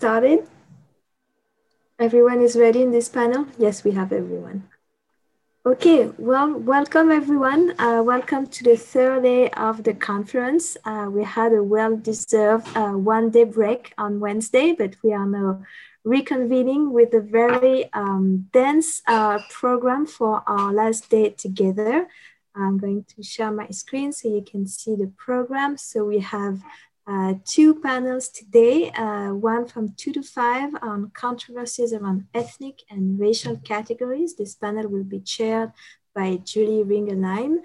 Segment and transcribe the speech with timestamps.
[0.00, 0.46] started?
[1.98, 3.48] Everyone is ready in this panel?
[3.58, 4.68] Yes, we have everyone.
[5.66, 7.74] Okay, well, welcome everyone.
[7.80, 10.76] Uh, welcome to the third day of the conference.
[10.84, 15.64] Uh, we had a well-deserved uh, one-day break on Wednesday, but we are now
[16.06, 22.06] reconvening with a very um, dense uh, program for our last day together.
[22.54, 25.76] I'm going to share my screen so you can see the program.
[25.76, 26.62] So we have
[27.08, 33.18] uh, two panels today, uh, one from two to five on controversies around ethnic and
[33.18, 34.36] racial categories.
[34.36, 35.72] This panel will be chaired
[36.14, 37.60] by Julie Ringelheim.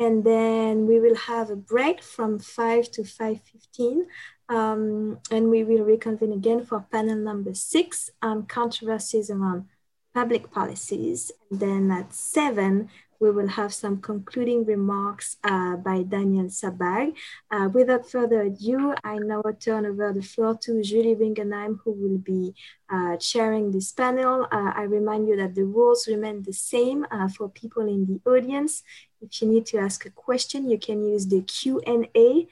[0.00, 4.06] And then we will have a break from five to 5.15
[4.48, 9.66] um, and we will reconvene again for panel number six on controversies around
[10.14, 11.30] public policies.
[11.50, 12.88] And then at seven,
[13.20, 17.14] we will have some concluding remarks uh, by Daniel Sabbagh.
[17.50, 22.18] Uh, without further ado, I now turn over the floor to Julie Ringelheim, who will
[22.18, 22.54] be
[22.90, 24.44] uh, chairing this panel.
[24.50, 28.20] Uh, I remind you that the rules remain the same uh, for people in the
[28.30, 28.82] audience.
[29.20, 32.46] If you need to ask a question, you can use the Q&A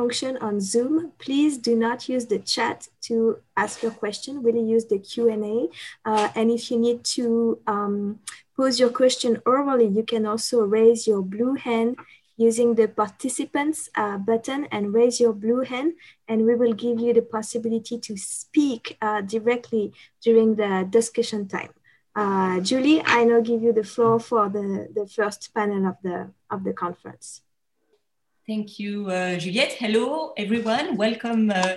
[0.00, 1.12] function on Zoom.
[1.18, 3.14] Please do not use the chat to
[3.62, 5.68] ask your question, really use the Q&A.
[6.08, 7.22] Uh, and if you need to
[7.66, 8.18] um,
[8.56, 11.90] pose your question orally, you can also raise your blue hand
[12.48, 15.92] using the participants uh, button and raise your blue hand
[16.28, 19.92] and we will give you the possibility to speak uh, directly
[20.24, 21.72] during the discussion time.
[22.16, 26.30] Uh, Julie, I now give you the floor for the, the first panel of the,
[26.54, 27.42] of the conference.
[28.50, 29.74] Thank you, uh, Juliette.
[29.78, 30.96] Hello, everyone.
[30.96, 31.76] Welcome uh,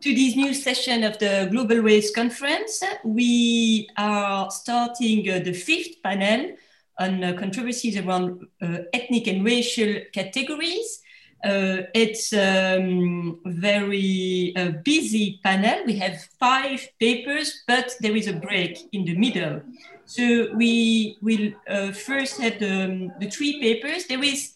[0.00, 2.82] to this new session of the Global Race Conference.
[3.04, 6.56] We are starting uh, the fifth panel
[6.98, 11.02] on uh, controversies around uh, ethnic and racial categories.
[11.44, 14.54] Uh, it's a um, very
[14.86, 15.84] busy panel.
[15.84, 19.60] We have five papers, but there is a break in the middle.
[20.06, 21.52] So we will
[21.92, 24.06] first have the, um, the three papers.
[24.06, 24.55] There is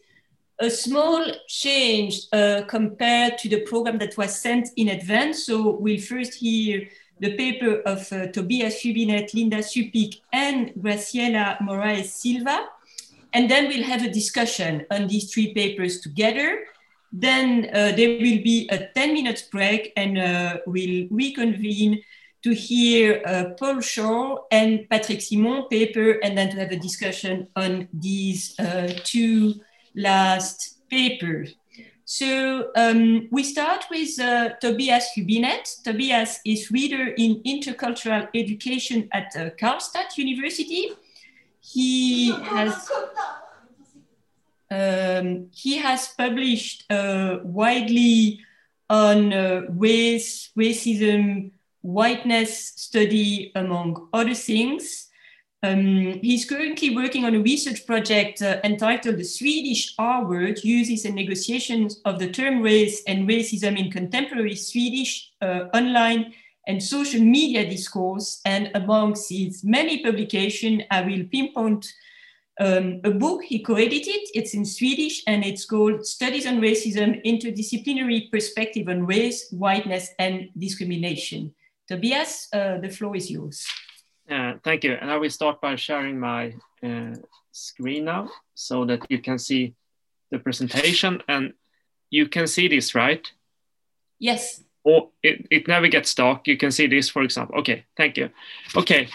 [0.60, 5.46] a small change uh, compared to the program that was sent in advance.
[5.46, 6.86] So we'll first hear
[7.18, 12.68] the paper of uh, Tobias Hübinette, Linda Supik, and Graziella Moraes Silva.
[13.32, 16.66] And then we'll have a discussion on these three papers together.
[17.12, 22.02] Then uh, there will be a 10 minutes break and uh, we'll reconvene
[22.42, 27.48] to hear uh, Paul Schor and Patrick Simon paper and then to have a discussion
[27.54, 29.60] on these uh, two
[29.94, 31.46] last paper.
[32.04, 35.82] So um, we start with uh, Tobias Hübinette.
[35.84, 40.90] Tobias is reader in intercultural education at uh, Karlstad University.
[41.60, 42.90] He has
[44.70, 48.40] um, he has published uh, widely
[48.88, 51.52] on uh, race, racism,
[51.82, 55.09] whiteness study, among other things.
[55.62, 61.04] Um, he's currently working on a research project uh, entitled The Swedish R Word Uses
[61.04, 66.32] and Negotiations of the Term Race and Racism in Contemporary Swedish uh, Online
[66.66, 68.40] and Social Media Discourse.
[68.46, 71.86] And amongst his many publications, I will pinpoint
[72.58, 74.20] um, a book he co-edited.
[74.32, 80.48] It's in Swedish and it's called Studies on Racism, Interdisciplinary Perspective on Race, Whiteness and
[80.56, 81.54] Discrimination.
[81.86, 83.66] Tobias, uh, the floor is yours.
[84.30, 84.92] Uh, thank you.
[84.92, 87.14] And I will start by sharing my uh,
[87.50, 89.74] screen now so that you can see
[90.30, 91.54] the presentation and
[92.10, 93.30] you can see this, right?
[94.20, 94.62] Yes.
[94.86, 96.46] Oh, it, it never gets dark.
[96.46, 97.58] You can see this, for example.
[97.58, 98.30] Okay, thank you.
[98.76, 99.08] Okay,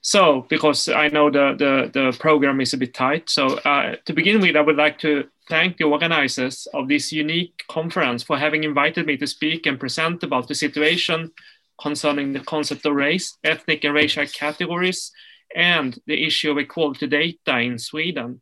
[0.00, 3.30] so because I know the, the, the program is a bit tight.
[3.30, 7.62] So uh, to begin with, I would like to thank the organizers of this unique
[7.68, 11.32] conference for having invited me to speak and present about the situation
[11.80, 15.12] concerning the concept of race, ethnic and racial categories,
[15.54, 18.40] and the issue of equality data in Sweden.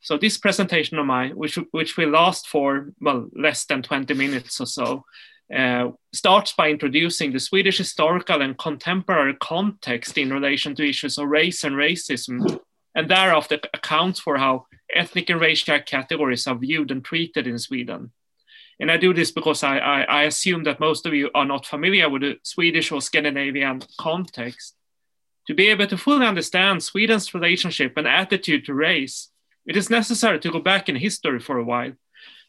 [0.00, 4.60] So this presentation of mine, which, which will last for, well, less than 20 minutes
[4.60, 5.04] or so,
[5.54, 11.28] uh, starts by introducing the Swedish historical and contemporary context in relation to issues of
[11.28, 12.60] race and racism,
[12.94, 18.12] and thereafter accounts for how ethnic and racial categories are viewed and treated in Sweden.
[18.80, 21.66] And I do this because I, I, I assume that most of you are not
[21.66, 24.74] familiar with the Swedish or Scandinavian context.
[25.48, 29.30] To be able to fully understand Sweden's relationship and attitude to race,
[29.66, 31.92] it is necessary to go back in history for a while.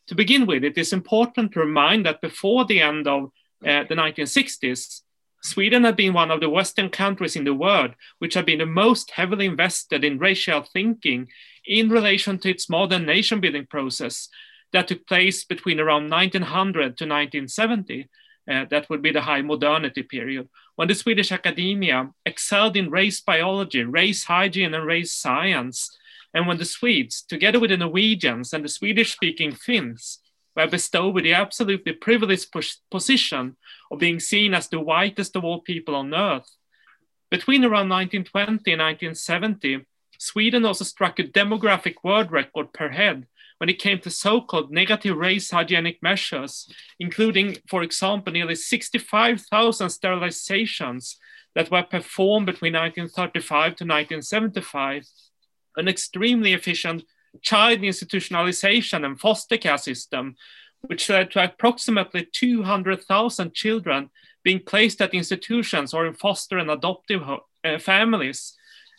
[0.07, 3.31] To begin with, it is important to remind that before the end of
[3.65, 5.01] uh, the 1960s,
[5.41, 8.65] Sweden had been one of the Western countries in the world which had been the
[8.65, 11.27] most heavily invested in racial thinking
[11.65, 14.27] in relation to its modern nation building process
[14.73, 18.09] that took place between around 1900 to 1970.
[18.49, 23.21] Uh, that would be the high modernity period, when the Swedish academia excelled in race
[23.21, 25.95] biology, race hygiene, and race science,
[26.33, 30.19] and when the Swedes, together with the Norwegians and the Swedish speaking Finns,
[30.55, 32.47] were bestowed with the absolutely privileged
[32.89, 33.55] position
[33.91, 36.49] of being seen as the whitest of all people on earth.
[37.29, 39.85] Between around 1920 and 1970,
[40.17, 43.27] Sweden also struck a demographic world record per head
[43.59, 46.67] when it came to so-called negative race hygienic measures,
[46.99, 51.15] including, for example, nearly 65,000 sterilizations
[51.55, 55.05] that were performed between 1935 to 1975,
[55.75, 57.03] an extremely efficient
[57.41, 60.35] child institutionalization and foster care system,
[60.81, 64.09] which led to approximately 200,000 children
[64.43, 68.55] being placed at institutions or in foster and adoptive uh, families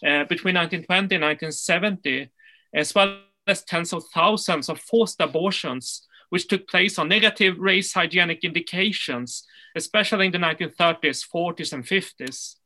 [0.06, 2.28] uh, between 1920 and 1970,
[2.74, 7.92] as well as tens of thousands of forced abortions, which took place on negative race
[7.92, 12.56] hygienic indications, especially in the 1930s, 40s, and 50s.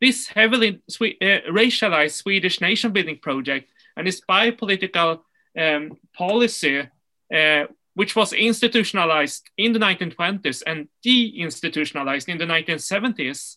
[0.00, 5.20] This heavily uh, racialized Swedish nation building project and its biopolitical
[5.58, 6.88] um, policy,
[7.34, 7.64] uh,
[7.94, 13.56] which was institutionalized in the 1920s and deinstitutionalized in the 1970s,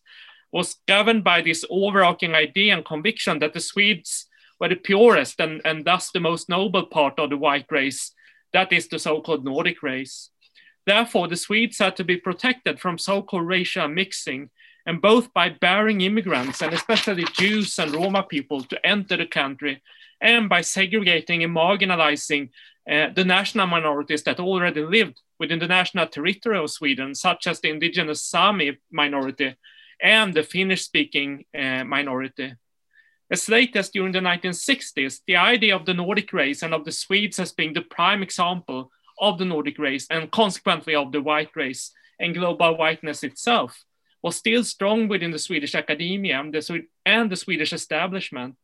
[0.52, 4.28] was governed by this overarching idea and conviction that the Swedes
[4.60, 8.12] were the purest and, and thus the most noble part of the white race,
[8.54, 10.30] that is the so-called Nordic race.
[10.86, 14.50] Therefore, the Swedes had to be protected from so-called racial mixing,
[14.86, 19.82] and both by barring immigrants, and especially Jews and Roma people, to enter the country,
[20.22, 22.50] and by segregating and marginalizing
[22.90, 27.60] uh, the national minorities that already lived within the national territory of Sweden, such as
[27.60, 29.56] the indigenous Sami minority
[30.02, 32.54] and the Finnish speaking uh, minority.
[33.32, 36.92] As late as during the 1960s, the idea of the Nordic race and of the
[36.92, 41.56] Swedes as being the prime example of the Nordic race and consequently of the white
[41.56, 43.84] race and global whiteness itself
[44.22, 48.56] was still strong within the Swedish academia and the, and the Swedish establishment.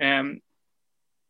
[0.00, 0.40] Um,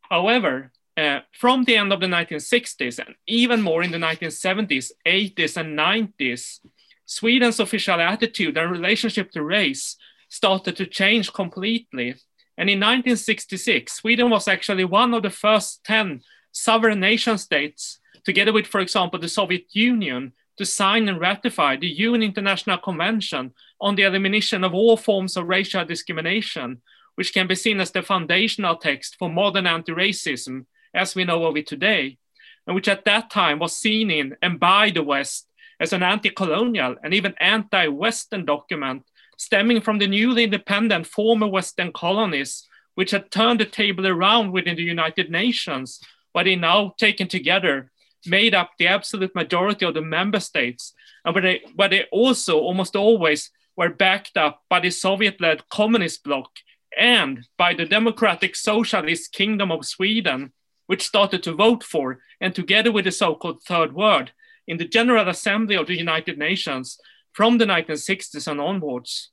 [0.02, 5.56] however, uh, from the end of the 1960s and even more in the 1970s, 80s,
[5.56, 6.60] and 90s,
[7.04, 9.96] Sweden's official attitude and relationship to race
[10.34, 12.16] started to change completely.
[12.58, 18.52] And in 1966, Sweden was actually one of the first 10 sovereign nation states, together
[18.52, 23.94] with, for example, the Soviet Union, to sign and ratify the UN International Convention on
[23.94, 26.82] the elimination of all forms of racial discrimination,
[27.16, 31.44] which can be seen as the foundational text for modern anti racism as we know
[31.44, 32.18] of it today,
[32.66, 35.48] and which at that time was seen in and by the West
[35.80, 39.02] as an anti colonial and even anti Western document
[39.36, 44.76] stemming from the newly independent former Western colonies, which had turned the table around within
[44.76, 46.00] the United Nations,
[46.32, 47.90] where they now taken together
[48.26, 50.94] made up the absolute majority of the member states,
[51.24, 55.68] and where they, where they also almost always were backed up by the Soviet led
[55.68, 56.50] communist bloc
[56.96, 60.52] and by the democratic socialist kingdom of Sweden,
[60.86, 64.30] which started to vote for, and together with the so called Third World,
[64.66, 66.98] in the General Assembly of the United Nations
[67.34, 69.30] from the 1960s and onwards.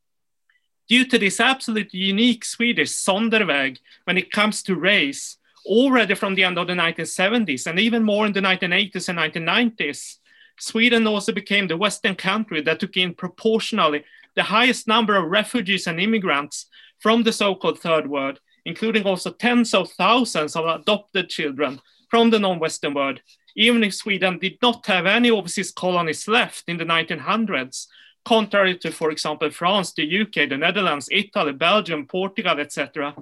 [0.89, 6.43] Due to this absolutely unique Swedish Sonderweg when it comes to race, already from the
[6.43, 10.17] end of the 1970s and even more in the 1980s and 1990s,
[10.59, 14.03] Sweden also became the Western country that took in proportionally
[14.35, 16.65] the highest number of refugees and immigrants
[16.99, 21.79] from the so called Third World including also tens of thousands of adopted children
[22.09, 23.21] from the non-Western world,
[23.55, 27.87] even if Sweden did not have any overseas colonies left in the 1900s,
[28.23, 33.15] contrary to, for example, France, the UK, the Netherlands, Italy, Belgium, Portugal, etc.,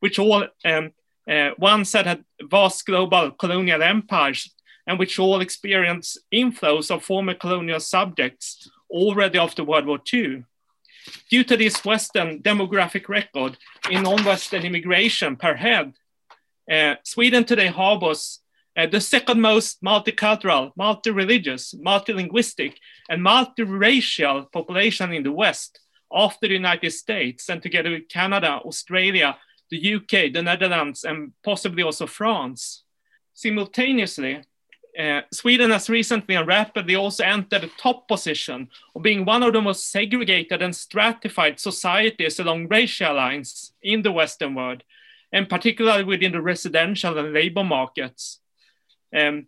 [0.00, 0.92] which all um,
[1.28, 4.50] uh, once had vast global colonial empires
[4.86, 10.44] and which all experienced inflows of former colonial subjects already after World War II.
[11.30, 13.56] Due to this Western demographic record
[13.90, 15.94] in non-Western immigration per head,
[16.70, 18.40] uh, Sweden today harbors
[18.76, 22.74] uh, the second most multicultural, multi-religious, multilinguistic,
[23.08, 25.80] and multiracial population in the West
[26.12, 29.36] after the United States, and together with Canada, Australia,
[29.70, 32.84] the UK, the Netherlands, and possibly also France.
[33.34, 34.42] Simultaneously,
[34.98, 39.54] uh, Sweden has recently and rapidly also entered the top position of being one of
[39.54, 44.82] the most segregated and stratified societies along racial lines in the Western world,
[45.32, 48.40] and particularly within the residential and labor markets.
[49.14, 49.46] Um,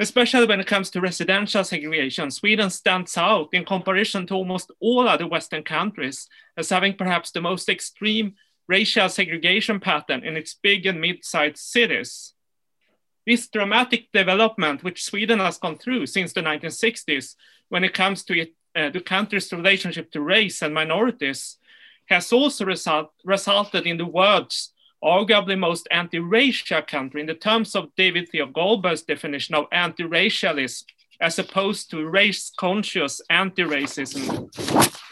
[0.00, 5.08] especially when it comes to residential segregation, Sweden stands out in comparison to almost all
[5.08, 8.34] other Western countries as having perhaps the most extreme
[8.68, 12.34] racial segregation pattern in its big and mid-sized cities.
[13.26, 17.36] This dramatic development, which Sweden has gone through since the 1960s,
[17.68, 21.58] when it comes to it, uh, the country's relationship to race and minorities
[22.06, 24.72] has also result, resulted in the world's
[25.02, 30.86] arguably most anti-racial country in the terms of David Theo Goldberg's definition of anti-racialism
[31.20, 34.48] as opposed to race-conscious anti-racism.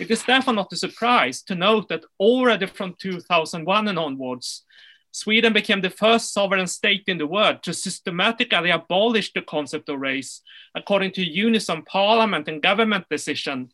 [0.00, 4.64] It is therefore not a surprise to note that already from 2001 and onwards,
[5.12, 10.00] Sweden became the first sovereign state in the world to systematically abolish the concept of
[10.00, 10.40] race,
[10.75, 13.73] according to unison parliament and government decision,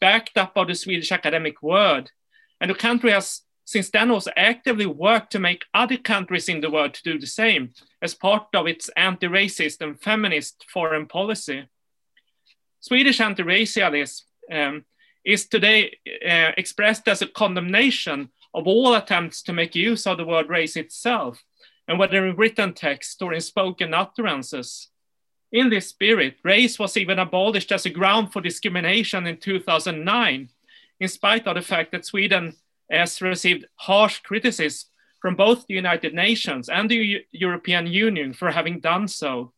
[0.00, 2.10] backed up by the Swedish academic world.
[2.60, 6.70] And the country has since then also actively worked to make other countries in the
[6.70, 7.70] world to do the same
[8.00, 11.68] as part of its anti-racist and feminist foreign policy.
[12.80, 14.86] Swedish anti-racialism um,
[15.22, 20.24] is today uh, expressed as a condemnation of all attempts to make use of the
[20.24, 21.44] word race itself,
[21.86, 24.88] and whether in written text or in spoken utterances.
[25.52, 30.48] In this spirit, race was even abolished as a ground for discrimination in 2009,
[31.00, 32.56] in spite of the fact that Sweden
[32.90, 34.88] has received harsh criticism
[35.20, 39.52] from both the United Nations and the U European Union for having done so.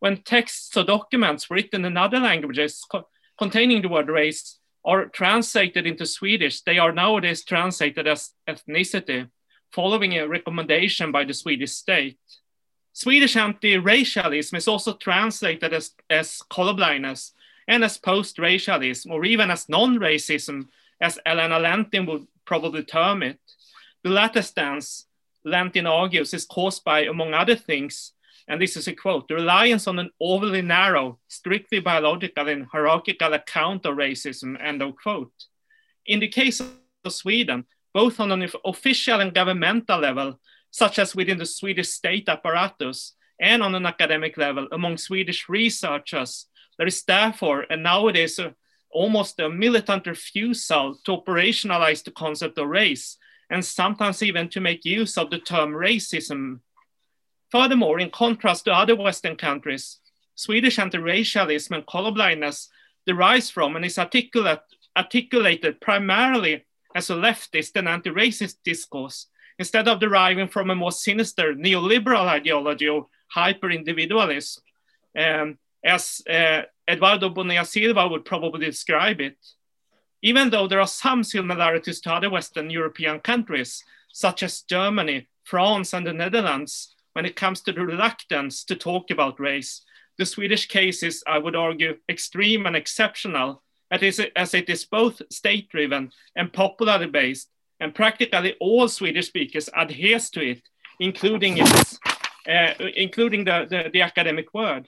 [0.00, 3.06] When texts or documents written in other languages co
[3.38, 9.28] containing the word race are translated into Swedish, they are nowadays translated as ethnicity,
[9.70, 12.18] following a recommendation by the Swedish state.
[12.92, 17.30] Swedish anti-racialism is also translated as, as colorblindness
[17.68, 20.68] and as post-racialism, or even as non-racism,
[21.00, 23.40] as Alana Lentin would probably term it.
[24.04, 25.06] The latter stance,
[25.42, 28.12] Lentin argues, is caused by, among other things,
[28.46, 33.32] and this is a quote, the reliance on an overly narrow, strictly biological and hierarchical
[33.32, 35.32] account of racism, end of quote.
[36.04, 40.38] In the case of Sweden, both on an official and governmental level,
[40.70, 46.48] such as within the Swedish state apparatus, and on an academic level among Swedish researchers,
[46.76, 48.54] there is therefore, and nowadays, a,
[48.92, 53.16] almost a militant refusal to operationalize the concept of race,
[53.50, 56.60] and sometimes even to make use of the term racism.
[57.50, 59.98] Furthermore, in contrast to other Western countries,
[60.34, 62.68] Swedish anti-racialism and colorblindness
[63.06, 64.60] derives from and is articulate,
[64.96, 69.26] articulated primarily as a leftist and anti-racist discourse,
[69.58, 74.62] instead of deriving from a more sinister neoliberal ideology of hyper-individualism,
[75.18, 79.36] um, as uh, Eduardo Bonilla Silva would probably describe it.
[80.22, 85.92] Even though there are some similarities to other Western European countries, such as Germany, France,
[85.92, 89.82] and the Netherlands, when it comes to the reluctance to talk about race,
[90.18, 95.68] the Swedish case is, I would argue, extreme and exceptional, as it is both state
[95.68, 97.48] driven and popularly based,
[97.80, 100.62] and practically all Swedish speakers adheres to it,
[101.00, 101.98] including, its,
[102.48, 104.86] uh, including the, the, the academic word.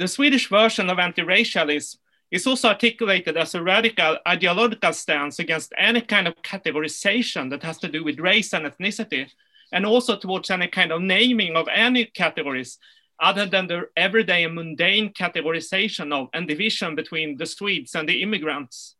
[0.00, 5.74] The Swedish version of anti racialism is also articulated as a radical ideological stance against
[5.76, 9.28] any kind of categorization that has to do with race and ethnicity,
[9.72, 12.78] and also towards any kind of naming of any categories
[13.20, 18.22] other than the everyday and mundane categorization of and division between the Swedes and the
[18.22, 18.96] immigrants.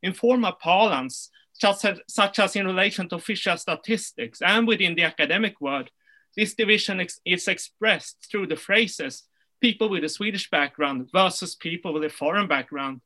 [0.00, 5.02] In formal parlance, such as, such as in relation to official statistics and within the
[5.02, 5.90] academic world,
[6.36, 9.24] this division is expressed through the phrases
[9.60, 13.00] people with a Swedish background versus people with a foreign background.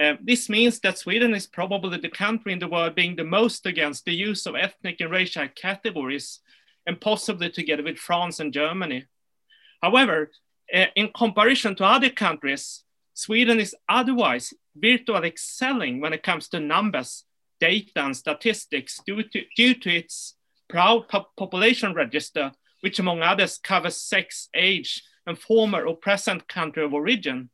[0.00, 3.66] Uh, this means that Sweden is probably the country in the world being the most
[3.66, 6.40] against the use of ethnic and racial categories,
[6.86, 9.04] and possibly together with France and Germany.
[9.82, 10.30] However,
[10.74, 12.84] uh, in comparison to other countries,
[13.14, 17.24] Sweden is otherwise virtually excelling when it comes to numbers,
[17.58, 20.36] data, and statistics due to, due to its
[20.68, 21.06] proud
[21.36, 27.48] population register, which among others covers sex, age, and former or present country of origin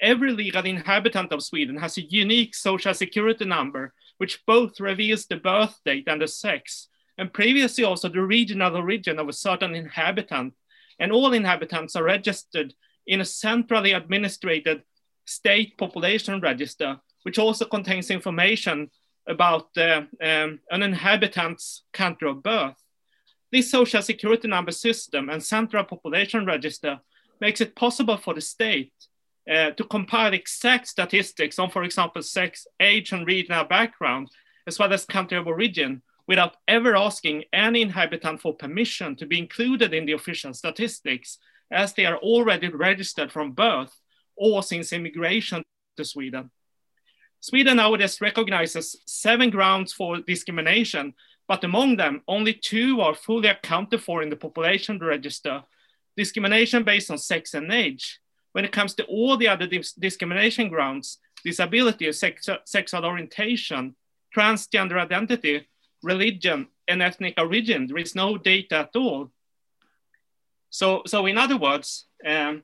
[0.00, 5.36] every legal inhabitant of Sweden has a unique social security number, which both reveals the
[5.36, 10.54] birth date and the sex, and previously also the regional origin of a certain inhabitant.
[11.00, 12.74] And all inhabitants are registered
[13.06, 14.82] in a centrally administered
[15.24, 18.90] state population register, which also contains information
[19.26, 22.76] about uh, um, an inhabitant's country of birth.
[23.50, 27.00] This social security number system and central population register
[27.40, 28.92] makes it possible for the state
[29.50, 34.28] uh, to compile exact statistics on, for example, sex, age, and regional background,
[34.66, 39.38] as well as country of origin, without ever asking any inhabitant for permission to be
[39.38, 41.38] included in the official statistics,
[41.70, 43.98] as they are already registered from birth
[44.36, 45.62] or since immigration
[45.96, 46.50] to Sweden.
[47.40, 51.14] Sweden nowadays recognizes seven grounds for discrimination,
[51.48, 55.64] but among them, only two are fully accounted for in the population register
[56.16, 58.20] discrimination based on sex and age
[58.52, 63.94] when it comes to all the other dis discrimination grounds, disability, sex, sexual orientation,
[64.36, 65.66] transgender identity,
[66.02, 67.86] religion, and ethnic origin.
[67.86, 69.30] There is no data at all.
[70.70, 72.62] So, so in other words, um,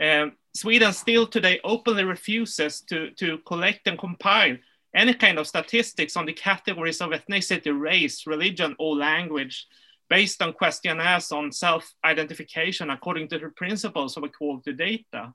[0.00, 4.56] um, Sweden still today openly refuses to, to collect and compile
[4.94, 9.66] any kind of statistics on the categories of ethnicity, race, religion, or language
[10.08, 15.32] based on questionnaires on self-identification according to the principles of equality data.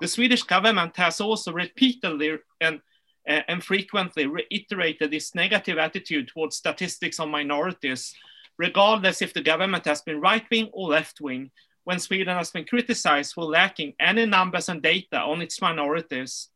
[0.00, 2.80] The Swedish government has also repeatedly and,
[3.28, 8.14] uh, and frequently reiterated its negative attitude towards statistics on minorities,
[8.58, 11.50] regardless if the government has been right-wing or left-wing,
[11.84, 16.48] when Sweden has been criticized for lacking any numbers and data on its minorities.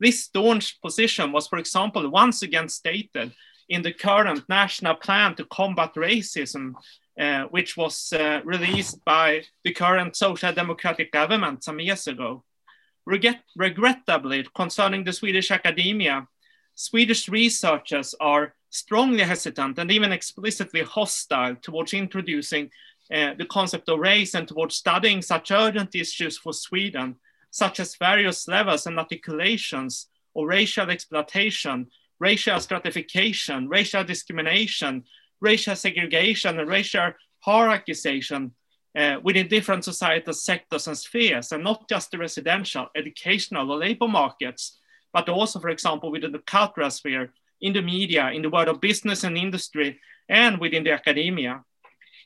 [0.00, 3.34] This staunch position was, for example, once again stated
[3.68, 6.72] in the current national plan to combat racism,
[7.20, 12.42] uh, which was uh, released by the current social democratic government some years ago.
[13.04, 16.26] Regret regrettably, concerning the Swedish academia,
[16.74, 22.70] Swedish researchers are strongly hesitant and even explicitly hostile towards introducing
[23.12, 27.16] uh, the concept of race and towards studying such urgent issues for Sweden,
[27.50, 31.86] such as various levels and articulations of racial exploitation,
[32.18, 35.04] racial stratification, racial discrimination,
[35.40, 37.12] racial segregation, and racial
[37.46, 38.52] hierarchization
[38.96, 44.08] uh, within different societal sectors and spheres, and not just the residential, educational, or labor
[44.08, 44.78] markets,
[45.12, 48.80] but also, for example, within the cultural sphere, in the media, in the world of
[48.80, 51.62] business and industry, and within the academia.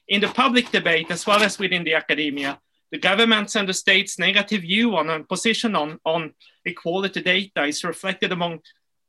[0.09, 2.61] In the public debate, as well as within the academia,
[2.95, 6.33] the government's and the state's negative view on and position on, on
[6.65, 8.61] equality data is reflected among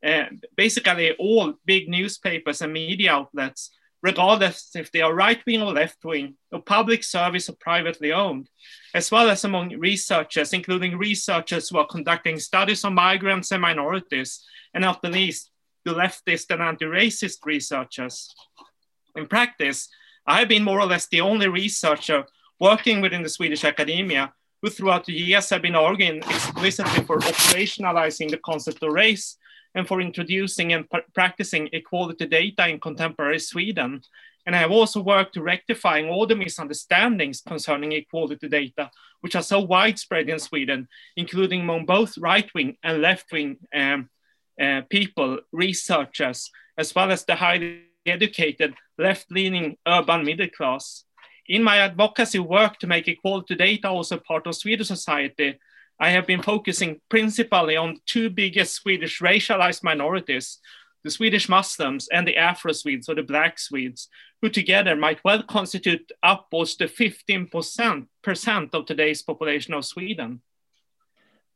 [0.04, 0.24] uh,
[0.56, 3.70] basically all big newspapers and media outlets,
[4.02, 8.50] regardless if they are right wing or left wing, or public service or privately owned,
[8.92, 14.44] as well as among researchers, including researchers who are conducting studies on migrants and minorities,
[14.74, 15.52] and not the least,
[15.84, 18.34] the leftist and anti racist researchers.
[19.14, 19.88] In practice,
[20.26, 22.24] I have been more or less the only researcher
[22.58, 28.30] working within the Swedish academia who throughout the years have been arguing explicitly for operationalizing
[28.30, 29.36] the concept of race
[29.74, 34.00] and for introducing and practicing equality data in contemporary Sweden.
[34.46, 38.90] And I have also worked to rectifying all the misunderstandings concerning equality data,
[39.20, 44.08] which are so widespread in Sweden, including among both right-wing and left-wing um,
[44.60, 51.04] uh, people, researchers, as well as the highly educated left-leaning urban middle class.
[51.48, 55.58] In my advocacy work to make equality data also part of Swedish society,
[55.98, 60.58] I have been focusing principally on two biggest Swedish racialized minorities,
[61.04, 64.08] the Swedish Muslims and the Afro Swedes or the Black Swedes,
[64.42, 70.42] who together might well constitute upwards to 15% of today's population of Sweden.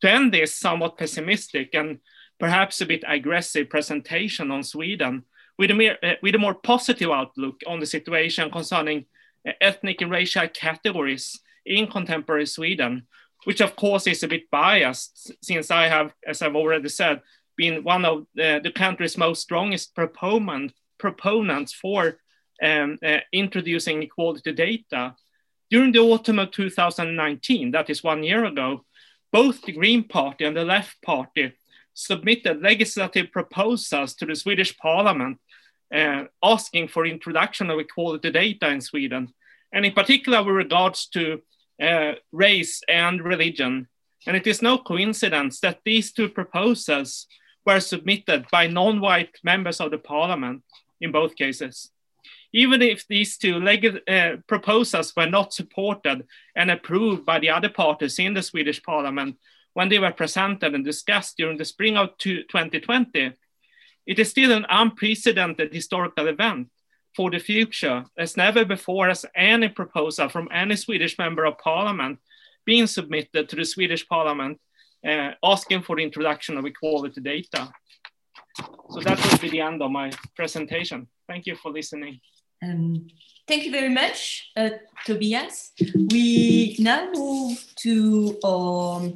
[0.03, 1.98] To end this somewhat pessimistic and
[2.38, 5.24] perhaps a bit aggressive presentation on Sweden,
[5.59, 9.05] with a, more, uh, with a more positive outlook on the situation concerning
[9.61, 13.07] ethnic and racial categories in contemporary Sweden,
[13.44, 17.20] which of course is a bit biased since I have, as I've already said,
[17.57, 22.18] been one of the, the country's most strongest proponent, proponents for
[22.62, 25.14] um, uh, introducing equality data.
[25.70, 28.85] During the autumn of 2019, that is one year ago,
[29.33, 31.53] both the Green Party and the Left Party
[31.94, 35.38] submitted legislative proposals to the Swedish Parliament
[35.94, 39.33] uh, asking for introduction of equality data in Sweden,
[39.72, 41.40] and in particular with regards to
[41.83, 43.88] uh, race and religion.
[44.26, 47.26] And it is no coincidence that these two proposals
[47.64, 50.62] were submitted by non-white members of the parliament
[51.00, 51.90] in both cases.
[52.53, 56.26] Even if these two uh, proposals were not supported
[56.57, 59.37] and approved by the other parties in the Swedish parliament
[59.72, 63.33] when they were presented and discussed during the spring of 2020,
[64.11, 66.68] it is still an unprecedented historical event
[67.14, 72.18] for the future, as never before has any proposal from any Swedish member of parliament
[72.66, 74.59] been submitted to the Swedish parliament
[75.09, 77.73] uh, asking for the introduction of equality data.
[78.90, 81.07] So that will be the end of my presentation.
[81.29, 82.20] Thank you for listening.
[82.64, 83.07] Um,
[83.46, 84.70] thank you very much, uh,
[85.07, 85.70] Tobias.
[85.94, 89.12] We now move to our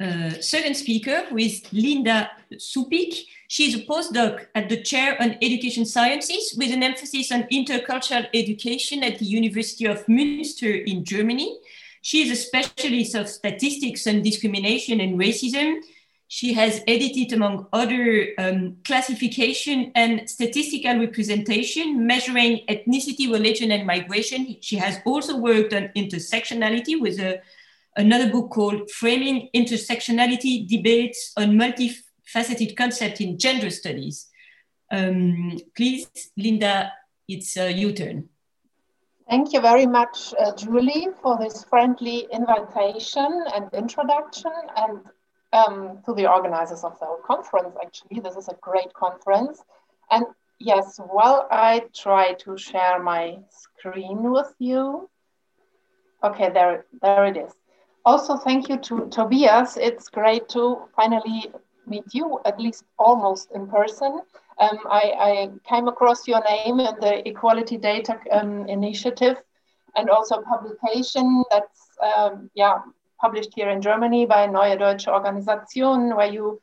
[0.00, 3.26] uh, second speaker, is Linda Supik.
[3.50, 9.02] She's a postdoc at the Chair on Education Sciences with an emphasis on intercultural education
[9.02, 11.58] at the University of Münster in Germany.
[12.00, 15.80] She is a specialist of statistics on discrimination and racism.
[16.28, 24.58] She has edited, among other um, classification and statistical representation, measuring ethnicity, religion, and migration.
[24.60, 27.40] She has also worked on intersectionality with a
[27.96, 31.56] another book called Framing Intersectionality Debates on
[32.30, 34.28] Multifaceted Concept in Gender Studies.
[34.90, 36.92] Um, please, Linda,
[37.28, 38.28] it's uh, your turn.
[39.28, 45.00] Thank you very much, uh, Julie, for this friendly invitation and introduction and
[45.52, 48.20] um, to the organizers of the whole conference, actually.
[48.20, 49.62] This is a great conference.
[50.10, 50.24] And
[50.58, 55.08] yes, while I try to share my screen with you,
[56.24, 57.52] okay, there, there it is.
[58.04, 59.76] Also, thank you to Tobias.
[59.76, 61.52] It's great to finally
[61.90, 64.20] meet you, at least almost in person.
[64.58, 69.36] Um, I, I, came across your name in the Equality Data um, Initiative
[69.96, 72.78] and also publication that's um, yeah
[73.20, 76.60] published here in Germany by Neue Deutsche Organisation, where you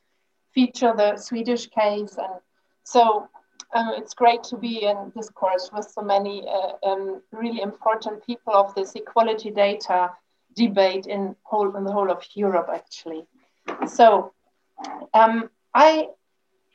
[0.53, 2.17] feature the Swedish case.
[2.17, 2.39] And
[2.83, 3.27] so
[3.73, 8.53] um, it's great to be in discourse with so many uh, um, really important people
[8.53, 10.11] of this equality data
[10.55, 13.27] debate in, whole, in the whole of Europe, actually.
[13.87, 14.33] So
[15.13, 16.07] um, I,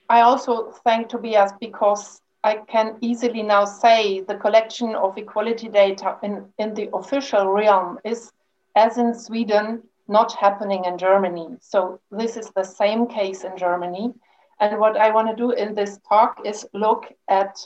[0.08, 6.16] I also thank Tobias because I can easily now say the collection of equality data
[6.22, 8.32] in, in the official realm is,
[8.74, 11.56] as in Sweden, not happening in Germany.
[11.60, 14.12] So this is the same case in Germany.
[14.58, 17.56] And what I want to do in this talk is look at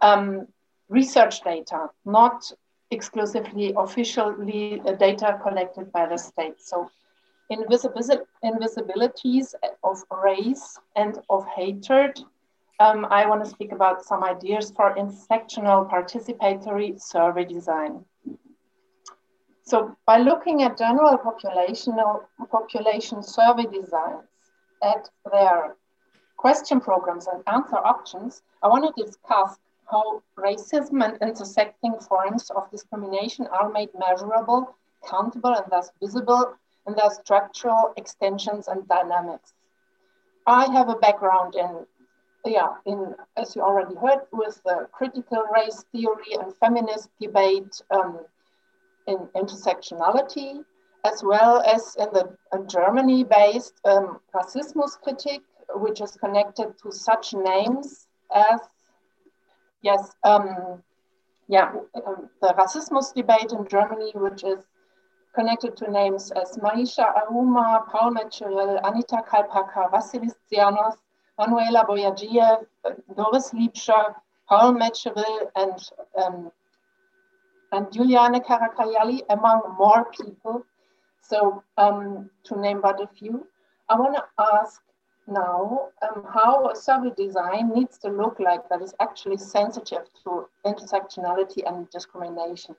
[0.00, 0.46] um,
[0.88, 2.50] research data, not
[2.90, 6.60] exclusively officially uh, data collected by the state.
[6.60, 6.90] So
[7.50, 12.20] invisibilities of race and of hatred.
[12.78, 18.04] Um, I want to speak about some ideas for intersectional participatory survey design.
[19.62, 24.24] So by looking at general populational population survey designs
[24.82, 25.76] at their
[26.36, 29.58] question programs and answer options, I want to discuss
[29.90, 34.74] how racism and intersecting forms of discrimination are made measurable,
[35.08, 36.54] countable, and thus visible
[36.90, 39.52] in their structural extensions and dynamics.
[40.46, 41.86] I have a background in,
[42.44, 48.20] yeah, in, as you already heard, with the critical race theory and feminist debate um,
[49.06, 50.64] in intersectionality,
[51.04, 54.18] as well as in the Germany-based um,
[55.02, 58.60] critique which is connected to such names as,
[59.82, 60.82] yes, um,
[61.46, 61.72] yeah,
[62.06, 64.58] um, the Rassismus debate in Germany, which is
[65.34, 70.96] connected to names as Maisha Auma, Paul Mecheril, Anita Kalpaka, Vasilis Tsianos,
[71.38, 72.66] Manuela Bojadžijev,
[73.16, 74.14] Doris Liebscher,
[74.48, 75.90] Paul Mecheril, and
[76.22, 76.50] um,
[77.72, 80.64] and Juliane Karakayali, among more people.
[81.22, 83.46] So um, to name but a few,
[83.88, 84.82] I want to ask
[85.28, 90.48] now um, how a survey design needs to look like that is actually sensitive to
[90.66, 92.74] intersectionality and discrimination.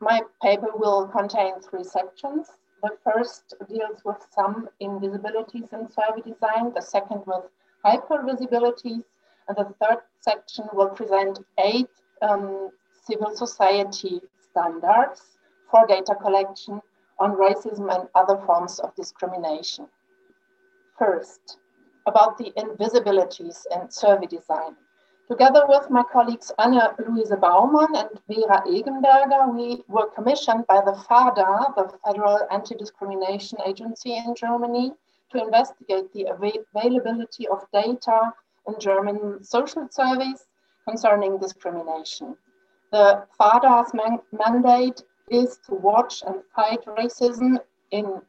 [0.00, 2.50] My paper will contain three sections.
[2.82, 7.44] The first deals with some invisibilities in survey design, the second with
[7.84, 9.04] hypervisibilities,
[9.48, 11.88] and the third section will present eight
[12.22, 15.38] um, civil society standards
[15.70, 16.80] for data collection
[17.18, 19.86] on racism and other forms of discrimination.
[20.98, 21.58] First,
[22.06, 24.76] about the invisibilities in survey design.
[25.28, 30.94] Together with my colleagues Anna Louise Baumann and Vera Egenberger, we were commissioned by the
[31.08, 34.92] FADA, the Federal Anti-Discrimination Agency in Germany,
[35.32, 38.32] to investigate the availability of data
[38.68, 40.46] in German social surveys
[40.88, 42.36] concerning discrimination.
[42.92, 47.58] The FADA's man mandate is to watch and fight racism
[47.90, 48.22] in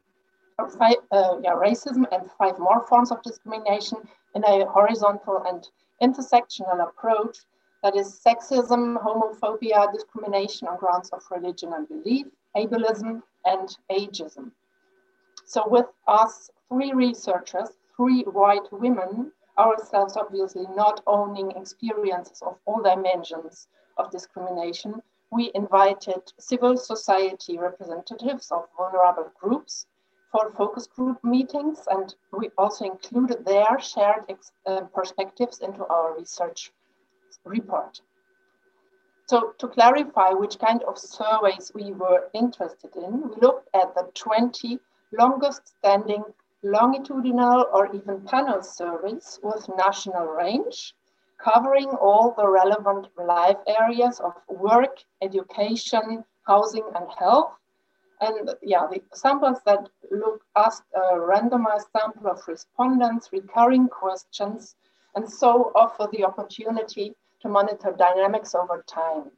[0.76, 3.98] five, uh, yeah, racism and five more forms of discrimination
[4.34, 5.68] in a horizontal and
[6.02, 7.38] intersectional approach
[7.82, 14.50] that is sexism, homophobia, discrimination on grounds of religion and belief, ableism, and ageism.
[15.44, 22.82] So with us three researchers, three white women, ourselves obviously not owning experiences of all
[22.82, 29.86] dimensions of discrimination, we invited civil society representatives of vulnerable groups
[30.30, 34.24] for focus group meetings, and we also included their shared
[34.66, 36.72] uh, perspectives into our research
[37.44, 38.00] report.
[39.26, 44.10] So to clarify which kind of surveys we were interested in, we looked at the
[44.14, 44.78] 20
[45.12, 46.24] longest standing
[46.62, 50.94] longitudinal or even panel surveys with national range,
[51.38, 57.57] covering all the relevant life areas of work, education, housing, and health,
[58.20, 64.74] and yeah, the samples that look asked a randomized sample of respondents, recurring questions,
[65.14, 69.30] and so offer the opportunity to monitor dynamics over time.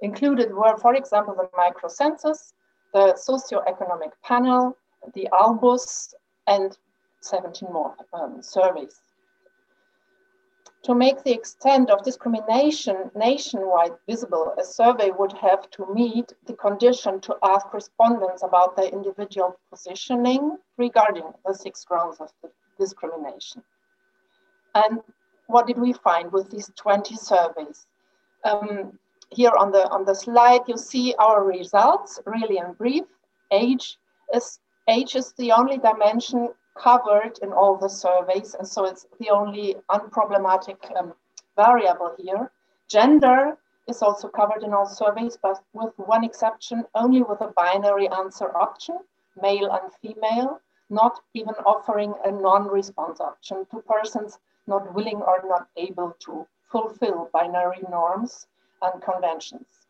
[0.00, 2.52] Included were, for example, the microcensus,
[2.92, 4.76] the socioeconomic panel,
[5.14, 6.14] the ALLBUS,
[6.46, 6.76] and
[7.22, 9.00] 17 more um, surveys.
[10.86, 16.52] To make the extent of discrimination nationwide visible, a survey would have to meet the
[16.52, 22.30] condition to ask respondents about their individual positioning regarding the six grounds of
[22.78, 23.64] discrimination.
[24.76, 25.00] And
[25.48, 27.88] what did we find with these 20 surveys?
[28.44, 28.96] Um,
[29.30, 33.06] here on the, on the slide, you see our results, really in brief.
[33.50, 33.98] Age
[34.32, 39.30] is, age is the only dimension covered in all the surveys, and so it's the
[39.30, 41.14] only unproblematic um,
[41.56, 42.50] variable here.
[42.88, 43.56] Gender
[43.88, 48.56] is also covered in all surveys, but with one exception, only with a binary answer
[48.56, 48.98] option,
[49.40, 50.60] male and female,
[50.90, 57.30] not even offering a non-response option to persons not willing or not able to fulfill
[57.32, 58.46] binary norms
[58.82, 59.86] and conventions.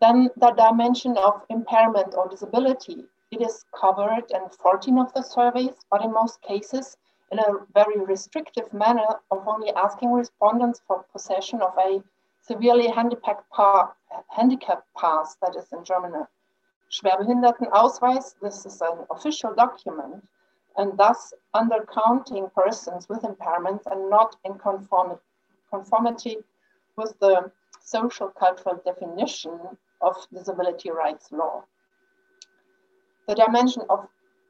[0.00, 5.74] Then the dimension of impairment or disability it is covered in 14 of the surveys,
[5.90, 6.98] but in most cases
[7.30, 12.02] in a very restrictive manner of only asking respondents for possession of a
[12.42, 13.94] severely handicapped, pa
[14.28, 16.26] handicap pass, that is in German uh,
[16.90, 18.34] Schwerbehindertenausweis.
[18.42, 20.22] This is an official document
[20.76, 24.58] and thus undercounting persons with impairments and not in
[25.70, 26.36] conformity
[26.96, 29.58] with the social cultural definition
[30.02, 31.64] of disability rights law.
[33.28, 34.08] The dimension of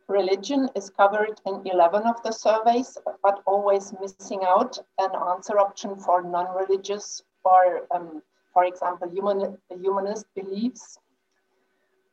[0.09, 5.97] religion is covered in 11 of the surveys, but always missing out an answer option
[5.97, 10.99] for non-religious or, um, for example, human, humanist beliefs.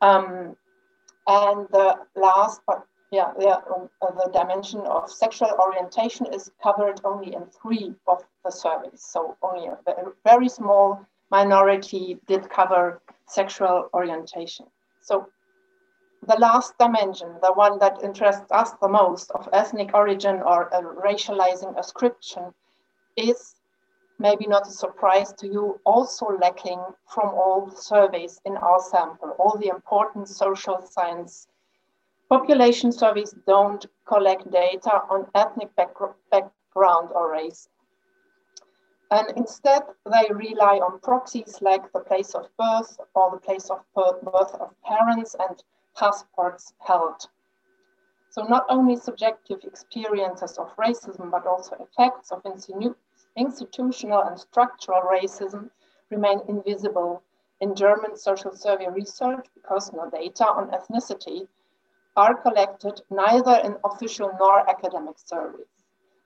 [0.02, 0.56] Um,
[1.28, 7.02] and the last, but yeah, yeah um, uh, the dimension of sexual orientation is covered
[7.04, 9.02] only in three of the surveys.
[9.02, 9.78] So only a
[10.24, 14.66] very small minority did cover sexual orientation.
[15.02, 15.28] So
[16.28, 20.70] the last dimension, the one that interests us the most of ethnic origin or
[21.04, 22.54] racializing ascription
[23.16, 23.56] is
[24.20, 29.58] maybe not a surprise to you, also lacking from all surveys in our sample, all
[29.58, 31.48] the important social science.
[32.30, 37.70] Population surveys don't collect data on ethnic background or race.
[39.12, 43.84] And instead, they rely on proxies like the place of birth or the place of
[43.96, 45.64] birth of parents and
[45.96, 47.28] passports held.
[48.30, 52.46] So not only subjective experiences of racism, but also effects of
[53.36, 55.70] institutional and structural racism
[56.10, 57.24] remain invisible
[57.60, 61.48] in German social survey research because no data on ethnicity
[62.16, 65.68] are collected neither in official nor academic surveys.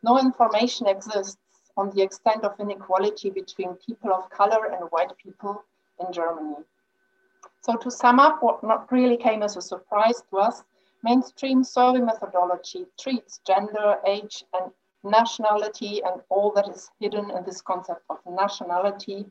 [0.04, 1.38] No information exists
[1.78, 5.64] on the extent of inequality between people of color and white people
[6.00, 6.58] in Germany.
[7.64, 10.64] So to sum up, what not really came as a surprise to us,
[11.02, 14.70] mainstream survey methodology treats gender, age, and
[15.06, 19.26] nationality and all that is hidden in this concept of nationality,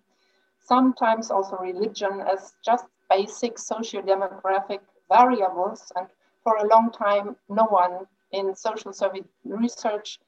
[0.60, 5.92] sometimes also religion as just basic socio-demographic variables.
[5.94, 6.06] And
[6.42, 10.18] for a long time, no one in social survey research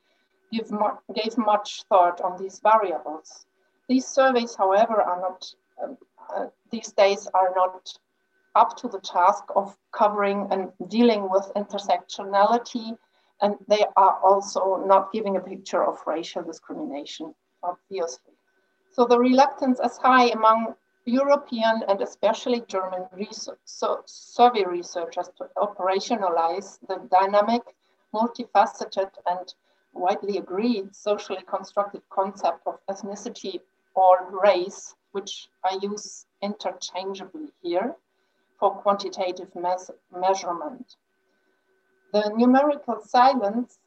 [0.52, 0.70] gave,
[1.14, 3.46] gave much thought on these variables.
[3.88, 5.96] These surveys, however, are not um,
[6.34, 7.92] uh, these days are not
[8.54, 12.96] up to the task of covering and dealing with intersectionality,
[13.42, 18.32] and they are also not giving a picture of racial discrimination, obviously.
[18.92, 25.48] So the reluctance is high among European and especially German research, so survey researchers to
[25.56, 27.62] operationalize the dynamic,
[28.14, 29.54] multifaceted, and
[29.92, 33.60] widely agreed socially constructed concept of ethnicity
[33.94, 37.94] or race which I use interchangeably here
[38.58, 39.48] for quantitative
[40.10, 40.96] measurement.
[42.12, 43.78] The numerical silence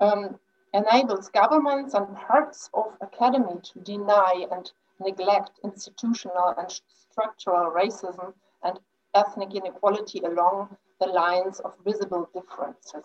[0.00, 0.38] um,
[0.74, 6.70] enables governments and parts of academy to deny and neglect institutional and
[7.10, 8.78] structural racism and
[9.14, 13.04] ethnic inequality along the lines of visible differences.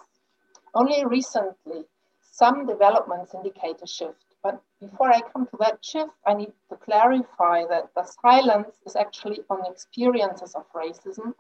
[0.74, 1.86] Only recently,
[2.22, 4.27] some developments indicate a shift.
[4.48, 8.96] But before I come to that shift, I need to clarify that the silence is
[8.96, 11.34] actually on experiences of racism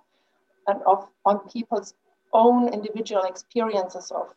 [0.67, 1.93] and of on people's
[2.33, 4.33] own individual experiences of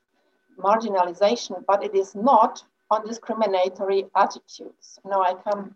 [0.57, 5.01] marginalization, but it is not on discriminatory attitudes.
[5.05, 5.75] Now I come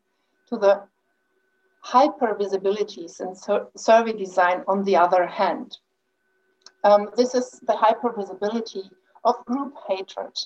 [0.50, 0.74] to the
[1.84, 5.78] hypervisibilities in sur survey design on the other hand.
[6.84, 8.84] Um, this is the hyper visibility
[9.24, 10.36] of group hatred.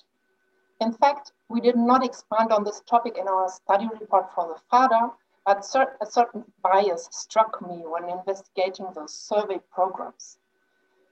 [0.81, 4.61] In fact, we did not expand on this topic in our study report for the
[4.71, 5.13] FADA,
[5.45, 10.39] but cer a certain bias struck me when investigating those survey programs.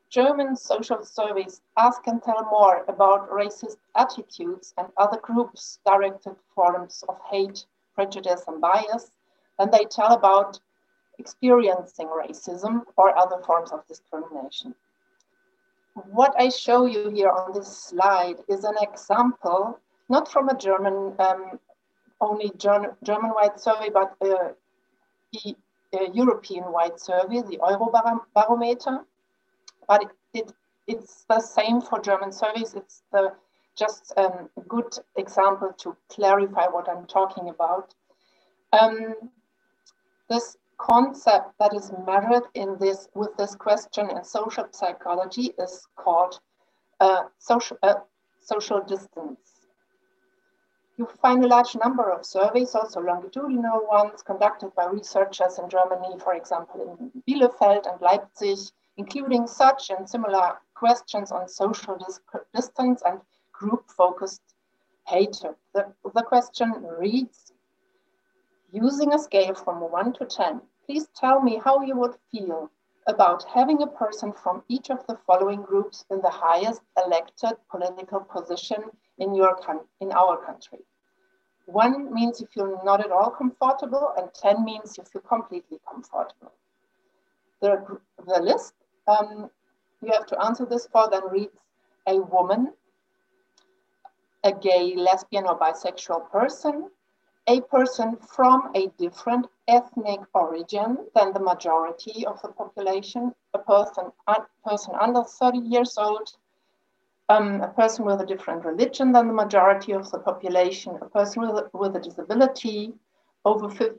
[0.09, 7.02] German social surveys ask and tell more about racist attitudes and other groups directed forms
[7.09, 9.11] of hate, prejudice, and bias
[9.59, 10.61] than they tell about
[11.18, 14.76] experiencing racism or other forms of discrimination.
[16.04, 19.80] What I show you here on this slide is an example,
[20.11, 21.59] not from a German, um,
[22.20, 24.52] only German-wide survey, but a,
[25.94, 29.04] a European-wide survey, the Eurobarometer.
[29.88, 30.52] But it, it,
[30.87, 32.74] it's the same for German surveys.
[32.74, 33.32] It's the,
[33.74, 37.94] just um, a good example to clarify what I'm talking about.
[38.78, 39.14] Um,
[40.28, 46.41] this concept that is measured in this with this question in social psychology is called
[47.01, 47.95] uh, social, uh,
[48.41, 49.39] social distance.
[50.99, 56.19] You find a large number of surveys, also longitudinal ones, conducted by researchers in Germany,
[56.19, 58.59] for example, in Bielefeld and Leipzig,
[58.97, 62.21] including such and similar questions on social dis
[62.55, 63.21] distance and
[63.53, 64.41] group-focused
[65.07, 65.55] hatred.
[65.75, 67.53] The, the question reads,
[68.72, 72.70] Using a scale from 1 to 10, please tell me how you would feel
[73.07, 78.20] about having a person from each of the following groups in the highest elected political
[78.20, 78.83] position
[79.18, 79.57] in, your
[80.00, 80.81] in our country.
[81.66, 86.52] One means you feel not at all comfortable, and 10 means you feel completely comfortable.
[87.61, 88.74] The, the list
[89.09, 89.50] um,
[90.02, 91.59] you have to answer this for then reads
[92.07, 92.72] a woman,
[94.44, 96.90] a gay, lesbian, or bisexual person,
[97.48, 104.11] a person from a different ethnic origin than the majority of the population, a person,
[104.26, 106.37] a person under 30 years old,
[107.28, 111.42] um, a person with a different religion than the majority of the population, a person
[111.42, 112.92] with a, with a disability,
[113.44, 113.98] over 50,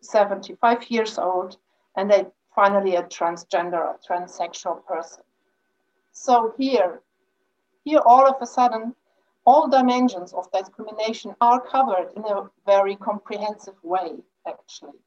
[0.00, 1.58] 75 years old,
[1.96, 5.22] and a, finally a transgender or transsexual person.
[6.12, 7.02] So here,
[7.84, 8.94] here all of a sudden,
[9.46, 14.12] all dimensions of discrimination are covered in a very comprehensive way,
[14.46, 14.98] actually.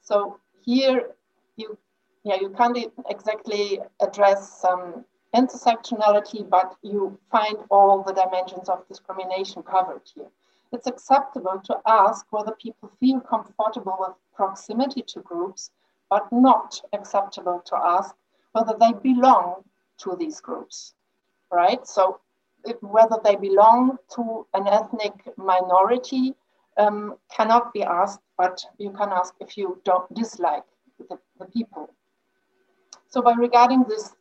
[0.00, 1.10] So here
[1.56, 1.78] you,
[2.24, 9.62] yeah, you can't exactly address some intersectionality, but you find all the dimensions of discrimination
[9.62, 10.30] covered here.
[10.72, 15.70] It's acceptable to ask whether people feel comfortable with proximity to groups,
[16.08, 18.14] but not acceptable to ask
[18.52, 19.64] whether they belong
[19.98, 20.94] to these groups,
[21.52, 21.86] right?
[21.86, 22.20] So
[22.80, 26.34] whether they belong to an ethnic minority
[26.76, 30.64] um, cannot be asked, but you can ask if you don't dislike
[30.98, 31.90] the, the people.
[33.08, 34.14] So by regarding this,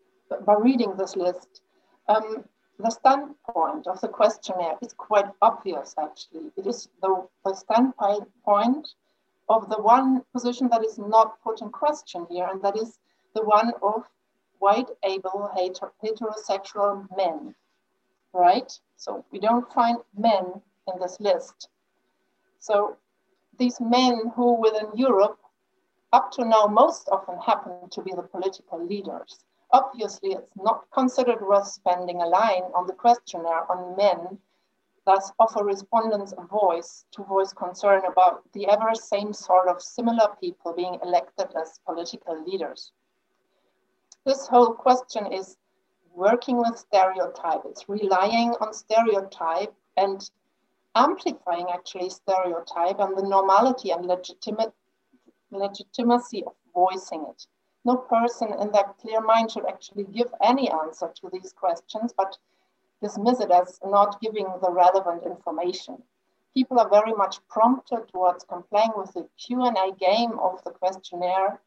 [0.45, 1.61] by reading this list,
[2.07, 2.43] um,
[2.79, 6.51] the standpoint of the questionnaire is quite obvious actually.
[6.57, 8.87] It is the, the standpoint
[9.49, 12.99] of the one position that is not put in question here, and that is
[13.35, 14.03] the one of
[14.59, 15.49] white, able,
[16.03, 17.55] heterosexual men
[18.33, 18.71] right?
[18.97, 21.69] So we don't find men in this list.
[22.59, 22.97] So
[23.57, 25.39] these men who within Europe
[26.11, 29.43] up to now most often happen to be the political leaders.
[29.71, 34.39] Obviously, it's not considered worth spending a line on the questionnaire on men,
[35.05, 40.35] thus offer respondents a voice to voice concern about the ever same sort of similar
[40.39, 42.91] people being elected as political leaders.
[44.25, 45.57] This whole question is
[46.19, 47.61] working with stereotype.
[47.63, 50.29] It's relying on stereotype and
[50.93, 54.73] amplifying actually stereotype and the normality and legitimate
[55.49, 57.47] legitimacy of voicing it.
[57.85, 62.37] No person in their clear mind should actually give any answer to these questions, but
[63.01, 66.03] dismiss it as not giving the relevant information.
[66.53, 71.61] People are very much prompted towards complying with the Q&A game of the questionnaire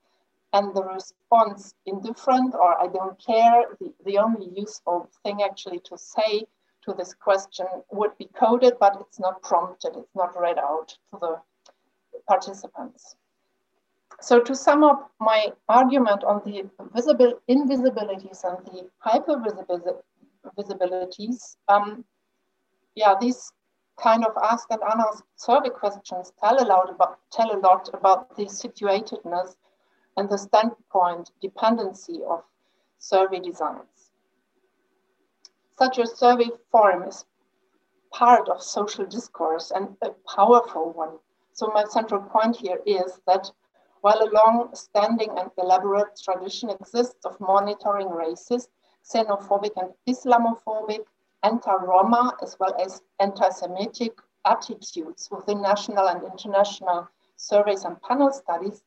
[0.52, 5.96] and the response indifferent or I don't care, the, the only useful thing actually to
[5.96, 6.44] say
[6.84, 11.18] to this question would be coded, but it's not prompted, it's not read out to
[11.20, 11.40] the
[12.28, 13.16] participants.
[14.20, 22.04] So to sum up my argument on the visible invisibilities and the hypervisibilities, um,
[22.94, 23.52] yeah, these
[24.00, 28.36] kind of asked and unasked survey questions tell a lot about, tell a lot about
[28.36, 29.56] the situatedness
[30.16, 32.42] and the standpoint dependency of
[32.98, 34.10] survey designs.
[35.78, 37.24] Such a survey form is
[38.12, 41.18] part of social discourse and a powerful one.
[41.52, 43.50] So my central point here is that
[44.02, 48.68] while a long-standing and elaborate tradition exists of monitoring racist,
[49.04, 51.04] xenophobic and Islamophobic,
[51.42, 54.12] anti-Roma, as well as anti-Semitic
[54.44, 58.82] attitudes within national and international surveys and panel studies,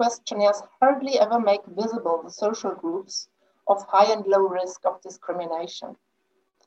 [0.00, 3.28] questionnaires hardly ever make visible the social groups
[3.68, 5.94] of high and low risk of discrimination.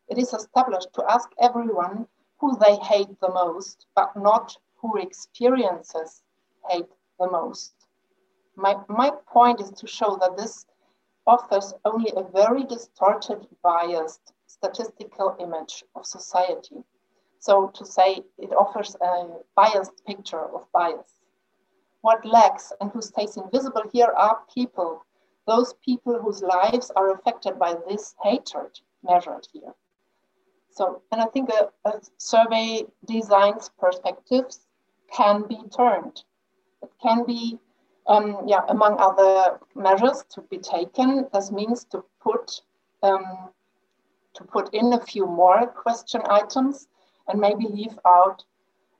[0.08, 2.08] It is established to ask everyone
[2.40, 6.22] who they hate the most, but not who experiences
[6.70, 7.74] hate the most.
[8.56, 10.68] My, my point is to show that this
[11.26, 16.84] offers only a very distorted, biased statistical image of society.
[17.40, 21.23] So to say it offers a biased picture of bias.
[22.04, 25.06] What lacks and who stays invisible here are people,
[25.48, 29.74] those people whose lives are affected by this hatred measured here.
[30.70, 34.68] So, and I think a, a survey designs perspectives
[35.16, 36.26] can be turned.
[36.82, 37.58] It can be,
[38.08, 41.26] um, yeah, among other measures to be taken.
[41.34, 42.62] This means to put
[43.02, 43.50] um,
[44.34, 46.90] to put in a few more question items
[47.30, 48.44] and maybe leave out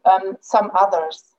[0.06, 1.33] um, some others.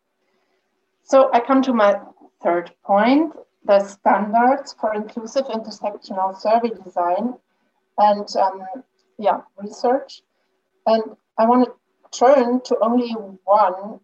[1.05, 2.01] So I come to my
[2.43, 3.35] third point,
[3.65, 7.35] the standards for inclusive intersectional survey design
[7.99, 8.63] and um,
[9.19, 10.23] yeah, research.
[10.87, 11.03] And
[11.37, 13.13] I want to turn to only
[13.45, 14.01] one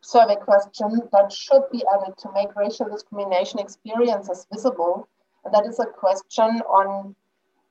[0.00, 5.08] survey question that should be added to make racial discrimination experiences visible.
[5.44, 7.14] And that is a question on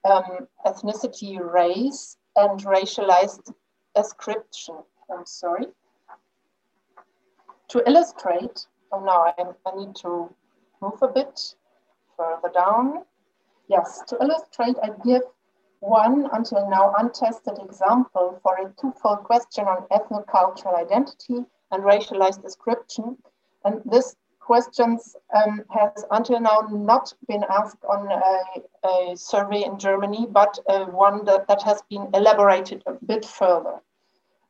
[0.06, 3.54] um, ethnicity, race, and racialized
[3.96, 4.76] ascription.
[5.10, 5.68] I'm sorry.
[7.72, 9.34] To illustrate, oh now I,
[9.66, 10.30] I need to
[10.82, 11.56] move a bit
[12.18, 13.06] further down.
[13.70, 15.22] Yes, to illustrate, I give
[15.80, 23.18] one until now untested example for a twofold question on ethnocultural identity and racialized description.
[23.64, 29.80] And this questions um, has until now not been asked on a, a survey in
[29.80, 33.80] Germany, but uh, one that, that has been elaborated a bit further,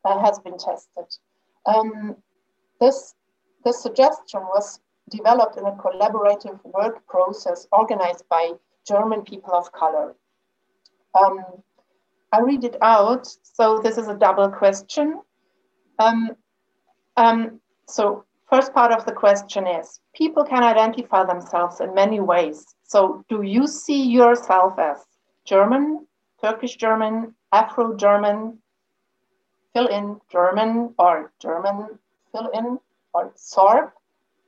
[0.05, 1.05] uh, has been tested.
[1.67, 2.15] Um,
[2.81, 3.15] this,
[3.63, 8.51] this suggestion was developed in a collaborative work process organized by
[8.87, 10.15] German people of color.
[11.13, 11.45] Um,
[12.31, 13.27] I read it out.
[13.43, 15.21] So this is a double question.
[15.99, 16.31] Um,
[17.17, 22.65] um, so first part of the question is, people can identify themselves in many ways.
[22.83, 25.05] So do you see yourself as
[25.45, 26.07] German,
[26.41, 28.57] Turkish German, Afro German,
[29.73, 31.99] fill in German or German
[32.31, 32.79] fill in
[33.13, 33.91] or Sorb,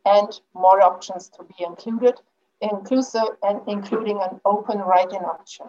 [0.06, 2.20] and more options to be included,
[2.62, 5.68] inclusive and including an open write-in option.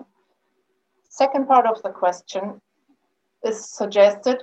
[1.08, 2.60] Second part of the question
[3.44, 4.42] is suggested.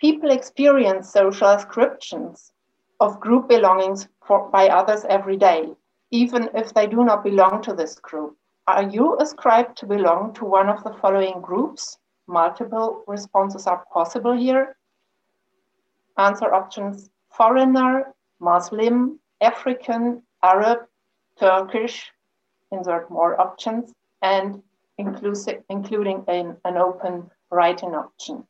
[0.00, 2.52] People experience social ascriptions
[3.00, 5.68] of group belongings for, by others every day,
[6.10, 8.36] even if they do not belong to this group.
[8.66, 11.98] Are you ascribed to belong to one of the following groups?
[12.26, 14.76] Multiple responses are possible here.
[16.18, 20.86] Answer options foreigner, Muslim, African, Arab,
[21.38, 22.10] Turkish,
[22.72, 23.92] insert more options,
[24.22, 24.62] and
[24.96, 28.46] inclusive, including an, an open write-in option.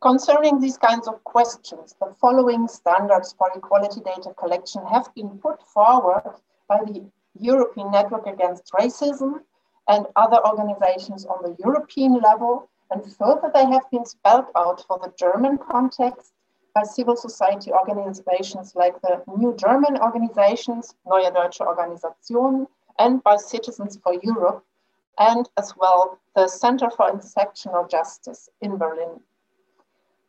[0.00, 5.66] Concerning these kinds of questions, the following standards for equality data collection have been put
[5.66, 6.22] forward
[6.68, 7.02] by the
[7.40, 9.40] European Network Against Racism
[9.88, 14.98] and other organizations on the European level, and further they have been spelled out for
[14.98, 16.32] the German context
[16.74, 22.66] by civil society organizations like the New German Organizations, Neue Deutsche Organisation,
[22.98, 24.64] and by Citizens for Europe,
[25.18, 29.20] and as well the Center for Intersectional Justice in Berlin.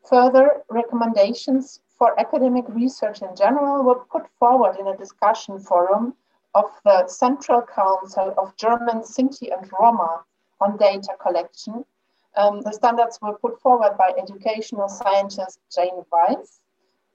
[0.10, 6.16] Further recommendations for academic research in general were put forward in a discussion forum
[6.56, 10.24] of the Central Council of German Sinti and Roma
[10.62, 11.86] on data collection.
[12.36, 16.62] Um, the standards were put forward by educational scientist Jane Weiss,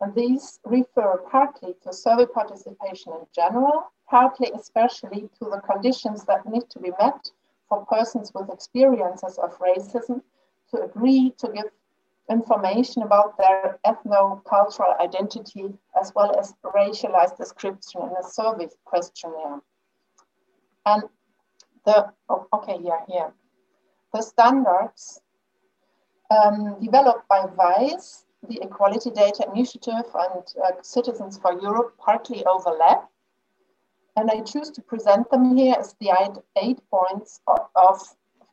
[0.01, 6.47] and these refer partly to survey participation in general, partly especially to the conditions that
[6.47, 7.31] need to be met
[7.69, 10.21] for persons with experiences of racism
[10.71, 11.71] to agree to give
[12.31, 19.61] information about their ethno-cultural identity as well as racialized description in a survey questionnaire.
[20.87, 21.05] And
[21.85, 23.33] the, oh, okay, yeah, here.
[24.15, 25.21] The standards
[26.31, 33.11] um, developed by Weiss, the Equality Data Initiative and uh, Citizens for Europe partly overlap.
[34.17, 36.13] And I choose to present them here as the
[36.57, 38.01] eight points of, of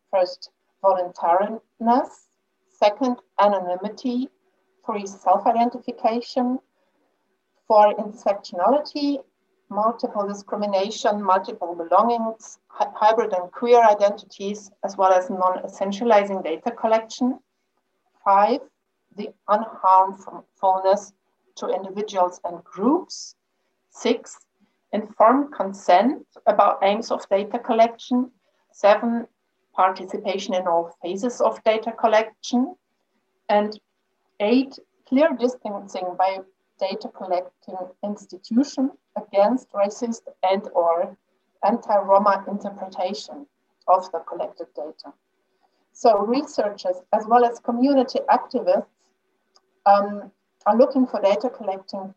[0.10, 0.50] first,
[0.82, 2.30] voluntariness,
[2.68, 4.30] second, anonymity,
[4.84, 6.58] three, self-identification,
[7.68, 9.20] four, intersectionality,
[9.70, 17.40] multiple discrimination, multiple belongings, hybrid and queer identities, as well as non-essentializing data collection.
[18.24, 18.62] Five,
[19.16, 21.14] the unharmfulness
[21.56, 23.36] to individuals and groups.
[23.90, 24.38] Six,
[24.94, 28.32] informed consent about aims of data collection.
[28.72, 29.28] Seven,
[29.74, 32.76] participation in all phases of data collection.
[33.50, 33.80] And
[34.40, 36.40] eight, clear distancing by
[36.80, 41.18] data collecting institution against racist and or
[41.66, 43.46] anti-Roma interpretation
[43.88, 45.14] of the collected data.
[45.94, 48.86] So researchers as well as community activists
[49.86, 50.32] um,
[50.66, 52.14] are looking for data collecting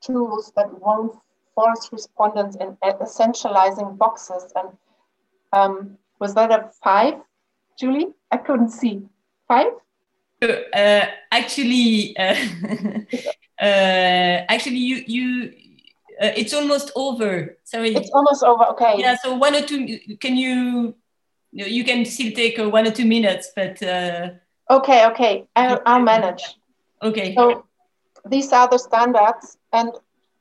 [0.00, 1.14] tools that won't
[1.54, 4.52] force respondents in essentializing boxes.
[4.56, 4.68] And
[5.52, 7.14] um, was that a five,
[7.78, 8.08] Julie?
[8.30, 9.02] I couldn't see.
[9.46, 9.72] Five?
[10.42, 12.34] Uh, actually, uh,
[13.60, 15.52] uh, actually, you you
[16.22, 17.58] uh, it's almost over.
[17.64, 17.94] Sorry.
[17.94, 18.64] It's almost over.
[18.66, 18.94] Okay.
[18.98, 19.16] Yeah.
[19.22, 19.98] So one or two.
[20.20, 20.94] Can you?
[21.50, 23.82] You can still take uh, one or two minutes, but.
[23.82, 24.30] Uh,
[24.70, 25.06] okay.
[25.08, 25.46] Okay.
[25.56, 26.44] I'll, I'll manage.
[27.02, 27.34] Okay.
[27.34, 27.66] So
[28.24, 29.90] these are the standards, and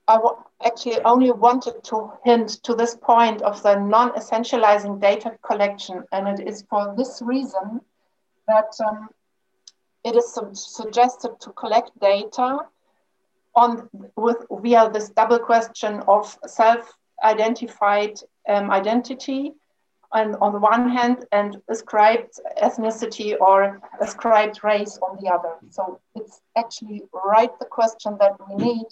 [0.07, 0.19] I
[0.63, 6.47] actually only wanted to hint to this point of the non-essentializing data collection, and it
[6.47, 7.81] is for this reason
[8.47, 9.09] that um,
[10.03, 12.59] it is su suggested to collect data
[13.55, 19.53] on with via this double question of self-identified um, identity
[20.13, 25.55] and on the one hand and ascribed ethnicity or ascribed race on the other.
[25.69, 28.87] So it's actually right the question that we need.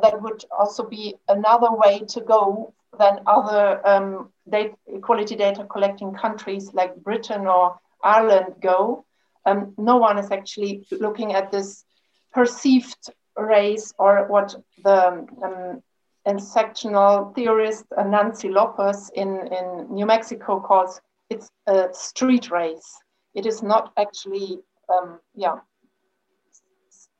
[0.00, 6.14] That would also be another way to go than other um, data, equality data collecting
[6.14, 9.04] countries like Britain or Ireland go.
[9.44, 11.84] Um, no one is actually looking at this
[12.32, 14.54] perceived race or what
[14.84, 15.82] the um,
[16.26, 22.98] intersectional theorist uh, Nancy Lopez in, in New Mexico calls it's a street race.
[23.34, 24.58] It is not actually,
[24.92, 25.56] um, yeah,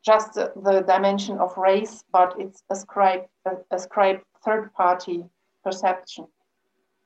[0.05, 5.25] just the, dimension of race, but it's ascribed, uh, ascribed third party
[5.65, 6.27] perception.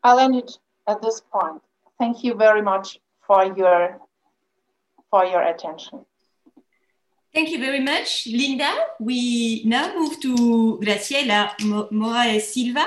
[0.02, 1.62] I'll end it at this point.
[1.98, 4.00] Thank you very much for your,
[5.10, 6.04] for your attention.
[7.36, 8.72] Thank you very much, Linda.
[8.98, 11.54] We now move to Graziella
[11.92, 12.86] Moraes Silva.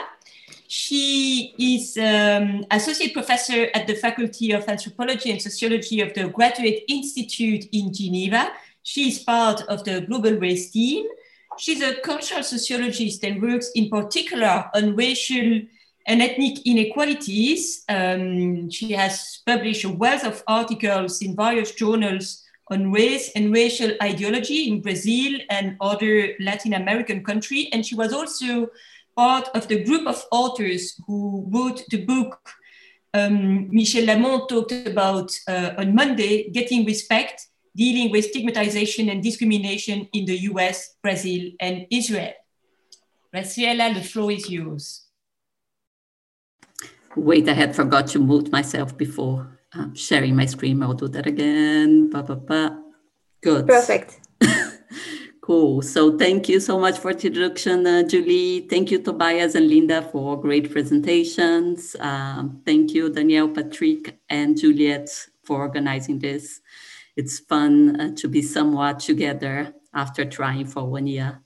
[0.68, 6.82] She is um, associate professor at the Faculty of Anthropology and Sociology of the Graduate
[6.88, 8.52] Institute in Geneva.
[8.82, 11.06] She is part of the Global Race team.
[11.60, 15.62] She's a cultural sociologist and works in particular on racial
[16.08, 17.84] and ethnic inequalities.
[17.88, 23.92] Um, she has published a wealth of articles in various journals on race and racial
[24.02, 27.68] ideology in Brazil and other Latin American countries.
[27.72, 28.68] And she was also
[29.16, 32.40] part of the group of authors who wrote the book
[33.14, 40.08] um, Michèle Lamont talked about uh, on Monday, Getting Respect, dealing with stigmatization and discrimination
[40.14, 42.34] in the US, Brazil, and Israel.
[43.34, 45.06] Graziella, the floor is yours.
[47.16, 49.59] Wait, I had forgot to mute myself before.
[49.74, 50.82] I'm sharing my screen.
[50.82, 52.10] I'll do that again.
[52.10, 52.84] Ba, ba, ba.
[53.42, 53.68] Good.
[53.68, 54.20] Perfect.
[55.42, 55.82] cool.
[55.82, 58.68] So thank you so much for the introduction, uh, Julie.
[58.70, 61.96] Thank you, Tobias and Linda, for great presentations.
[62.00, 65.10] Um, thank you, Daniel, Patrick, and Juliet
[65.44, 66.62] for organizing this.
[67.16, 71.42] It's fun uh, to be somewhat together after trying for one year.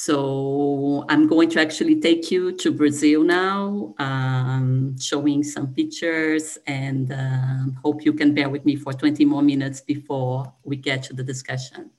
[0.00, 7.10] So I'm going to actually take you to Brazil now, um, showing some pictures and
[7.10, 11.14] uh, hope you can bear with me for 20 more minutes before we get to
[11.14, 11.90] the discussion.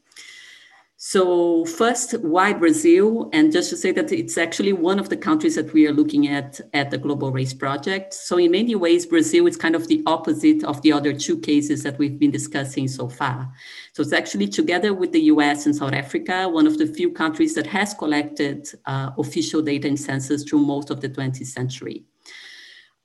[1.01, 3.29] So first, why Brazil?
[3.31, 6.27] And just to say that it's actually one of the countries that we are looking
[6.27, 8.13] at at the Global Race Project.
[8.13, 11.83] So in many ways, Brazil is kind of the opposite of the other two cases
[11.83, 13.49] that we've been discussing so far.
[13.93, 17.55] So it's actually together with the US and South Africa, one of the few countries
[17.55, 22.03] that has collected uh, official data and census through most of the 20th century.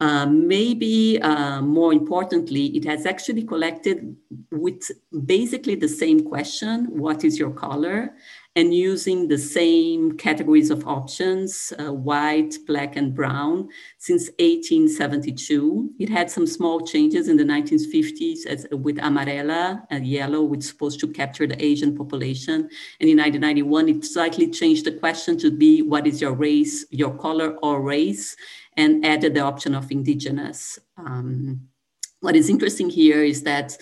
[0.01, 4.17] Uh, maybe uh, more importantly, it has actually collected
[4.51, 4.91] with
[5.25, 8.13] basically the same question, what is your color?
[8.57, 13.69] And using the same categories of options, uh, white, black, and brown,
[13.99, 15.91] since 1872.
[15.99, 20.69] It had some small changes in the 1950s as, with amarela and yellow, which is
[20.69, 22.69] supposed to capture the Asian population.
[23.01, 27.17] And in 1991, it slightly changed the question to be what is your race, your
[27.17, 28.37] color or race?
[28.77, 30.79] And added the option of indigenous.
[30.97, 31.69] Um,
[32.21, 33.77] what is interesting here is that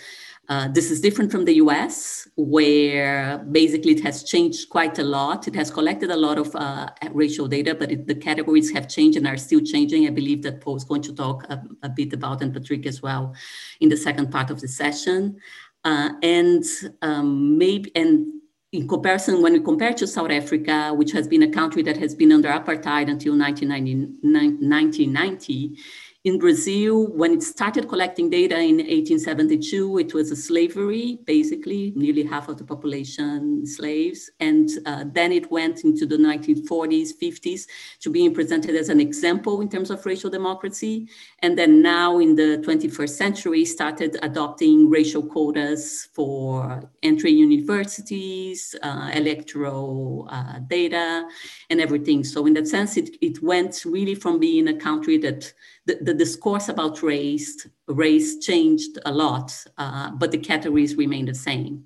[0.48, 5.46] uh, this is different from the US, where basically it has changed quite a lot.
[5.46, 9.16] It has collected a lot of uh, racial data, but it, the categories have changed
[9.16, 10.06] and are still changing.
[10.06, 13.00] I believe that Paul is going to talk a, a, bit about, and Patrick as
[13.00, 13.34] well,
[13.80, 15.36] in the second part of the session.
[15.84, 16.64] Uh, and
[17.02, 18.41] um, maybe, and
[18.72, 22.14] in comparison, when we compare to South Africa, which has been a country that has
[22.14, 25.76] been under apartheid until 1990,
[26.24, 32.22] in Brazil, when it started collecting data in 1872, it was a slavery, basically, nearly
[32.22, 34.30] half of the population slaves.
[34.38, 37.66] And uh, then it went into the 1940s, 50s
[38.02, 41.08] to being presented as an example in terms of racial democracy.
[41.40, 49.10] And then now in the 21st century, started adopting racial quotas for entering universities, uh,
[49.12, 51.26] electoral uh, data,
[51.68, 52.22] and everything.
[52.22, 55.52] So in that sense, it, it went really from being a country that
[55.86, 61.34] the, the discourse about race, race changed a lot, uh, but the categories remain the
[61.34, 61.84] same.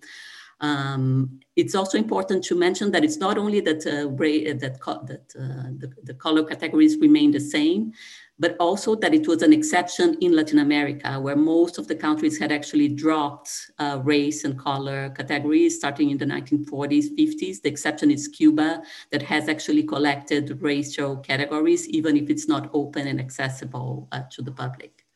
[0.60, 5.70] Um, it's also important to mention that it's not only that, uh, that, that uh,
[5.78, 7.92] the, the color categories remain the same,
[8.38, 12.38] but also that it was an exception in Latin America, where most of the countries
[12.38, 17.62] had actually dropped uh, race and color categories starting in the 1940s, 50s.
[17.62, 23.06] The exception is Cuba, that has actually collected racial categories, even if it's not open
[23.06, 25.06] and accessible uh, to the public.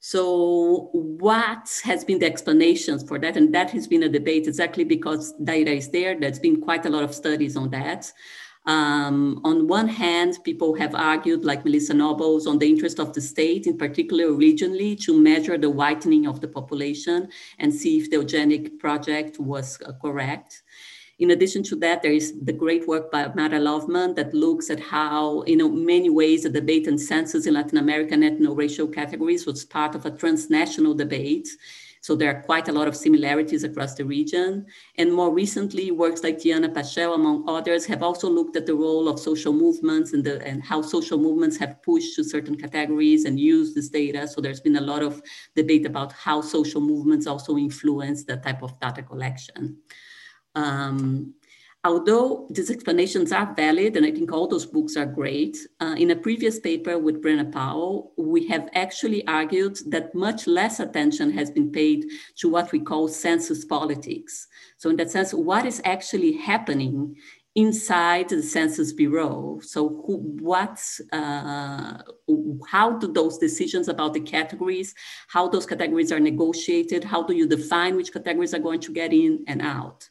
[0.00, 3.36] So what has been the explanations for that?
[3.36, 6.18] And that has been a debate exactly because data is there.
[6.18, 8.12] There's been quite a lot of studies on that.
[8.68, 13.20] Um, on one hand, people have argued, like Melissa Nobles, on the interest of the
[13.22, 18.18] state, in particular regionally, to measure the whitening of the population and see if the
[18.18, 20.62] eugenic project was uh, correct.
[21.18, 24.78] In addition to that, there is the great work by Mara Loveman that looks at
[24.78, 29.46] how, in you know, many ways, the debate and census in Latin American ethno-racial categories
[29.46, 31.48] was part of a transnational debate
[32.00, 34.66] so there are quite a lot of similarities across the region.
[34.96, 39.08] And more recently, works like Tianna Paschel, among others, have also looked at the role
[39.08, 43.38] of social movements and, the, and how social movements have pushed to certain categories and
[43.38, 44.26] used this data.
[44.28, 45.22] So there's been a lot of
[45.54, 49.78] debate about how social movements also influence that type of data collection.
[50.54, 51.34] Um,
[51.88, 56.10] Although these explanations are valid, and I think all those books are great, uh, in
[56.10, 61.50] a previous paper with Brenna Powell, we have actually argued that much less attention has
[61.50, 62.04] been paid
[62.40, 64.46] to what we call census politics.
[64.76, 67.16] So in that sense, what is actually happening
[67.54, 69.58] inside the Census Bureau.
[69.62, 70.78] So, who, what,
[71.12, 71.94] uh,
[72.68, 74.94] how do those decisions about the categories,
[75.28, 79.12] how those categories are negotiated, how do you define which categories are going to get
[79.12, 80.08] in and out?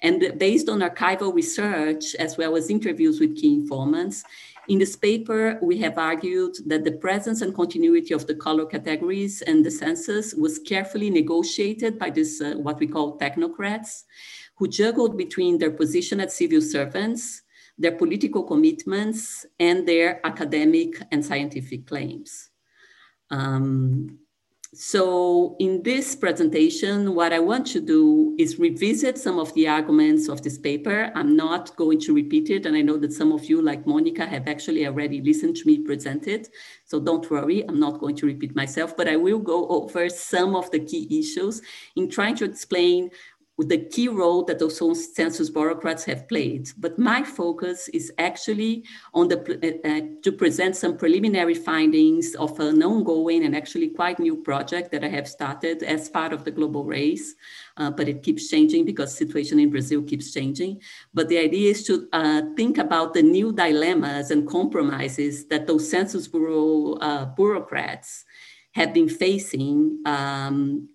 [0.00, 4.24] And based on archival research, as well as interviews with key informants,
[4.68, 9.40] in this paper, we have argued that the presence and continuity of the color categories
[9.42, 14.04] and the census was carefully negotiated by this, uh, what we call technocrats,
[14.56, 17.42] who juggled between their position as civil servants,
[17.78, 22.50] their political commitments, and their academic and scientific claims.
[23.30, 24.18] Um,
[24.74, 30.28] so in this presentation, what I want to do is revisit some of the arguments
[30.28, 31.10] of this paper.
[31.14, 32.66] I'm not going to repeat it.
[32.66, 35.78] And I know that some of you, like Monica, have actually already listened to me
[35.78, 36.50] present it.
[36.84, 40.54] So don't worry, I'm not going to repeat myself, but I will go over some
[40.54, 41.62] of the key issues
[41.96, 43.10] in trying to explain
[43.58, 44.78] with the key role that those
[45.14, 46.70] census bureaucrats have played.
[46.78, 52.58] But my focus is actually on the uh, uh, to present some preliminary findings of
[52.60, 56.52] an ongoing and actually quite new project that I have started as part of the
[56.52, 57.34] global race.
[57.76, 60.80] Uh, but it keeps changing because situation in Brazil keeps changing.
[61.12, 65.90] But the idea is to uh, think about the new dilemmas and compromises that those
[65.90, 68.24] census bureau uh, bureaucrats
[68.72, 70.88] have been facing um,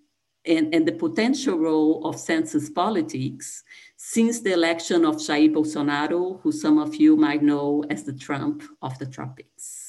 [0.46, 3.64] and, and the potential role of census politics
[3.96, 8.62] since the election of Jair Bolsonaro, who some of you might know as the Trump
[8.82, 9.84] of the tropics.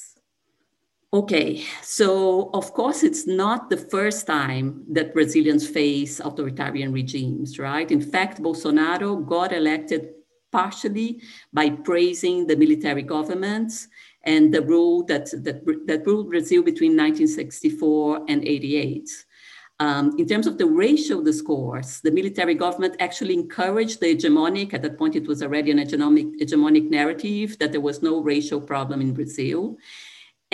[1.12, 7.90] Okay, so of course, it's not the first time that Brazilians face authoritarian regimes, right?
[7.90, 10.10] In fact, Bolsonaro got elected
[10.50, 13.88] partially by praising the military governments
[14.24, 19.08] and the rule that, that, that ruled Brazil between 1964 and 88.
[19.78, 24.80] Um, in terms of the racial discourse, the military government actually encouraged the hegemonic, at
[24.82, 29.02] that point it was already an hegemonic, hegemonic narrative that there was no racial problem
[29.02, 29.76] in Brazil.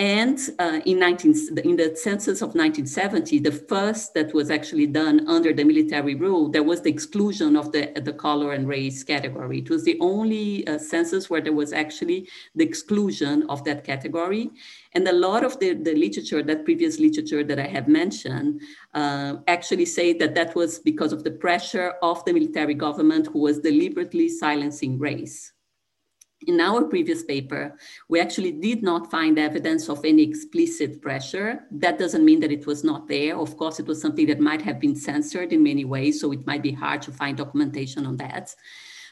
[0.03, 5.25] And uh, in, 19, in the census of 1970, the first that was actually done
[5.29, 9.59] under the military rule, there was the exclusion of the, the color and race category.
[9.59, 14.51] It was the only uh, census where there was actually the exclusion of that category.
[14.91, 18.59] And a lot of the, the literature, that previous literature that I have mentioned,
[18.93, 23.39] uh, actually say that that was because of the pressure of the military government who
[23.39, 25.52] was deliberately silencing race
[26.47, 27.77] in our previous paper,
[28.09, 31.65] we actually did not find evidence of any explicit pressure.
[31.71, 33.37] That doesn't mean that it was not there.
[33.37, 36.45] Of course, it was something that might have been censored in many ways, so it
[36.45, 38.55] might be hard to find documentation on that.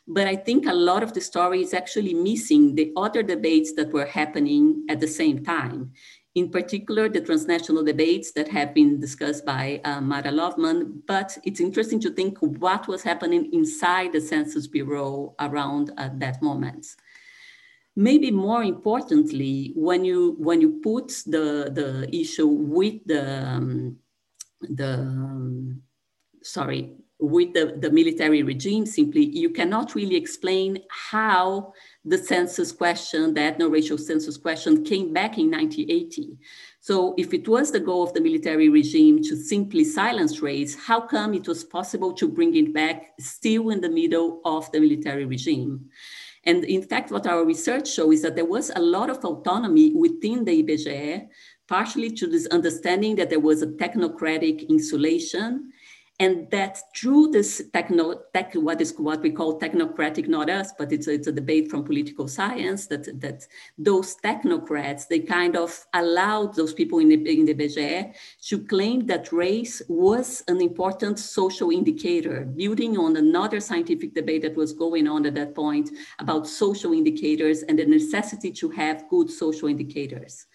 [0.08, 3.94] But I think a lot of the story is actually missing the other debates that
[3.94, 5.92] were happening at the same time.
[6.34, 11.60] In particular, the transnational debates that have been discussed by uh, Mara Loveman, but it's
[11.60, 16.96] interesting to think what was happening inside the Census Bureau around uh, that moment
[17.96, 23.98] maybe more importantly, when you when you put the the issue with the um,
[24.62, 25.82] the um,
[26.44, 31.72] sorry with the, the military regime simply you cannot really explain how
[32.04, 36.36] the census question the ethno-racial census question came back in 1980
[36.80, 41.00] so if it was the goal of the military regime to simply silence race how
[41.00, 45.26] come it was possible to bring it back still in the middle of the military
[45.26, 45.88] regime
[46.44, 49.94] and in fact, what our research shows is that there was a lot of autonomy
[49.94, 51.28] within the IBGE,
[51.68, 55.72] partially to this understanding that there was a technocratic insulation
[56.20, 60.92] and that through this techno, tech, what is what we call technocratic, not us, but
[60.92, 63.48] it's a, it's a debate from political science that, that
[63.78, 69.08] those technocrats, they kind of allowed those people in the, in the BGE to claim
[69.08, 75.08] that race was an important social indicator, building on another scientific debate that was going
[75.08, 75.90] on at that point
[76.20, 80.46] about social indicators and the necessity to have good social indicators.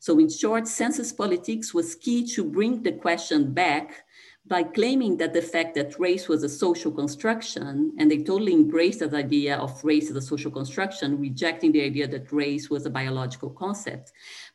[0.00, 4.04] So in short, census politics was key to bring the question back
[4.46, 9.00] by claiming that the fact that race was a social construction, and they totally embraced
[9.00, 12.90] that idea of race as a social construction, rejecting the idea that race was a
[12.90, 14.12] biological concept.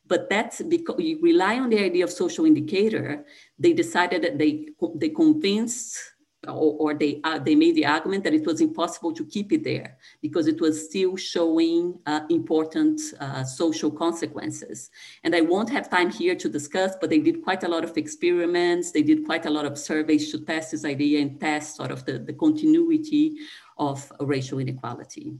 [0.07, 3.25] But that's because you rely on the idea of social indicator,
[3.57, 5.97] they decided that they, they convinced
[6.45, 9.63] or, or they, uh, they made the argument that it was impossible to keep it
[9.63, 14.89] there because it was still showing uh, important uh, social consequences.
[15.23, 17.97] And I won't have time here to discuss, but they did quite a lot of
[17.97, 18.91] experiments.
[18.91, 22.05] They did quite a lot of surveys to test this idea and test sort of
[22.05, 23.37] the, the continuity
[23.77, 25.37] of racial inequality.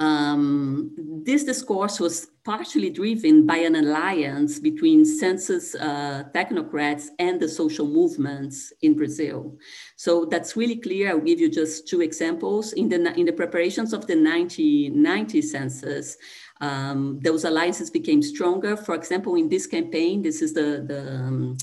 [0.00, 0.92] Um,
[1.26, 7.86] this discourse was partially driven by an alliance between census uh, technocrats and the social
[7.86, 9.58] movements in Brazil.
[9.96, 11.10] So that's really clear.
[11.10, 12.72] I'll give you just two examples.
[12.72, 16.16] In the, in the preparations of the 1990 census,
[16.62, 18.78] um, those alliances became stronger.
[18.78, 21.58] For example, in this campaign, this is the, the um,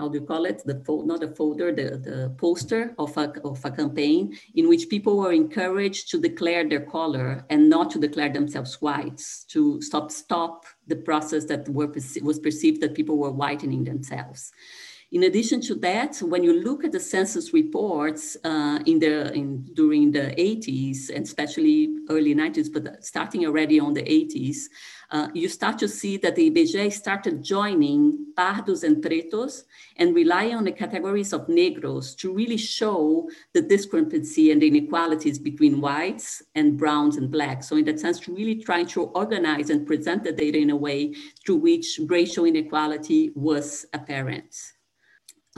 [0.00, 0.62] how do you call it?
[0.64, 5.18] The not a folder, the, the poster of a, of a campaign in which people
[5.18, 10.64] were encouraged to declare their color and not to declare themselves whites, to stop stop
[10.86, 11.92] the process that were,
[12.22, 14.52] was perceived that people were whitening themselves.
[15.12, 19.64] In addition to that, when you look at the census reports uh, in the in,
[19.74, 24.66] during the 80s and especially early 90s, but starting already on the 80s,
[25.10, 29.64] uh, you start to see that the IBGE started joining pardos and pretos
[29.96, 35.40] and relying on the categories of negros to really show the discrepancy and the inequalities
[35.40, 37.68] between whites and browns and blacks.
[37.68, 41.14] So in that sense, really trying to organize and present the data in a way
[41.44, 44.54] through which racial inequality was apparent.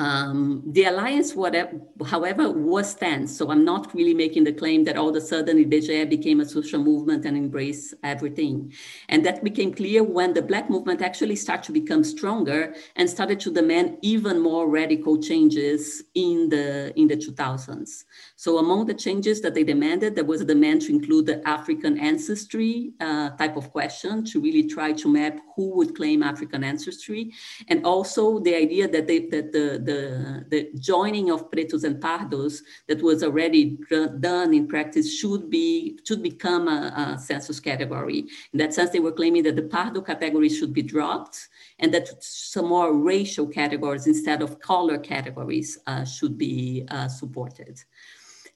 [0.03, 3.36] Um, the alliance, whatever, however, was tense.
[3.38, 6.44] So I'm not really making the claim that all of a sudden IBGE became a
[6.44, 8.72] social movement and embraced everything.
[9.09, 13.38] And that became clear when the Black movement actually started to become stronger and started
[13.40, 18.05] to demand even more radical changes in the, in the 2000s.
[18.34, 21.96] So among the changes that they demanded, there was a demand to include the African
[22.00, 27.32] ancestry uh, type of question to really try to map who would claim African ancestry.
[27.68, 32.61] And also the idea that, they, that the the, the joining of pretos and pardos
[32.88, 33.78] that was already
[34.20, 38.20] done in practice should be should become a, a census category.
[38.53, 42.09] In that sense, they were claiming that the pardo category should be dropped and that
[42.22, 47.82] some more racial categories instead of color categories uh, should be uh, supported.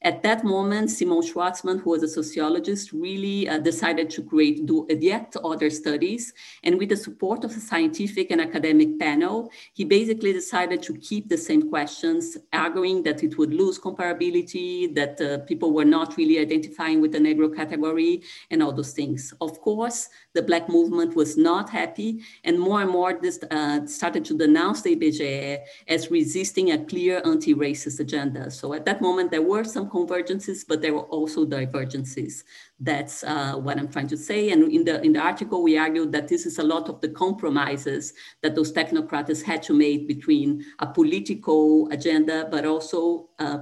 [0.07, 4.87] At that moment, Simon Schwartzman, who was a sociologist, really uh, decided to create do
[4.89, 6.33] yet other studies.
[6.63, 11.29] And with the support of a scientific and academic panel, he basically decided to keep
[11.29, 16.39] the same questions, arguing that it would lose comparability, that uh, people were not really
[16.39, 19.35] identifying with the Negro category, and all those things.
[19.41, 22.11] Of course, the Black movement was not happy,
[22.45, 25.59] and more and more this, uh, started to denounce the IBGE
[25.89, 28.51] as resisting a clear anti-racist agenda.
[28.51, 32.45] So at that moment, there were some convergences, but there were also divergences.
[32.79, 34.51] That's uh, what I'm trying to say.
[34.53, 37.09] And in the, in the article, we argued that this is a lot of the
[37.09, 38.13] compromises
[38.43, 43.59] that those technocrats had to make between a political agenda, but also uh,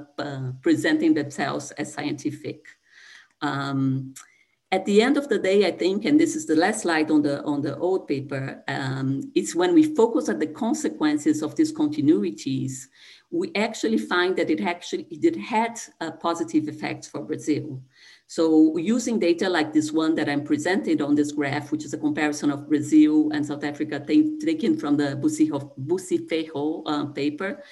[0.60, 2.66] presenting themselves as scientific.
[3.40, 4.14] Um,
[4.74, 7.22] at the end of the day, I think, and this is the last slide on
[7.22, 11.72] the on the old paper, um, it's when we focus on the consequences of these
[11.72, 12.88] continuities
[13.34, 17.82] we actually find that it actually it had a positive effects for Brazil.
[18.28, 21.98] So using data like this one that I'm presented on this graph, which is a
[21.98, 27.62] comparison of Brazil and South Africa taken from the Bucciferro uh, paper,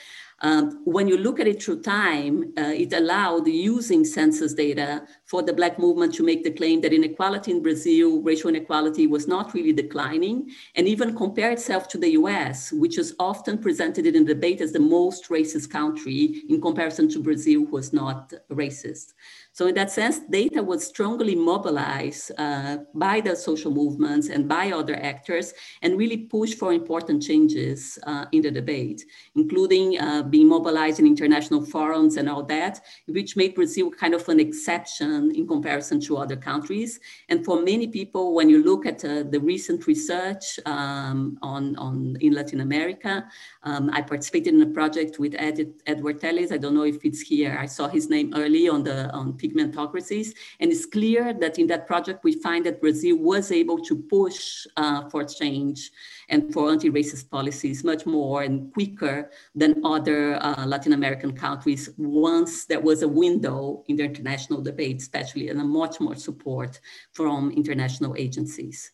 [0.43, 5.41] um, when you look at it through time, uh, it allowed using census data for
[5.41, 9.55] the Black movement to make the claim that inequality in Brazil, racial inequality was not
[9.55, 14.61] really declining, and even compare itself to the US, which is often presented in debate
[14.61, 19.13] as the most racist country in comparison to Brazil, who was not racist.
[19.55, 24.73] So in that sense, data was strongly mobilized uh, by the social movements and by
[24.73, 29.05] other actors and really pushed for important changes uh, in the debate,
[29.37, 34.27] including uh, being mobilized in international forums and all that, which made Brazil kind of
[34.31, 36.99] an exception in comparison to other countries.
[37.29, 42.17] And for many people, when you look at uh, the recent research um, on, on
[42.21, 43.27] in Latin America,
[43.65, 46.53] um, I participated in a project with Ed, Edward Telles.
[46.53, 47.59] I don't know if it's here.
[47.61, 50.35] I saw his name early on the on pigmentocracies.
[50.61, 54.67] And it's clear that in that project, we find that Brazil was able to push
[54.77, 55.91] uh, for change
[56.29, 62.65] and for anti-racist policies much more and quicker than other uh, Latin American countries once
[62.67, 66.81] there was a window in the international debate, especially and a much more support
[67.13, 68.93] from international agencies.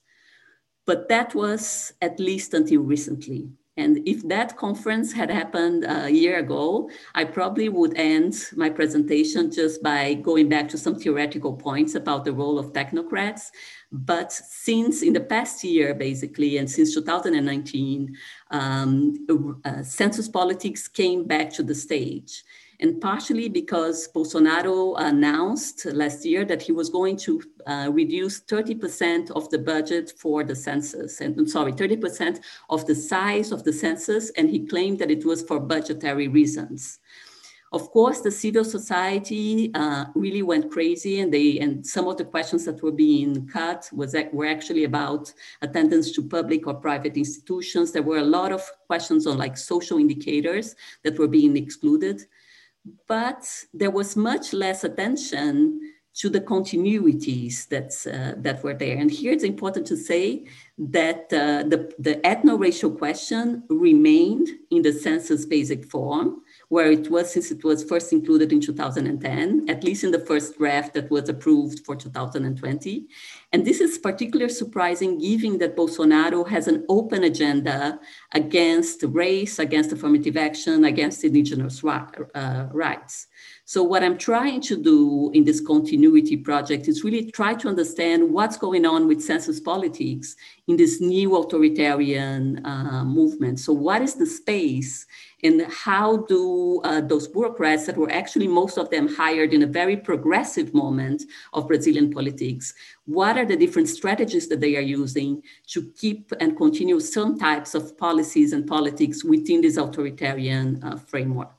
[0.87, 3.51] But that was at least until recently.
[3.79, 9.53] And if that conference had happened a year ago, I probably would end my presentation
[9.53, 13.53] just by going back to some theoretical points about the role of technocrats.
[13.93, 18.17] But since in the past year, basically, and since 2019,
[18.51, 22.43] um, uh, census politics came back to the stage
[22.81, 29.31] and partially because Bolsonaro announced last year that he was going to uh, reduce 30%
[29.33, 33.73] of the budget for the census, and I'm sorry, 30% of the size of the
[33.73, 37.01] census, and he claimed that it was for budgetary reasons.
[37.71, 42.25] Of course, the civil society uh, really went crazy, and they and some of the
[42.25, 47.93] questions that were being cut was were actually about attendance to public or private institutions.
[47.93, 52.25] There were a lot of questions on like social indicators that were being excluded
[53.07, 55.81] but there was much less attention
[56.15, 58.97] to the continuities that's, uh, that were there.
[58.97, 64.93] And here it's important to say that uh, the, the ethno-racial question remained in the
[64.93, 70.05] census basic form, where it was since it was first included in 2010, at least
[70.05, 73.07] in the first draft that was approved for 2020.
[73.53, 77.99] And this is particularly surprising given that Bolsonaro has an open agenda
[78.33, 83.29] against race, against affirmative action, against indigenous uh, rights.
[83.69, 88.33] So what I'm trying to do in this continuity project is really try to understand
[88.33, 90.37] what's going on with census politics
[90.69, 93.61] in this new authoritarian uh, movement.
[93.61, 95.05] So what is the space
[95.43, 99.67] and how do uh, those bureaucrats that were actually most of them hired in a
[99.67, 102.73] very progressive moment of Brazilian politics,
[103.05, 107.75] what are the different strategies that they are using to keep and continue some types
[107.75, 111.58] of policies and politics within this authoritarian uh, framework?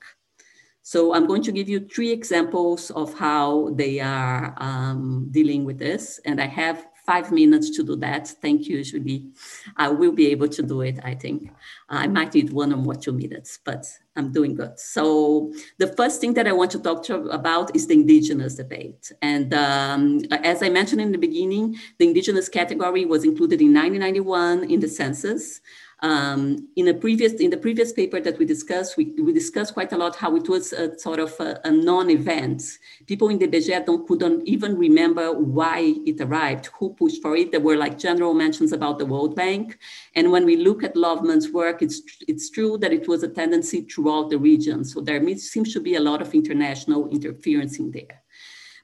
[0.90, 5.78] So I'm going to give you three examples of how they are um, dealing with
[5.78, 6.20] this.
[6.26, 8.28] And I have five minutes to do that.
[8.42, 9.30] Thank you, Julie.
[9.78, 11.52] I will be able to do it, I think.
[11.90, 13.86] I might need one or more two minutes, but
[14.16, 14.80] I'm doing good.
[14.80, 19.12] So the first thing that I want to talk to about is the indigenous debate.
[19.22, 24.72] And um, as I mentioned in the beginning, the indigenous category was included in 1991
[24.72, 25.62] in the census.
[26.02, 29.91] Um, in a previous in the previous paper that we discussed, we, we discussed quite
[29.91, 32.64] a lot how it was a sort of a, a non-event.
[33.06, 37.52] People in the IBGE don't couldn't even remember why it arrived, who pushed for it.
[37.52, 39.78] There were like general mentions about the World Bank,
[40.16, 43.82] and when we look at Loveman's work, it's it's true that it was a tendency
[43.82, 44.86] throughout the region.
[44.86, 48.24] So there seems to be a lot of international interference in there.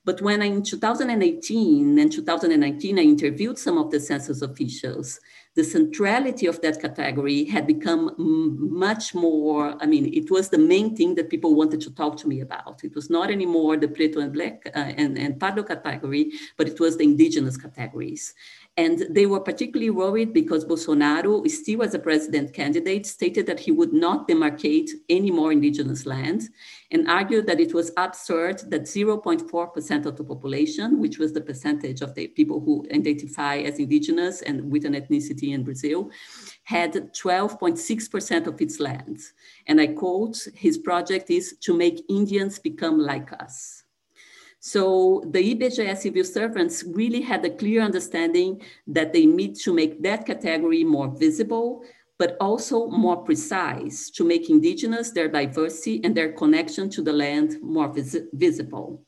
[0.06, 5.20] But when I, in 2018 and 2019, I interviewed some of the census officials,
[5.56, 10.96] the centrality of that category had become much more, I mean, it was the main
[10.96, 12.84] thing that people wanted to talk to me about.
[12.84, 16.80] It was not anymore the Preto and Black uh, and, and Pardo category, but it
[16.80, 18.34] was the indigenous categories.
[18.78, 23.72] And they were particularly worried because Bolsonaro, still as a president candidate, stated that he
[23.72, 26.50] would not demarcate any more indigenous land
[26.92, 32.02] and argued that it was absurd that 0.4% of the population, which was the percentage
[32.02, 36.12] of the people who identify as indigenous and with an ethnicity in Brazil,
[36.64, 39.20] had 12.6% of its land.
[39.68, 43.85] And I quote, his project is to make Indians become like us.
[44.68, 50.02] So the IBGE civil servants really had a clear understanding that they need to make
[50.02, 51.84] that category more visible,
[52.18, 57.62] but also more precise to make indigenous, their diversity, and their connection to the land
[57.62, 59.06] more vis visible.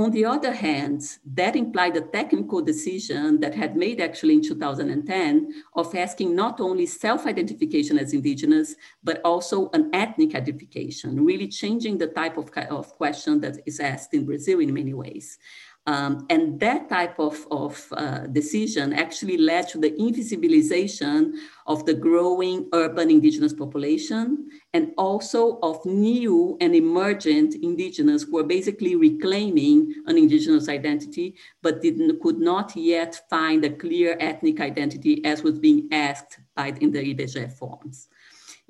[0.00, 5.62] On the other hand, that implied a technical decision that had made actually in 2010
[5.74, 12.06] of asking not only self-identification as indigenous, but also an ethnic identification, really changing the
[12.06, 15.38] type of, of question that is asked in Brazil in many ways.
[15.86, 21.32] Um, and that type of, of uh, decision actually led to the invisibilization
[21.66, 28.44] of the growing urban indigenous population and also of new and emergent indigenous who are
[28.44, 31.80] basically reclaiming an indigenous identity, but
[32.20, 37.14] could not yet find a clear ethnic identity as was being asked by, in the
[37.14, 38.08] IBGE forms.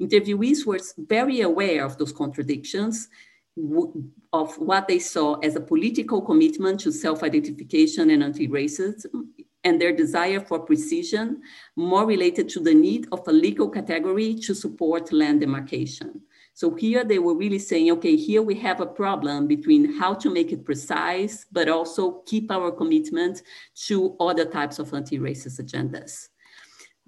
[0.01, 3.09] Interviewees were very aware of those contradictions
[4.33, 9.27] of what they saw as a political commitment to self-identification and anti-racism
[9.65, 11.43] and their desire for precision,
[11.77, 16.23] more related to the need of a legal category to support land demarcation.
[16.55, 20.31] So here they were really saying, okay, here we have a problem between how to
[20.31, 23.43] make it precise, but also keep our commitment
[23.87, 26.30] to other types of anti-racist agendas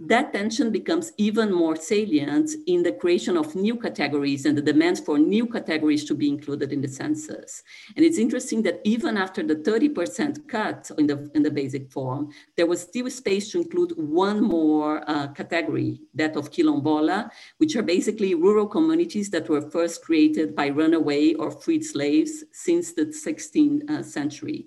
[0.06, 5.00] that tension becomes even more salient in the creation of new categories and the demands
[5.00, 7.62] for new categories to be included in the census.
[7.96, 12.30] And it's interesting that even after the 30% cut in the, in the basic form,
[12.56, 17.82] there was still space to include one more uh, category, that of Quilombola, which are
[17.82, 23.88] basically rural communities that were first created by runaway or freed slaves since the 16th
[23.90, 24.66] uh, century.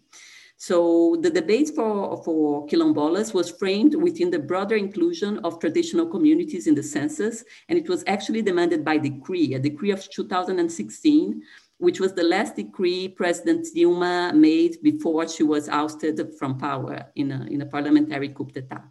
[0.57, 6.67] So the debate for, for quilombolas was framed within the broader inclusion of traditional communities
[6.67, 11.41] in the census, and it was actually demanded by decree, a decree of 2016,
[11.77, 17.31] which was the last decree President Dilma made before she was ousted from power in
[17.31, 18.83] a, in a parliamentary coup d'etat.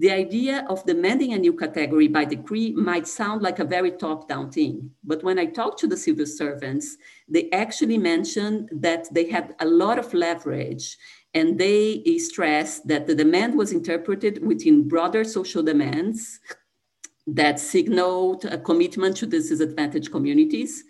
[0.00, 4.52] The idea of demanding a new category by decree might sound like a very top-down
[4.52, 6.96] thing, but when I talked to the civil servants,
[7.28, 10.96] they actually mentioned that they had a lot of leverage
[11.34, 16.38] and they stressed that the demand was interpreted within broader social demands
[17.26, 20.84] that signaled a commitment to disadvantaged communities,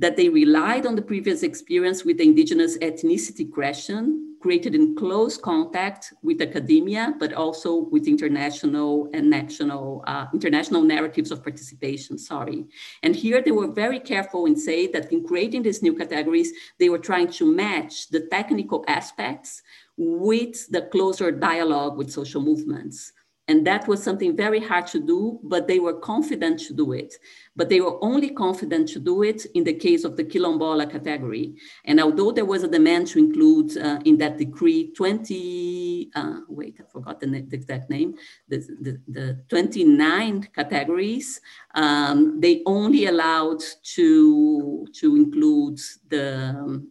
[0.00, 5.36] that they relied on the previous experience with the indigenous ethnicity question created in close
[5.36, 12.64] contact with academia, but also with international and national, uh, international narratives of participation, sorry.
[13.02, 16.88] And here they were very careful and say that in creating these new categories, they
[16.88, 19.62] were trying to match the technical aspects
[19.98, 23.12] with the closer dialogue with social movements.
[23.50, 27.12] And that was something very hard to do, but they were confident to do it.
[27.56, 31.56] But they were only confident to do it in the case of the quilombola category.
[31.84, 36.76] And although there was a demand to include uh, in that decree 20, uh, wait,
[36.78, 38.14] I forgot the, the exact name,
[38.46, 41.40] the, the, the 29 categories,
[41.74, 43.64] um, they only allowed
[43.96, 46.88] to, to include the, um,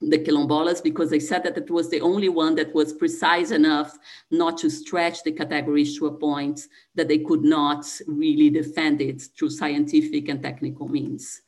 [0.00, 3.98] the quilombolas because they said that it was the only one that was precise enough
[4.30, 6.60] not to stretch the categories to a point
[6.94, 11.42] that they could not really defend it through scientific and technical means.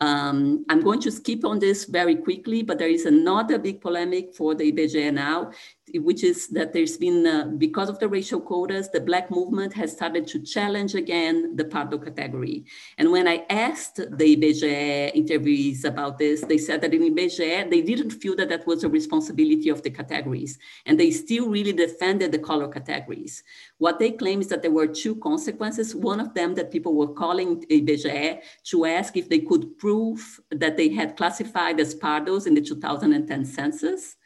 [0.00, 4.34] Um, I'm going to skip on this very quickly, but there is another big polemic
[4.34, 5.52] for the IBGE now,
[5.94, 9.92] which is that there's been, uh, because of the racial quotas, the Black movement has
[9.92, 12.64] started to challenge again the Pardo category.
[12.98, 17.82] And when I asked the IBGE interviewees about this, they said that in IBGE, they
[17.82, 20.58] didn't feel that that was a responsibility of the categories.
[20.86, 23.42] And they still really defended the color categories.
[23.78, 25.94] What they claim is that there were two consequences.
[25.94, 30.76] One of them that people were calling IBGE to ask if they could prove that
[30.76, 34.16] they had classified as Pardos in the 2010 census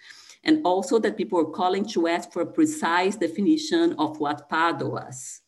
[0.47, 4.89] and also that people were calling to ask for a precise definition of what Pardo
[4.89, 5.43] was.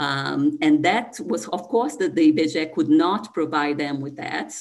[0.00, 4.52] Um, and that was, of course, that the IBGE could not provide them with that,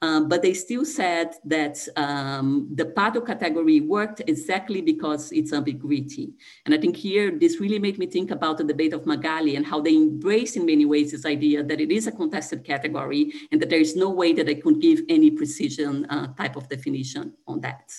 [0.00, 6.32] um, but they still said that um, the Pardo category worked exactly because it's ambiguity.
[6.64, 9.66] And I think here, this really made me think about the debate of Magali and
[9.66, 13.60] how they embrace in many ways this idea that it is a contested category and
[13.60, 17.34] that there is no way that they could give any precision uh, type of definition
[17.46, 17.92] on that.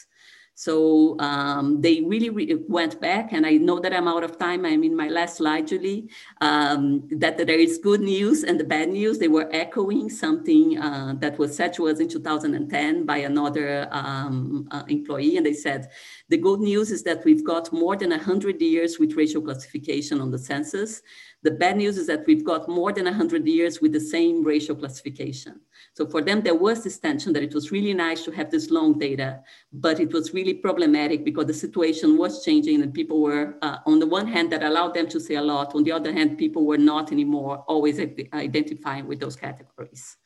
[0.59, 4.65] So um, they really re went back, and I know that I'm out of time.
[4.65, 6.09] I'm in my last slide, Julie.
[6.41, 9.19] Um, that there is good news and the bad news.
[9.19, 14.67] They were echoing something uh, that was said to us in 2010 by another um,
[14.71, 15.91] uh, employee, and they said
[16.29, 20.29] the good news is that we've got more than 100 years with racial classification on
[20.29, 21.01] the census.
[21.41, 24.75] The bad news is that we've got more than 100 years with the same racial
[24.75, 25.59] classification.
[25.95, 28.69] So for them, there was this tension that it was really nice to have this
[28.69, 29.41] long data,
[29.73, 33.97] but it was really problematic because the situation was changing and people were, uh, on
[33.97, 35.73] the one hand, that allowed them to say a lot.
[35.73, 40.17] On the other hand, people were not anymore always identifying with those categories.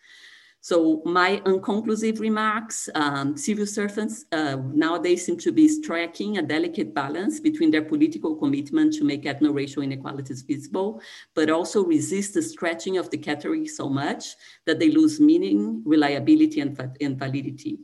[0.64, 6.94] So my unconclusive remarks, um, civil servants uh, nowadays seem to be striking a delicate
[6.94, 11.02] balance between their political commitment to make ethno-racial inequalities visible,
[11.34, 16.62] but also resist the stretching of the category so much that they lose meaning, reliability,
[16.62, 17.80] and, and validity.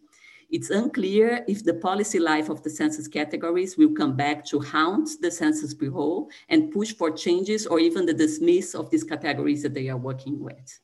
[0.49, 5.09] It's unclear if the policy life of the census categories will come back to haunt
[5.21, 9.73] the Census Bureau and push for changes or even the dismiss of these categories that
[9.73, 10.79] they are working with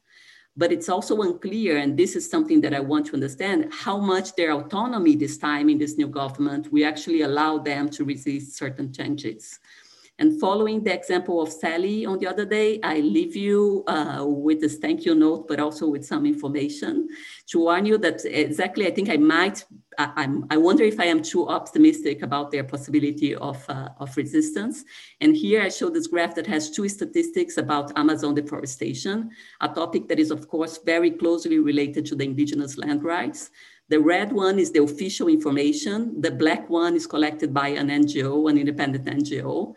[0.58, 4.36] but it's also unclear, and this is something that I want to understand, how much
[4.36, 8.94] their autonomy this time in this new government we actually allow them to resist certain
[8.94, 9.60] changes.
[10.18, 14.62] And following the example of Sally on the other day, I leave you uh, with
[14.62, 17.10] this thank you note, but also with some information
[17.48, 19.66] to warn you that exactly, I think I might,
[19.98, 24.86] I, I wonder if I am too optimistic about their possibility of, uh, of resistance.
[25.20, 30.08] And here I show this graph that has two statistics about Amazon deforestation, a topic
[30.08, 33.50] that is of course very closely related to the indigenous land rights.
[33.90, 36.20] The red one is the official information.
[36.20, 39.76] The black one is collected by an NGO, an independent NGO.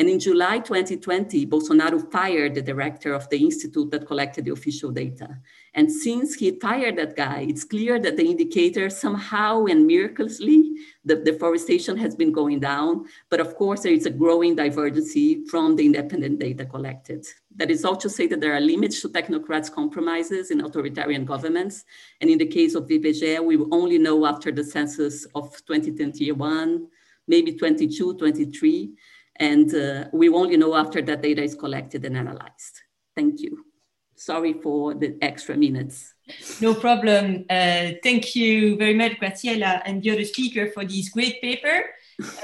[0.00, 4.90] And in July 2020, Bolsonaro fired the director of the institute that collected the official
[4.90, 5.38] data.
[5.74, 10.72] And since he fired that guy, it's clear that the indicator somehow and miraculously,
[11.04, 13.04] the deforestation has been going down.
[13.28, 17.26] But of course, there is a growing divergency from the independent data collected.
[17.56, 21.84] That is all to say that there are limits to technocrats' compromises in authoritarian governments.
[22.22, 26.86] And in the case of IBGE, we will only know after the census of 2021,
[27.28, 28.94] maybe 22, 23
[29.40, 32.82] and uh, we only know after that data is collected and analyzed.
[33.16, 33.64] Thank you.
[34.14, 36.12] Sorry for the extra minutes.
[36.60, 37.46] No problem.
[37.48, 41.84] Uh, thank you very much, Graziella, and the other speaker for this great paper.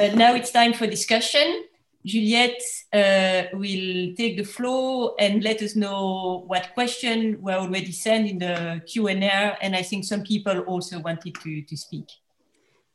[0.00, 1.64] Uh, now it's time for discussion.
[2.02, 2.62] Juliette
[2.94, 8.38] uh, will take the floor and let us know what questions were already sent in
[8.38, 12.06] the Q&A, and I think some people also wanted to, to speak.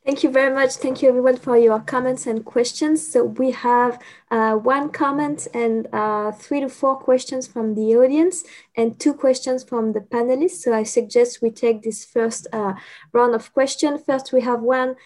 [0.04, 0.72] Thank you very much.
[0.74, 3.06] Thank you everyone for your comments and questions.
[3.06, 8.42] So we have uh, one comment and uh, three to four questions from the audience
[8.76, 10.62] and two questions from the panelists.
[10.62, 12.74] So I suggest we take this first uh,
[13.12, 14.02] round of questions.
[14.04, 14.96] First, we have one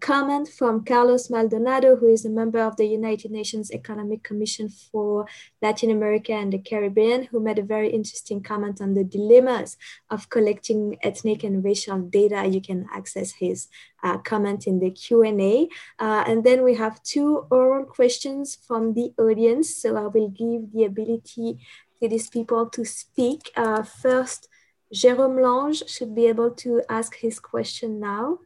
[0.00, 5.26] comment from Carlos Maldonado, who is a member of the United Nations Economic Commission for
[5.60, 9.76] Latin America and the Caribbean, who made a very interesting comment on the dilemmas
[10.08, 12.46] of collecting ethnic and racial data.
[12.46, 13.68] You can access his
[14.02, 15.68] uh, comment in the Q&A.
[15.98, 19.76] Uh, and then we have two oral questions from the audience.
[19.76, 21.58] So I will give the ability
[22.00, 23.50] to these people to speak.
[23.54, 24.48] Uh, first,
[24.94, 28.38] Jérôme Lange should be able to ask his question now.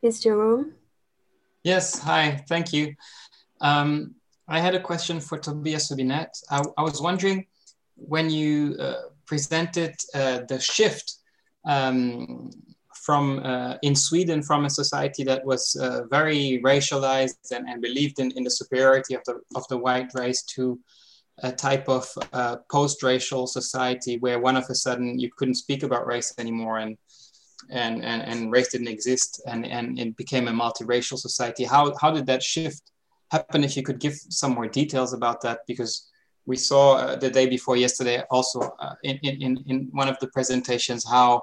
[0.00, 0.72] Please, Jerome.
[1.62, 2.94] Yes, hi, thank you.
[3.60, 4.14] Um,
[4.48, 6.42] I had a question for Tobias Hübinette.
[6.50, 7.46] I, I was wondering
[7.96, 8.94] when you uh,
[9.26, 11.16] presented uh, the shift
[11.66, 12.50] um,
[12.94, 18.18] from uh, in Sweden from a society that was uh, very racialized and, and believed
[18.20, 20.80] in, in the superiority of the, of the white race to
[21.42, 26.06] a type of uh, post-racial society where one of a sudden you couldn't speak about
[26.06, 26.96] race anymore and
[27.70, 31.64] and, and, and race didn't exist and, and it became a multiracial society.
[31.64, 32.82] How, how did that shift
[33.30, 33.64] happen?
[33.64, 36.08] If you could give some more details about that, because
[36.46, 40.28] we saw uh, the day before yesterday also uh, in, in, in one of the
[40.28, 41.42] presentations how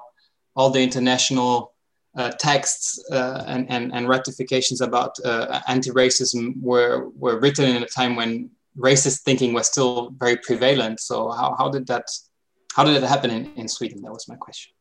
[0.54, 1.74] all the international
[2.16, 7.86] uh, texts uh, and, and, and ratifications about uh, anti-racism were, were written in a
[7.86, 11.00] time when racist thinking was still very prevalent.
[11.00, 12.06] So how, how did that
[12.74, 14.02] how did it happen in, in Sweden?
[14.02, 14.72] That was my question.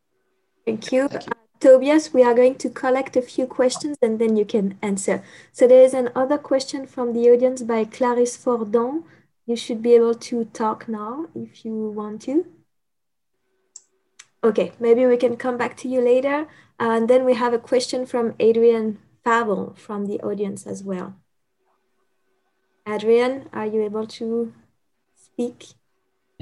[0.68, 1.08] Thank you.
[1.08, 1.32] Thank you.
[1.32, 5.24] Uh, Tobias, we are going to collect a few questions and then you can answer.
[5.54, 9.06] So there is another question from the audience by Clarisse Fordant.
[9.46, 12.46] You should be able to talk now if you want to.
[14.44, 16.48] Okay, maybe we can come back to you later.
[16.80, 21.16] And then we have a question from Adrian Favell from the audience as well.
[22.86, 24.54] Adrian, are you able to
[25.16, 25.68] speak?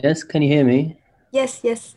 [0.04, 1.00] Yes, can you hear me?
[1.32, 1.96] Yes, yes.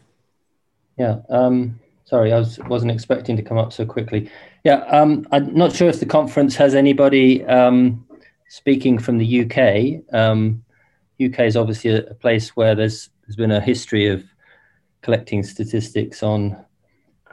[0.98, 4.30] Yeah, um, Sorry, I was, wasn't expecting to come up so quickly.
[4.64, 8.06] Yeah, um, I'm not sure if the conference has anybody um,
[8.48, 10.02] speaking from the UK.
[10.14, 10.64] Um,
[11.22, 14.24] UK is obviously a, a, place where there's there's been a history of
[15.02, 16.56] collecting statistics on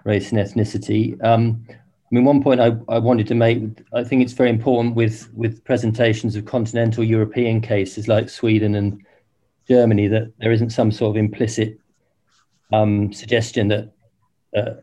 [0.04, 1.24] race and ethnicity.
[1.24, 1.74] Um, I
[2.12, 3.62] mean, one point I, I wanted to make,
[3.94, 9.02] I think it's very important with with presentations of continental European cases like Sweden and
[9.70, 11.80] Germany that there isn't some sort of implicit
[12.74, 13.95] um, suggestion that
[14.56, 14.76] uh,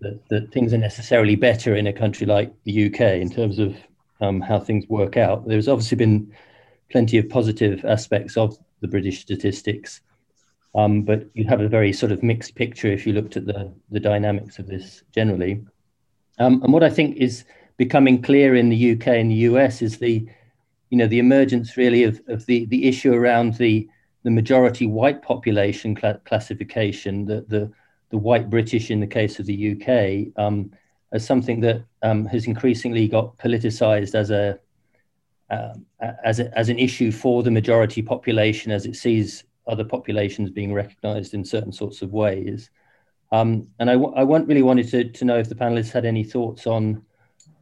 [0.00, 3.76] that, that things are necessarily better in a country like the UK in terms of
[4.20, 5.46] um, how things work out.
[5.46, 6.32] There's obviously been
[6.90, 10.00] plenty of positive aspects of the British statistics,
[10.74, 13.72] um, but you'd have a very sort of mixed picture if you looked at the,
[13.90, 15.64] the dynamics of this generally.
[16.38, 17.44] Um, and what I think is
[17.76, 20.28] becoming clear in the UK and the US is the,
[20.90, 23.88] you know, the emergence really of, of the, the issue around the,
[24.22, 27.72] the majority white population cl- classification, the, the,
[28.14, 30.70] the white British in the case of the UK, um,
[31.10, 34.56] as something that um, has increasingly got politicized as a,
[35.50, 35.74] uh,
[36.24, 40.72] as, a, as an issue for the majority population as it sees other populations being
[40.72, 42.70] recognized in certain sorts of ways.
[43.32, 46.68] Um, and I, I really wanted to, to know if the panelists had any thoughts
[46.68, 47.04] on,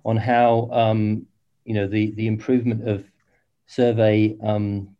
[0.04, 1.26] on how um,
[1.64, 3.06] you know, the, the improvement of
[3.64, 4.94] survey um,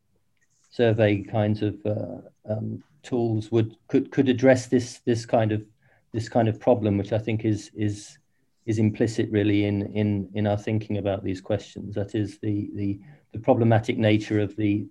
[0.70, 5.64] survey kinds of uh, um, tools would could could address this this kind of
[6.12, 8.18] this kind of problem, which I think is is
[8.66, 11.94] is implicit really in in in our thinking about these questions.
[11.94, 13.00] That is the the
[13.32, 14.86] the problematic nature of the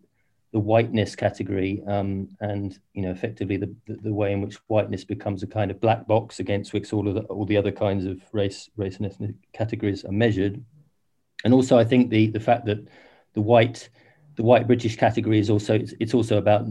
[0.52, 5.06] the whiteness category um, and you know effectively the, the, the way in which whiteness
[5.06, 8.06] becomes a kind of black box against which all of the, all the other kinds
[8.06, 10.62] of race race and ethnic categories are measured
[11.46, 12.86] and also I think the the fact that
[13.34, 13.90] the white
[14.36, 16.66] the white British category is also it's, it's also about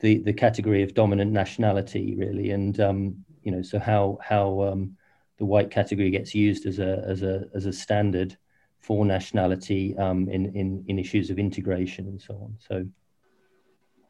[0.00, 4.96] the the category of dominant nationality really and um, you know so how how um,
[5.38, 8.36] the white category gets used as a as a as a standard
[8.80, 12.86] for nationality um, in, in in issues of integration and so on so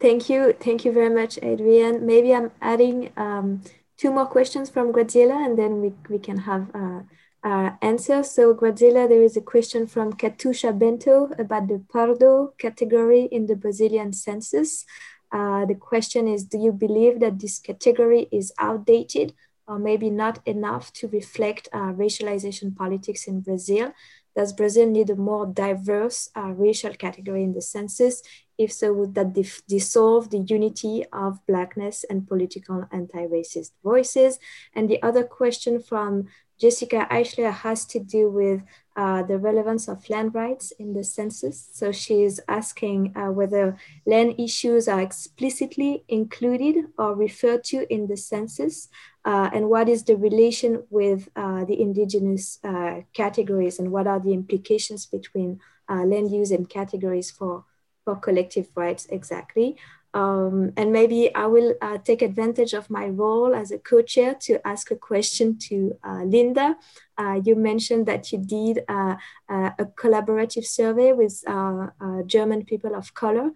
[0.00, 3.62] thank you thank you very much adrian maybe i'm adding um,
[3.98, 7.00] two more questions from Graziella and then we, we can have uh,
[7.42, 8.22] uh, answer.
[8.22, 13.56] So Graziella, there is a question from Katucha Bento about the Pardo category in the
[13.56, 14.86] Brazilian census.
[15.30, 19.34] Uh, the question is, do you believe that this category is outdated
[19.66, 23.92] or maybe not enough to reflect uh, racialization politics in Brazil?
[24.34, 28.22] Does Brazil need a more diverse uh, racial category in the census?
[28.56, 29.34] If so, would that
[29.68, 34.38] dissolve the unity of Blackness and political anti-racist voices?
[34.74, 36.28] And the other question from
[36.58, 38.62] Jessica Eichler has to do with
[38.98, 41.68] uh, the relevance of land rights in the census.
[41.72, 48.08] So she is asking uh, whether land issues are explicitly included or referred to in
[48.08, 48.88] the census,
[49.24, 54.18] uh, and what is the relation with uh, the indigenous uh, categories, and what are
[54.18, 57.64] the implications between land use and categories for,
[58.04, 59.76] for collective rights exactly.
[60.14, 64.66] Um, and maybe I will uh, take advantage of my role as a co-chair to
[64.66, 66.76] ask a question to uh, Linda.
[67.18, 69.16] Uh, you mentioned that you did uh,
[69.48, 71.88] uh, a collaborative survey with uh,
[72.26, 73.50] German people of color.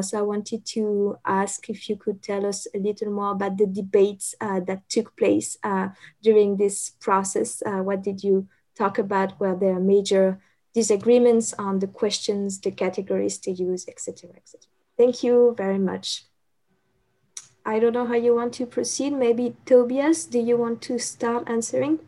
[0.00, 3.66] so I wanted to ask if you could tell us a little more about the
[3.66, 5.58] debates that took place
[6.22, 7.62] during this process.
[7.64, 9.38] what did you talk about?
[9.40, 10.40] Were there major
[10.74, 14.71] disagreements on the questions, the categories to use, etc., etc.?
[15.02, 16.26] Thank you very much.
[17.66, 19.12] I don't know how you want to proceed.
[19.12, 21.98] Maybe Tobias, do you want to start answering?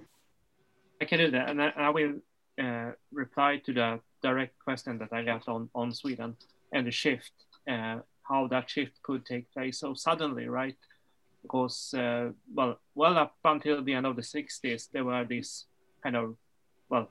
[1.00, 2.14] I can do that, and I, I will
[2.56, 6.36] uh, reply to the direct question that I got on, on Sweden
[6.72, 7.32] and the shift,
[7.68, 10.76] uh, how that shift could take place so suddenly, right?
[11.42, 15.64] Because, uh, well, well up until the end of the 60s, there were these
[16.00, 16.36] kind of,
[16.88, 17.10] well,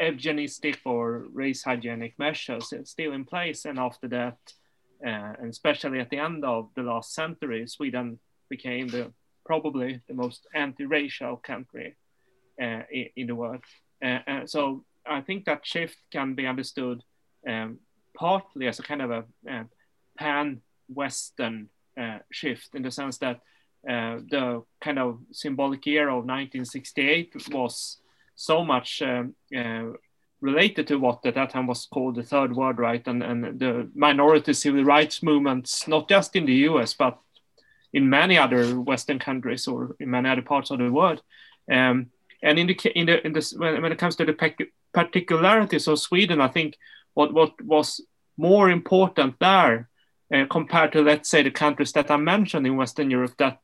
[0.00, 4.36] eugenistic or race hygienic measures still in place, and after that,
[5.04, 8.18] uh, and especially at the end of the last century, Sweden
[8.48, 9.12] became the
[9.44, 11.96] probably the most anti-racial country
[12.60, 12.82] uh,
[13.16, 13.64] in, the world.
[14.04, 17.02] Uh, uh, so I think that shift can be understood
[17.48, 17.78] um,
[18.16, 19.64] partly as a kind of a uh,
[20.16, 21.68] pan-Western
[21.98, 23.40] uh, shift in the sense that
[23.84, 27.98] the kind of symbolic year of 1968 was
[28.36, 29.34] so much um,
[30.42, 33.88] related to what at that time was called the Third World Right and, and the
[33.94, 37.18] minority civil rights movements, not just in the US, but
[37.92, 41.22] in many other Western countries or in many other parts of the world.
[41.70, 42.10] Um,
[42.42, 46.00] and in the, in the, in the, when, when it comes to the particularities of
[46.00, 46.76] Sweden, I think
[47.14, 48.00] what, what was
[48.36, 49.88] more important there
[50.34, 53.60] uh, compared to, let's say, the countries that I mentioned in Western Europe that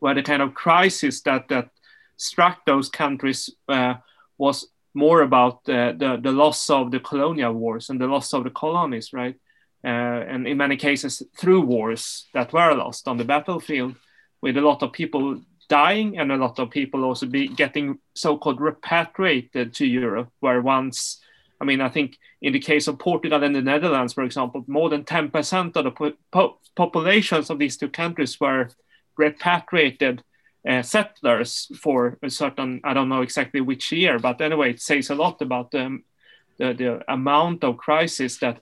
[0.00, 1.70] were the kind of crisis that, that
[2.16, 3.94] struck those countries uh,
[4.36, 4.68] was
[4.98, 8.50] more about the, the, the loss of the colonial wars and the loss of the
[8.50, 9.36] colonies, right?
[9.84, 13.94] Uh, and in many cases through wars that were lost on the battlefield,
[14.42, 18.60] with a lot of people dying and a lot of people also be getting so-called
[18.60, 21.20] repatriated to Europe, where once,
[21.60, 24.88] I mean, I think in the case of Portugal and the Netherlands, for example, more
[24.88, 28.68] than 10% of the po- po- populations of these two countries were
[29.16, 30.22] repatriated
[30.66, 35.10] uh, settlers for a certain, I don't know exactly which year, but anyway, it says
[35.10, 36.00] a lot about the,
[36.58, 38.60] the, the amount of crisis that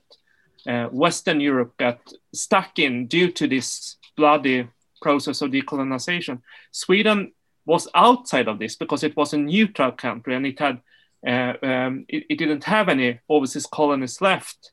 [0.67, 1.99] uh, Western Europe got
[2.33, 4.67] stuck in due to this bloody
[5.01, 6.41] process of decolonization.
[6.71, 7.31] Sweden
[7.65, 10.81] was outside of this because it was a neutral country and it had
[11.25, 14.71] uh, um, it, it, didn't have any overseas colonies left.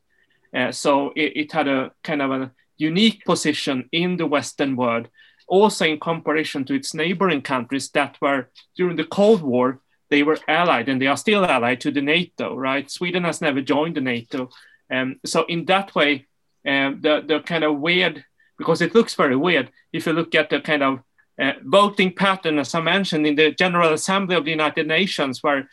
[0.55, 5.09] Uh, so it, it, had a kind of a unique position in the Western world,
[5.47, 10.37] also in comparison to its neighboring countries that were during the Cold War they were
[10.47, 12.55] allied and they are still allied to the NATO.
[12.55, 12.89] Right?
[12.89, 14.49] Sweden has never joined the NATO,
[14.91, 16.27] um, so in that way,
[16.67, 18.23] um, the the kind of weird
[18.57, 20.99] because it looks very weird if you look at the kind of
[21.39, 25.69] uh, voting pattern, as I mentioned, in the General Assembly of the United Nations, where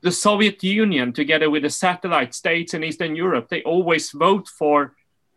[0.00, 4.94] the Soviet Union, together with the satellite states in Eastern Europe, they always vote for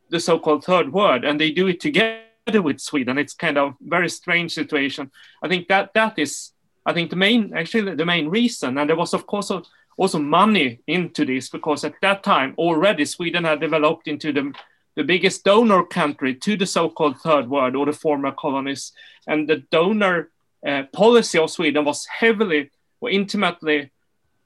[0.09, 3.17] the so-called third world, and they do it together with Sweden.
[3.17, 5.11] It's kind of very strange situation.
[5.43, 6.51] I think that that is,
[6.85, 9.51] I think the main, actually the main reason, and there was of course
[9.97, 14.53] also money into this because at that time already Sweden had developed into the
[14.95, 18.91] the biggest donor country to the so-called third world or the former colonies.
[19.25, 20.29] And the donor
[20.67, 23.89] uh, policy of Sweden was heavily or intimately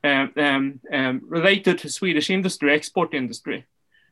[0.03, 3.65] um, um, um, related to Swedish industry, export industry.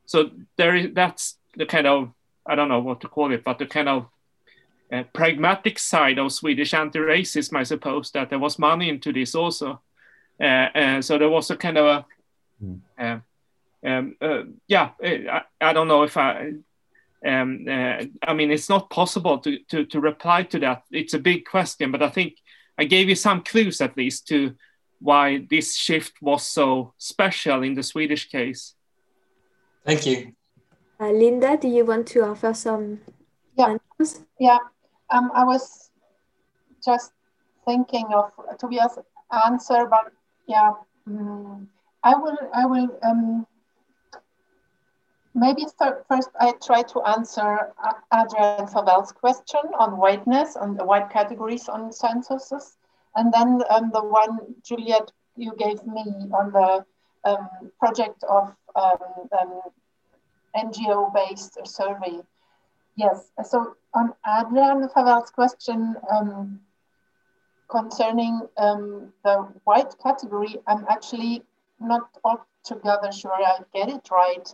[0.07, 2.11] So there is that's the kind of
[2.45, 4.07] I don't know what to call it, but the kind of
[4.91, 9.81] uh, pragmatic side of Swedish anti-racism, I suppose, that there was money into this also.
[10.39, 12.05] Uh, uh so there was a kind of a
[12.63, 13.21] mm
[13.85, 16.53] um, uh, yeah, uh, I, I, don't know if I.
[17.25, 20.83] Um, uh, I mean, it's not possible to, to to reply to that.
[20.91, 22.35] It's a big question, but I think
[22.77, 24.55] I gave you some clues at least to
[24.99, 28.73] why this shift was so special in the Swedish case.
[29.85, 30.33] Thank you.
[31.03, 33.01] Uh, Linda, do you want to offer some
[33.57, 33.75] yeah.
[33.99, 34.23] answers?
[34.39, 34.59] Yeah,
[35.09, 35.91] um, I was
[36.83, 37.11] just
[37.65, 38.99] thinking of Tobias'
[39.45, 40.13] answer, but
[40.47, 40.71] yeah,
[41.05, 41.67] um,
[42.03, 43.45] I will I will um,
[45.35, 47.73] Maybe start first I try to answer
[48.13, 52.77] Adrian Favell's question on whiteness and the white categories on censuses.
[53.15, 56.85] And then um, the one, Juliet, you gave me on the
[57.25, 57.49] um,
[57.79, 59.61] project of um, um
[60.55, 62.19] NGO-based survey.
[62.95, 66.59] Yes, so on Adrian Favell's question um,
[67.69, 71.43] concerning um, the white category, I'm actually
[71.79, 74.47] not altogether sure I get it right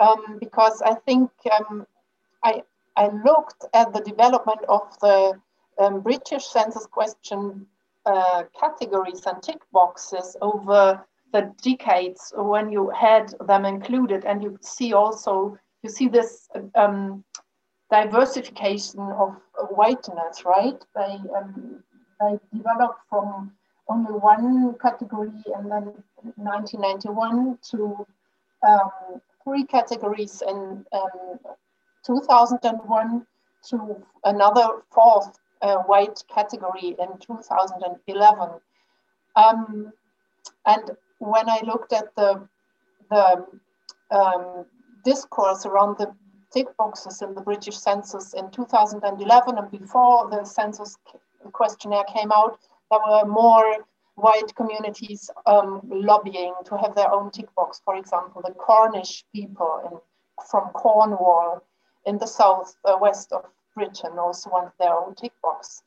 [0.00, 1.86] um, because I think um,
[2.42, 2.62] I,
[2.96, 5.38] I looked at the development of the
[5.78, 7.66] um, British census question
[8.06, 14.58] uh, categories and tick boxes over the decades when you had them included, and you
[14.60, 17.24] see also you see this um,
[17.90, 19.36] diversification of
[19.70, 20.82] whiteness, right?
[20.94, 21.82] They um,
[22.20, 23.52] they developed from
[23.88, 25.92] only one category and then
[26.36, 28.06] 1991 to
[28.66, 31.38] um, three categories in um,
[32.06, 33.26] 2001
[33.70, 38.48] to another fourth uh, white category in 2011.
[39.36, 39.92] Um,
[40.66, 40.90] and
[41.22, 42.48] when I looked at the,
[43.10, 43.46] the
[44.10, 44.66] um,
[45.04, 46.12] discourse around the
[46.52, 50.98] tick boxes in the British census in 2011 and before the census
[51.52, 52.58] questionnaire came out,
[52.90, 53.76] there were more
[54.16, 57.80] white communities um, lobbying to have their own tick box.
[57.84, 59.98] For example, the Cornish people in,
[60.50, 61.62] from Cornwall
[62.04, 63.44] in the south uh, west of
[63.76, 65.84] Britain also want their own tick box.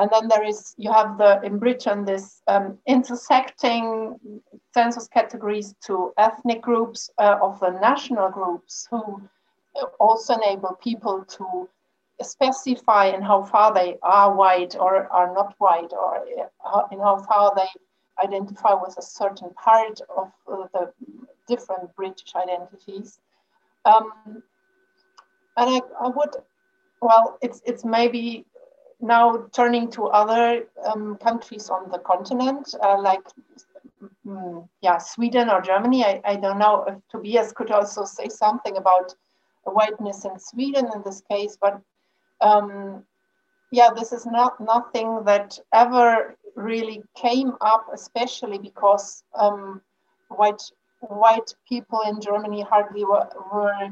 [0.00, 4.18] And then there is, you have the, in Britain, this um, intersecting
[4.72, 9.20] census categories to ethnic groups uh, of the national groups who
[9.98, 11.68] also enable people to
[12.22, 16.24] specify in how far they are white or are not white, or
[16.90, 17.68] in how far they
[18.24, 20.92] identify with a certain part of uh, the
[21.46, 23.18] different British identities.
[23.84, 24.12] Um,
[25.58, 26.36] and I, I, would,
[27.02, 28.46] well, it's, it's maybe
[29.00, 33.22] now turning to other um, countries on the continent, uh, like
[34.26, 36.04] um, yeah, Sweden or Germany.
[36.04, 39.14] I, I don't know if Tobias could also say something about
[39.64, 41.80] whiteness in Sweden in this case, but
[42.40, 43.04] um,
[43.70, 49.80] yeah, this is not nothing that ever really came up, especially because um,
[50.28, 50.62] white
[51.00, 53.90] white people in Germany hardly were, were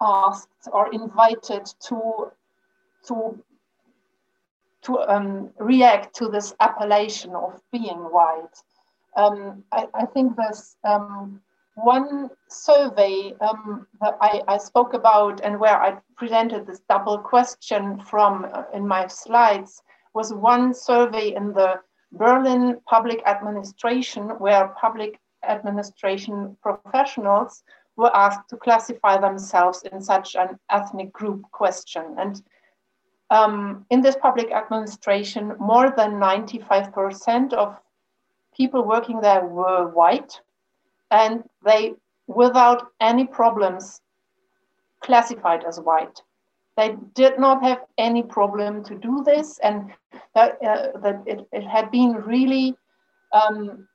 [0.00, 2.30] asked or invited to
[3.06, 3.42] to
[4.82, 8.56] to um, react to this appellation of being white.
[9.16, 11.40] Um, I, I, think this um,
[11.74, 17.98] one survey um, that I, I, spoke about and where I presented this double question
[18.00, 19.82] from uh, in my slides
[20.14, 21.80] was one survey in the
[22.12, 25.18] Berlin public administration where public
[25.48, 27.62] administration professionals
[27.96, 32.14] were asked to classify themselves in such an ethnic group question.
[32.18, 32.42] And
[33.30, 37.80] um, in this public administration, more than 95% of
[38.56, 40.40] people working there were white
[41.10, 41.94] and they,
[42.26, 44.00] without any problems,
[45.00, 46.22] classified as white.
[46.76, 49.92] They did not have any problem to do this, and
[50.34, 52.74] that, uh, that it, it had been really,
[53.32, 53.88] um,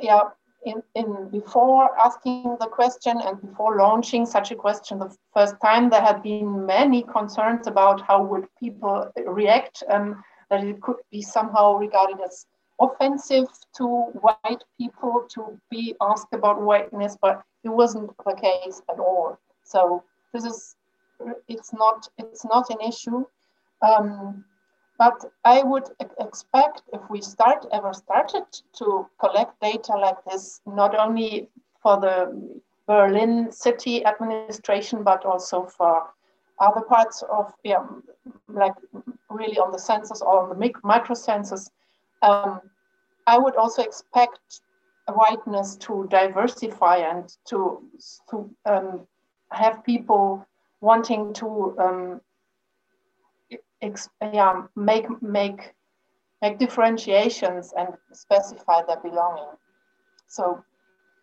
[0.00, 0.22] yeah,
[0.68, 5.90] in, in before asking the question and before launching such a question the first time,
[5.90, 11.22] there had been many concerns about how would people react, um, that it could be
[11.22, 12.46] somehow regarded as
[12.80, 13.86] offensive to
[14.20, 19.38] white people to be asked about whiteness, but it wasn't the case at all.
[19.64, 20.76] So this is
[21.48, 23.24] it's not it's not an issue.
[23.82, 24.44] Um,
[24.98, 25.88] but I would
[26.18, 28.46] expect if we start ever started
[28.78, 31.48] to collect data like this, not only
[31.80, 36.10] for the Berlin city administration, but also for
[36.58, 37.84] other parts of, yeah,
[38.48, 38.74] like
[39.30, 41.70] really on the census or on the micro census,
[42.22, 42.60] um,
[43.28, 44.62] I would also expect
[45.06, 47.82] whiteness to diversify and to,
[48.30, 49.06] to um,
[49.52, 50.44] have people
[50.80, 52.20] wanting to um,
[53.82, 55.74] yeah, make, make,
[56.42, 59.54] make differentiations and specify their belonging.
[60.26, 60.62] So,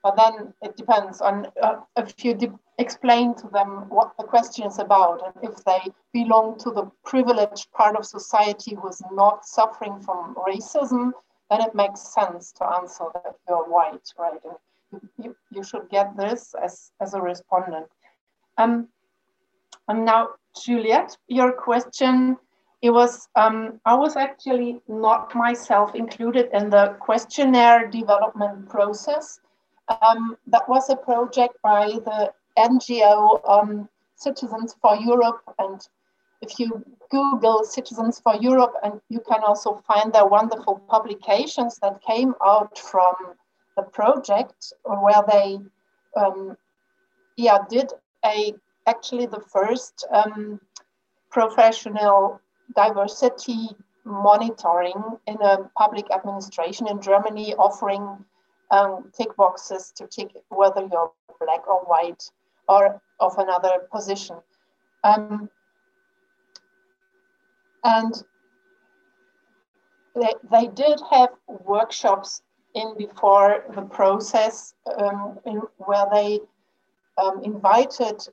[0.03, 4.79] but then it depends on uh, if you explain to them what the question is
[4.79, 5.79] about and if they
[6.13, 11.11] belong to the privileged part of society who is not suffering from racism,
[11.49, 14.39] then it makes sense to answer that you're white, right?
[14.91, 17.87] And you, you should get this as, as a respondent.
[18.57, 18.87] Um,
[19.87, 20.29] and now,
[20.63, 22.37] Juliet, your question,
[22.85, 29.39] it was, um, I was actually not myself included in the questionnaire development process.
[30.03, 35.81] Um, that was a project by the NGO um, Citizens for Europe and
[36.41, 42.01] if you Google Citizens for Europe, and you can also find their wonderful publications that
[42.03, 43.15] came out from
[43.77, 45.57] the project, where they,
[46.17, 46.55] um,
[47.35, 47.91] yeah, did
[48.23, 48.53] a
[48.85, 50.59] actually the first um,
[51.31, 52.39] professional
[52.75, 53.69] diversity
[54.05, 58.23] monitoring in a public administration in Germany, offering
[58.71, 62.23] um, tick boxes to tick whether you're black or white
[62.67, 64.37] or of another position.
[65.03, 65.49] Um,
[67.83, 68.13] and
[70.15, 72.41] they, they did have workshops
[72.73, 76.39] in before the process um, in, where they
[77.17, 78.27] um, invited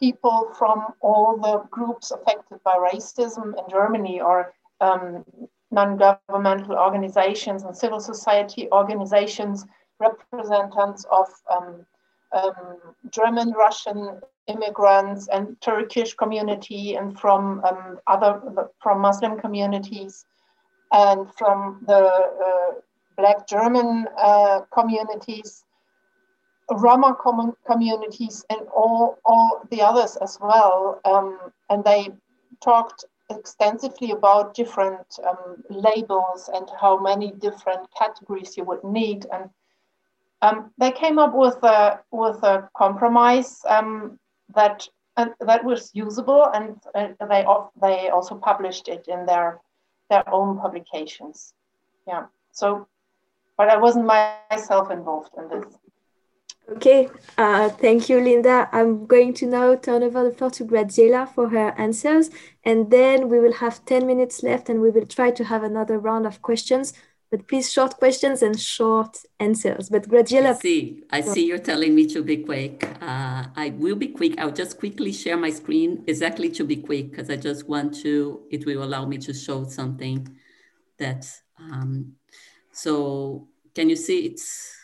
[0.00, 5.24] people from all the groups affected by racism in Germany or um,
[5.70, 9.66] non-governmental organizations and civil society organizations,
[10.00, 11.86] representatives of um,
[12.32, 18.40] um, German, Russian, immigrants and Turkish community and from um, other
[18.82, 20.24] from Muslim communities
[20.92, 22.80] and from the uh,
[23.16, 25.64] Black German uh, communities,
[26.76, 31.00] Roma com communities, and all all the others as well.
[31.04, 31.38] Um,
[31.68, 32.10] and they
[32.62, 39.48] talked extensively about different um, labels and how many different categories you would need and
[40.42, 44.18] um, they came up with a with a compromise um,
[44.54, 47.44] that uh, that was usable, and uh, they
[47.80, 49.60] they also published it in their
[50.08, 51.52] their own publications.
[52.06, 52.26] Yeah.
[52.52, 52.86] So,
[53.56, 55.74] but I wasn't myself involved in this.
[56.70, 58.68] Okay, uh, thank you, Linda.
[58.72, 62.30] I'm going to now turn over the floor to Graziella for her answers,
[62.64, 65.98] and then we will have 10 minutes left and we will try to have another
[65.98, 66.92] round of questions
[67.30, 69.88] but please short questions and short answers.
[69.88, 70.50] But Graziella.
[70.50, 72.82] I see, I see you're telling me to be quick.
[73.00, 74.38] Uh, I will be quick.
[74.38, 78.42] I'll just quickly share my screen exactly to be quick because I just want to,
[78.50, 80.36] it will allow me to show something
[80.98, 81.24] that,
[81.58, 82.14] um,
[82.72, 84.76] so can you see it's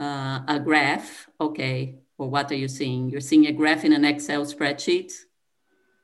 [0.00, 1.28] uh, a graph?
[1.40, 3.10] Okay, or what are you seeing?
[3.10, 5.12] You're seeing a graph in an Excel spreadsheet?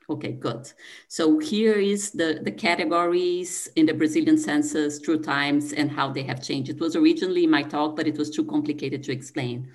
[0.08, 0.70] Okay, good.
[1.08, 6.22] So here is the, the categories in the Brazilian census through times and how they
[6.22, 6.70] have changed.
[6.70, 9.72] It was originally my talk, but it was too complicated to explain.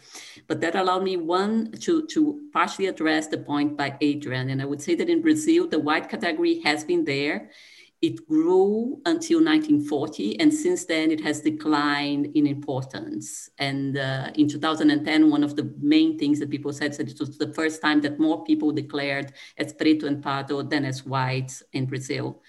[0.47, 4.51] But that allowed me one to, to partially address the point by Adrian.
[4.51, 7.49] And I would say that in Brazil, the white category has been there
[8.01, 13.49] it grew until 1940, and since then it has declined in importance.
[13.59, 17.37] And uh, in 2010, one of the main things that people said that it was
[17.37, 21.85] the first time that more people declared as preto and pardo than as white in
[21.85, 22.41] Brazil.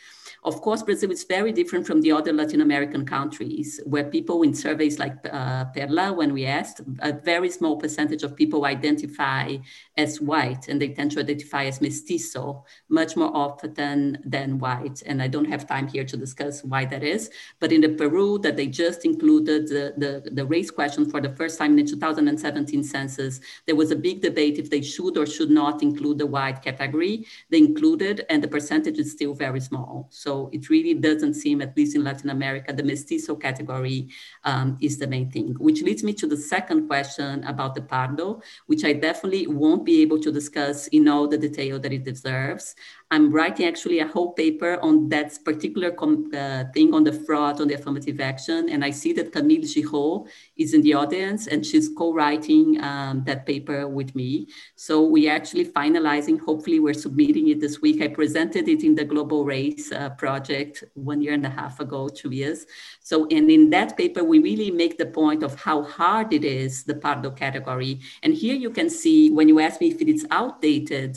[0.44, 4.54] Of course, Brazil is very different from the other Latin American countries, where people in
[4.54, 9.56] surveys like uh, Perla, when we asked, a very small percentage of people identify
[9.96, 15.00] as white, and they tend to identify as mestizo much more often than white.
[15.06, 18.40] And I don't have time here to discuss why that is, but in the Peru
[18.40, 21.92] that they just included the, the, the race question for the first time in the
[21.92, 26.26] 2017 census, there was a big debate if they should or should not include the
[26.26, 27.26] white category.
[27.50, 30.08] They included, and the percentage is still very small.
[30.10, 34.08] So so it really doesn't seem, at least in Latin America, the mestizo category
[34.44, 38.40] um, is the main thing, which leads me to the second question about the Pardo,
[38.66, 42.74] which I definitely won't be able to discuss in all the detail that it deserves.
[43.12, 47.68] I'm writing actually a whole paper on that particular uh, thing on the fraud on
[47.68, 48.70] the affirmative action.
[48.70, 53.44] And I see that Camille Giraud is in the audience and she's co-writing um, that
[53.44, 54.48] paper with me.
[54.76, 58.00] So we're actually finalizing, hopefully we're submitting it this week.
[58.00, 62.08] I presented it in the Global Race uh, project one year and a half ago,
[62.08, 62.64] two years.
[63.00, 66.84] So, and in that paper, we really make the point of how hard it is,
[66.84, 67.94] the Pardo category.
[68.22, 71.12] And here you can see, when you ask me if it is outdated,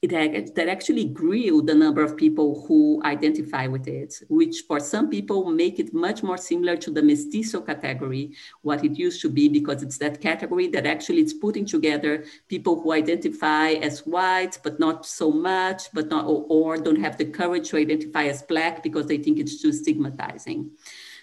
[0.00, 5.10] it that actually grew the number of people who identify with it, which for some
[5.10, 9.48] people make it much more similar to the mestizo category, what it used to be,
[9.48, 14.78] because it's that category that actually it's putting together people who identify as white, but
[14.78, 18.84] not so much, but not or, or don't have the courage to identify as black
[18.84, 20.70] because they think it's too stigmatizing.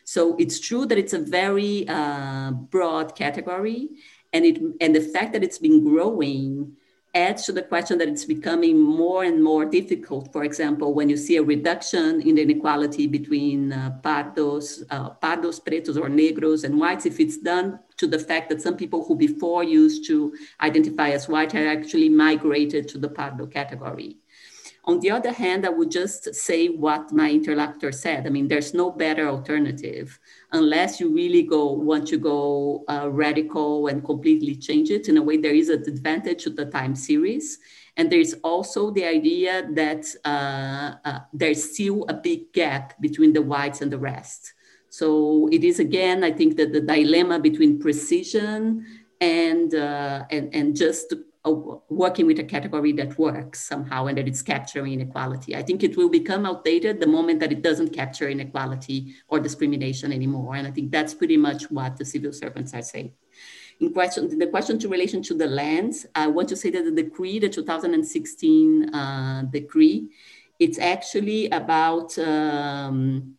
[0.03, 3.89] So it's true that it's a very uh, broad category,
[4.33, 6.75] and it and the fact that it's been growing
[7.15, 10.31] adds to the question that it's becoming more and more difficult.
[10.33, 15.61] For example, when you see a reduction in the inequality between uh, pardos, uh, pardos,
[15.61, 19.15] pretos, or negros and whites, if it's done to the fact that some people who
[19.15, 24.17] before used to identify as white have actually migrated to the pardo category.
[24.87, 28.27] On the other hand, I would just say what my interlocutor said.
[28.27, 30.19] I mean, there's no better alternative
[30.51, 35.09] unless you really go want to go uh, radical and completely change it.
[35.09, 37.57] In a way, there is an advantage to the time series.
[37.97, 43.41] And there's also the idea that uh, uh, there's still a big gap between the
[43.41, 44.53] whites and the rest.
[44.89, 48.85] So it is again, I think that the dilemma between precision
[49.19, 51.13] and uh, and and just
[51.51, 55.55] working with a category that works somehow and that it's capturing inequality.
[55.55, 60.11] I think it will become outdated the moment that it doesn't capture inequality or discrimination
[60.11, 60.55] anymore.
[60.55, 63.13] And I think that's pretty much what the civil servants are saying.
[63.79, 67.03] In question, the question to relation to the lands, I want to say that the
[67.03, 70.09] decree, the 2016 uh, decree,
[70.59, 73.35] it's actually about um,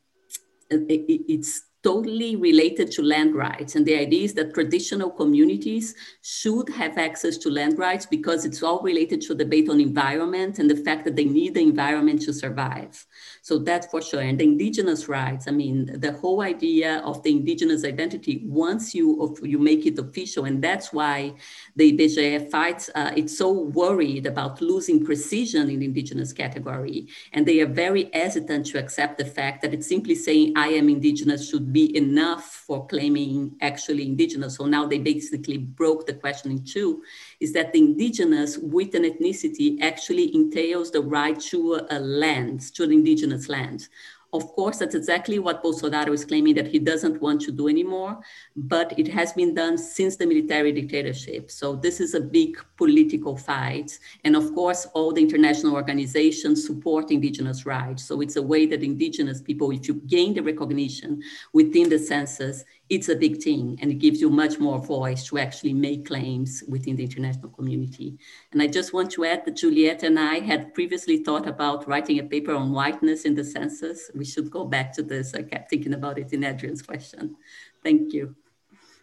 [0.71, 3.77] it, it's totally related to land rights.
[3.77, 8.61] And the idea is that traditional communities should have access to land rights because it's
[8.61, 12.23] all related to the debate on environment and the fact that they need the environment
[12.23, 13.07] to survive.
[13.47, 14.23] So that's for sure.
[14.23, 19.37] And the indigenous rights, I mean, the whole idea of the indigenous identity, once you,
[19.41, 21.33] you make it official, and that's why
[21.77, 27.07] the IBGE fights, uh, it's so worried about losing precision in the indigenous category.
[27.33, 30.89] And they are very hesitant to accept the fact that it's simply saying, I am
[30.89, 34.57] indigenous should be enough for claiming actually indigenous.
[34.57, 37.05] So now they basically broke the question in two
[37.39, 42.83] is that the indigenous with an ethnicity actually entails the right to a land, to
[42.83, 43.89] an indigenous land.
[44.33, 48.19] Of course, that's exactly what Bolsonaro is claiming that he doesn't want to do anymore,
[48.55, 51.51] but it has been done since the military dictatorship.
[51.51, 53.99] So this is a big political fight.
[54.25, 58.05] And of course, all the international organizations support indigenous rights.
[58.05, 61.23] So it's a way that indigenous people, if you gain the recognition
[61.53, 65.39] within the census, it's a big thing and it gives you much more voice to
[65.39, 68.17] actually make claims within the international community.
[68.53, 72.19] And I just want to add that Juliette and I had previously thought about writing
[72.21, 74.11] a paper on whiteness in the census.
[74.15, 75.35] We should go back to this.
[75.35, 77.37] I kept thinking about it in Adrian's question.
[77.83, 78.37] Thank you.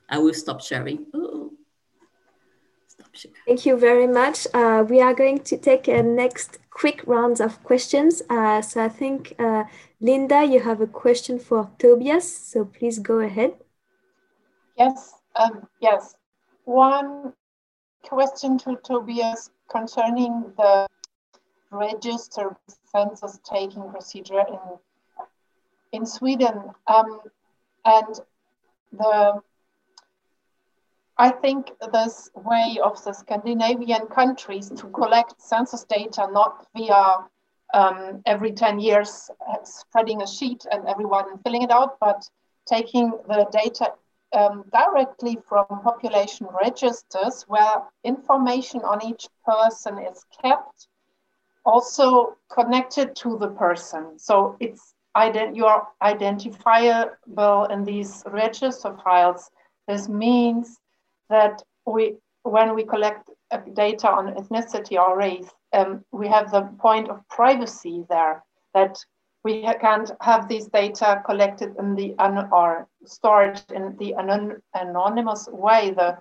[0.10, 1.06] I will stop sharing.
[2.88, 3.36] Stop sharing.
[3.46, 4.48] Thank you very much.
[4.54, 8.22] Uh, we are going to take a next quick rounds of questions.
[8.30, 9.66] Uh, so I think, uh,
[10.00, 12.34] Linda, you have a question for Tobias.
[12.34, 13.56] So please go ahead.
[14.78, 16.16] Yes, um, yes.
[16.66, 17.34] One
[18.04, 20.88] question to Tobias concerning the
[21.72, 22.56] register
[22.86, 24.60] census taking procedure in
[25.92, 27.22] in Sweden, um,
[27.86, 28.20] and
[28.92, 29.42] the
[31.18, 37.28] I think this way of the Scandinavian countries to collect census data not via
[37.74, 42.28] um, every 10 years uh, spreading a sheet and everyone filling it out, but
[42.66, 43.94] taking the data
[44.34, 50.88] um, directly from population registers where information on each person is kept,
[51.66, 54.18] also connected to the person.
[54.18, 59.50] So it's ident you are identifiable in these register files.
[59.88, 60.80] This means
[61.30, 63.30] that we, when we collect
[63.74, 68.44] data on ethnicity or race, um, we have the point of privacy there
[68.74, 68.98] that
[69.44, 72.16] we can't have these data collected in the
[72.52, 76.18] or stored in the anon- anonymous way the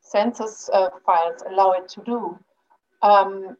[0.00, 2.38] census uh, files allow it to do.
[3.02, 3.56] Um,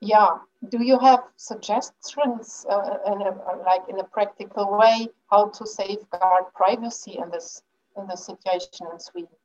[0.00, 3.32] yeah, do you have suggestions, uh, in a,
[3.64, 7.62] like in a practical way, how to safeguard privacy in this
[7.96, 9.36] in this situation in Sweden?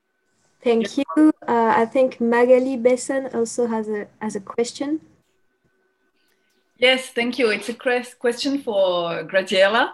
[0.61, 1.31] Thank you.
[1.47, 4.99] Uh, I think Magali Bessone also has a has a question.
[6.79, 7.49] Yes, thank you.
[7.49, 9.93] It's a question for Graziella.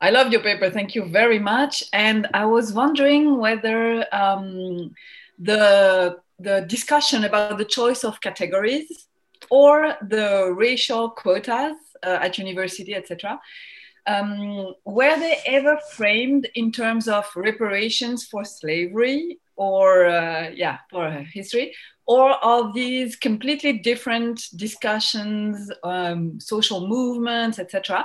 [0.00, 0.68] I love your paper.
[0.70, 1.84] Thank you very much.
[1.92, 4.92] And I was wondering whether um,
[5.38, 9.06] the the discussion about the choice of categories
[9.50, 13.40] or the racial quotas uh, at university, etc.,
[14.08, 21.08] um, were they ever framed in terms of reparations for slavery or uh, yeah for
[21.32, 21.72] history
[22.06, 28.04] or are these completely different discussions um, social movements etc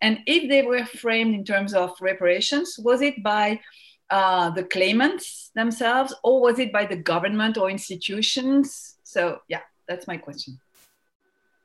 [0.00, 3.60] and if they were framed in terms of reparations was it by
[4.10, 10.06] uh, the claimants themselves or was it by the government or institutions so yeah that's
[10.06, 10.58] my question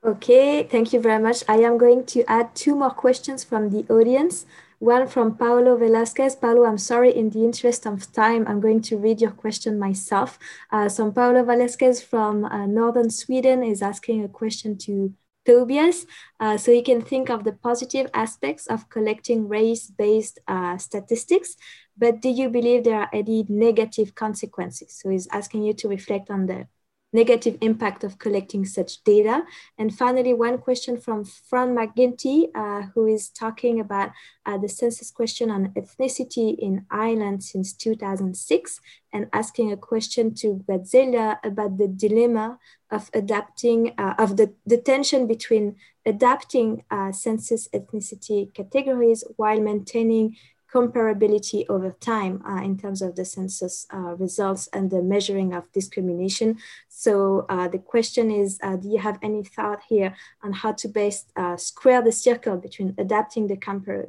[0.05, 1.43] Okay, thank you very much.
[1.47, 4.45] I am going to add two more questions from the audience.
[4.79, 6.35] One from Paulo Velasquez.
[6.35, 10.37] Paulo, I'm sorry, in the interest of time, I'm going to read your question myself.
[10.71, 15.13] Uh, so Paulo Velasquez from uh, Northern Sweden is asking a question to
[15.45, 16.05] Tobias.
[16.39, 21.55] Uh, so you can think of the positive aspects of collecting race-based uh, statistics,
[21.97, 24.99] but do you believe there are any negative consequences?
[24.99, 26.67] So he's asking you to reflect on the
[27.15, 29.43] negative impact of collecting such data.
[29.79, 34.09] And finally, one question from Fran McGinty, uh, who is talking about
[34.45, 38.81] uh, the census question on ethnicity in Ireland since 2006
[39.13, 42.59] and asking a question to Graziella about the dilemma
[42.91, 45.75] of adapting, uh, of the, the tension between
[46.05, 50.35] adapting uh, census ethnicity categories while maintaining
[50.75, 55.71] comparability over time uh, in terms of the census uh, results and the measuring of
[55.71, 56.57] discrimination.
[56.89, 60.87] So uh, the question is, uh, do you have any thought here on how to
[60.89, 63.57] best uh, square the circle between adapting the,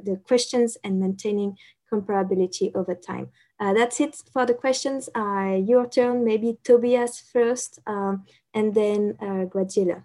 [0.03, 1.57] the questions and maintaining
[1.89, 3.29] comparability over time?
[3.61, 5.09] Uh, that's it for the questions.
[5.15, 9.13] your turn, maybe Tobias first, um, and then
[9.53, 10.03] Graziella.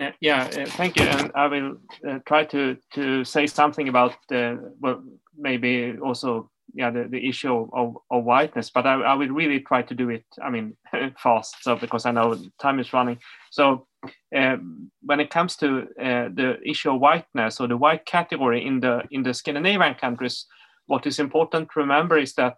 [0.00, 1.04] Uh, yeah, uh, thank you.
[1.04, 1.76] And I will
[2.08, 5.02] uh, try to to say something about well,
[5.40, 9.82] maybe also yeah the, the issue of, of whiteness but I, I will really try
[9.82, 10.76] to do it i mean
[11.18, 13.18] fast so because i know time is running.
[13.50, 13.86] So
[14.34, 18.80] um, when it comes to uh, the issue of whiteness or the white category in
[18.80, 20.46] the in the scandinavian countries
[20.86, 22.54] what is important to remember is that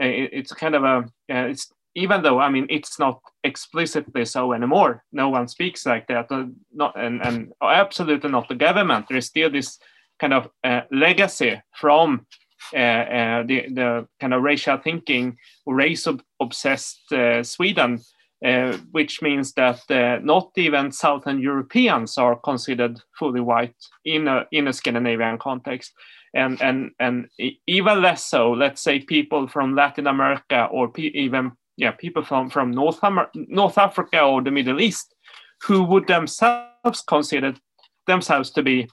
[0.00, 0.96] uh, it, it's kind of a
[1.34, 6.06] uh, it's even though i mean it's not explicitly so anymore no one speaks like
[6.06, 9.06] that uh, not and, and absolutely not the government.
[9.08, 9.78] There is still this
[10.18, 12.26] kind of uh, legacy from
[12.74, 15.36] uh, uh, the, the kind of racial thinking,
[15.66, 16.06] race
[16.40, 18.00] obsessed uh, Sweden,
[18.44, 19.80] uh, which means that
[20.22, 25.92] not even Southern Europeans are considered fully white in a, in a Scandinavian context.
[26.34, 27.28] And, and, and
[27.66, 32.72] even less so, let's say people from Latin America or even yeah, people from, from
[32.72, 35.14] North, Amer North Africa or the Middle East
[35.62, 37.54] who would themselves consider
[38.06, 38.88] themselves to be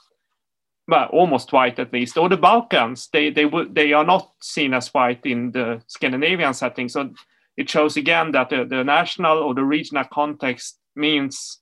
[0.87, 4.93] well, almost white at least, or the Balkans, they they they are not seen as
[4.93, 6.89] white in the Scandinavian setting.
[6.89, 7.11] So
[7.57, 11.59] it shows again that the, the national or the regional context means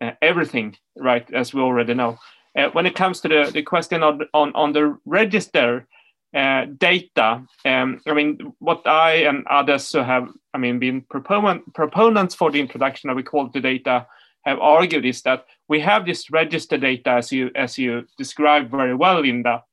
[0.00, 1.30] uh, everything, right?
[1.32, 2.18] As we already know.
[2.56, 5.86] Uh, when it comes to the, the question on, on, on the register
[6.34, 11.72] uh, data, um, I mean, what I and others who have, I mean, been proponent,
[11.74, 14.06] proponents for the introduction of equality data
[14.44, 18.94] have argued is that we have this register data as you as you described very
[18.94, 19.64] well, Linda,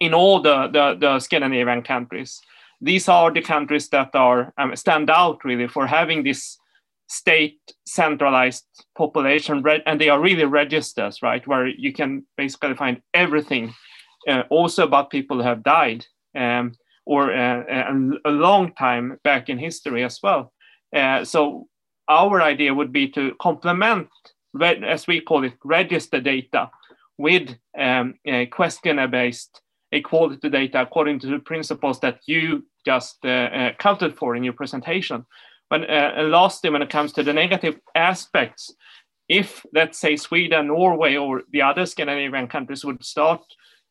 [0.00, 2.40] in all the, the, the Scandinavian countries.
[2.80, 6.58] These are the countries that are um, stand out really for having this
[7.08, 8.66] state centralized
[8.98, 13.72] population and they are really registers right where you can basically find everything
[14.28, 16.04] uh, also about people who have died
[16.34, 16.72] um,
[17.06, 17.62] or uh,
[18.24, 20.52] a long time back in history as well
[20.96, 21.68] uh, so
[22.08, 24.08] our idea would be to complement
[24.62, 26.70] as we call it, register data
[27.18, 28.14] with um,
[28.50, 29.60] questionnaire-based
[29.94, 34.52] equality data according to the principles that you just uh, uh, counted for in your
[34.52, 35.24] presentation.
[35.70, 38.74] But uh, lastly, when it comes to the negative aspects,
[39.28, 43.40] if let's say Sweden, Norway, or the other Scandinavian countries would start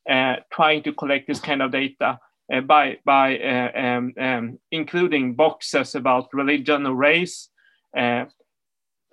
[0.10, 2.20] uh, trying to collect this kind of data
[2.54, 7.50] uh, by by um, um, including boxes about religion or race,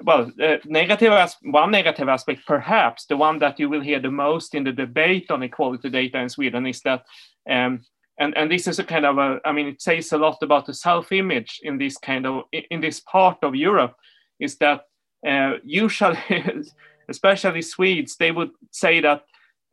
[0.02, 0.30] well,
[0.64, 4.64] negative as one negative aspect, perhaps the one that you will hear the most in
[4.64, 7.04] the debate on equality data in Sweden is that,
[7.48, 7.82] um,
[8.18, 10.66] and and this is a kind of a, I mean, it says a lot about
[10.66, 13.94] the self-image in this kind of in this part of Europe,
[14.38, 14.82] is that
[15.26, 16.18] uh, usually,
[17.08, 19.24] especially Swedes, they would say that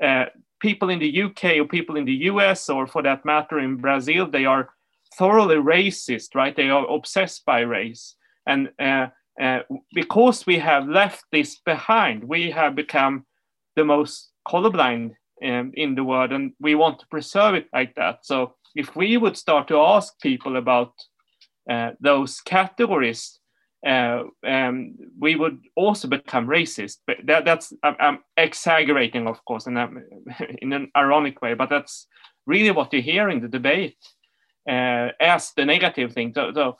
[0.03, 0.25] uh,
[0.59, 4.27] people in the UK or people in the US or for that matter in Brazil,
[4.27, 4.69] they are
[5.17, 6.55] thoroughly racist, right?
[6.55, 8.69] They are obsessed by race and.
[8.79, 9.07] Uh,
[9.41, 9.59] uh,
[9.93, 13.25] because we have left this behind, we have become
[13.75, 15.11] the most colorblind
[15.43, 18.25] um, in the world, and we want to preserve it like that.
[18.25, 20.93] So, if we would start to ask people about
[21.69, 23.39] uh, those categories,
[23.85, 26.97] uh, um, we would also become racist.
[27.05, 29.77] But that, that's I'm, I'm, exaggerating, of course, in,
[30.61, 32.07] in an ironic way, but that's
[32.45, 33.97] really what you hear in the debate
[34.67, 36.33] uh, as the negative thing.
[36.33, 36.77] So, so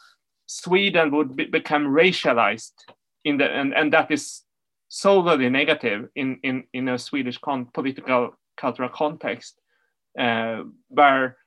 [0.48, 2.74] Sweden would be, become racialized
[3.24, 4.44] in the and, and that is
[4.88, 9.60] solely negative in in, in a Swedish con- political cultural context,
[10.20, 11.38] uh, where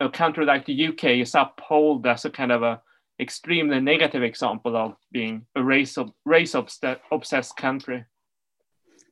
[0.00, 2.80] a country like the UK is upheld as a kind of a
[3.20, 8.04] extremely negative example of being a race of race obsessed country.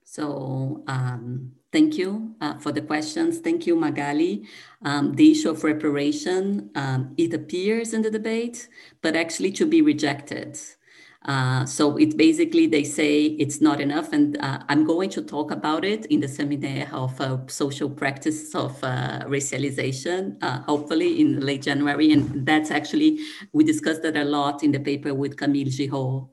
[0.09, 3.41] So um, thank you uh, for the questions.
[3.41, 4.47] Thank you, Magali.
[4.83, 8.69] Um, the issue of reparation, um, it appears in the debate,
[9.03, 10.57] but actually to be rejected.
[11.27, 15.51] Uh, so it's basically they say it's not enough, and uh, I'm going to talk
[15.51, 21.41] about it in the seminar of uh, social practice of uh, racialization, uh, hopefully in
[21.41, 23.19] late January, and that's actually
[23.53, 26.29] we discussed that a lot in the paper with Camille Giraud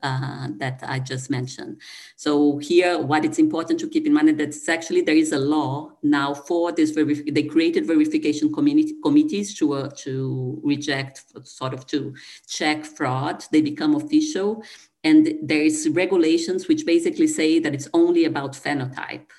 [0.58, 1.80] that I just mentioned.
[2.14, 5.38] So here, what it's important to keep in mind that it's actually there is a
[5.38, 6.92] law now for this.
[6.92, 12.14] They created verification community committees to to reject, sort of to
[12.46, 13.44] check fraud.
[13.50, 14.62] They become official
[15.04, 19.30] and there is regulations which basically say that it's only about phenotype.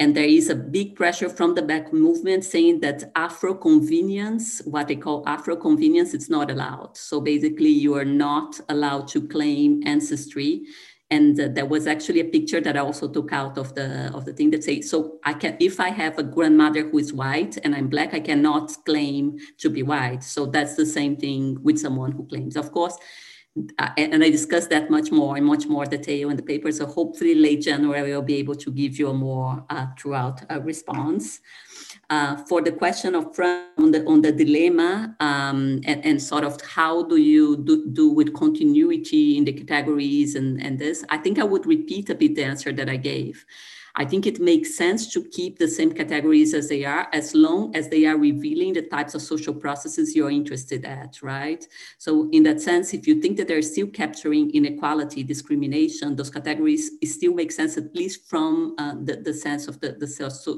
[0.00, 4.88] And there is a big pressure from the back movement saying that Afro convenience, what
[4.88, 6.96] they call Afro convenience, it's not allowed.
[6.96, 10.62] So basically, you are not allowed to claim ancestry.
[11.10, 14.24] And uh, there was actually a picture that I also took out of the of
[14.24, 17.58] the thing that say, so I can, if I have a grandmother who is white
[17.62, 20.22] and I'm black, I cannot claim to be white.
[20.22, 22.56] So that's the same thing with someone who claims.
[22.56, 22.96] Of course,
[23.56, 26.70] and I discussed that much more in much more detail in the paper.
[26.70, 30.60] So hopefully late January, I'll be able to give you a more uh, throughout uh,
[30.60, 31.40] response.
[32.08, 33.26] Uh, for the question of
[33.78, 38.10] on the, on the dilemma um, and, and, sort of how do you do, do
[38.10, 42.34] with continuity in the categories and, and this, I think I would repeat a bit
[42.34, 43.44] the answer that I gave.
[44.00, 47.76] I think it makes sense to keep the same categories as they are, as long
[47.76, 51.62] as they are revealing the types of social processes you're interested at, right?
[51.98, 56.92] So in that sense, if you think that they're still capturing inequality, discrimination, those categories
[57.04, 60.08] still make sense, at least from uh, the, the sense of the, the,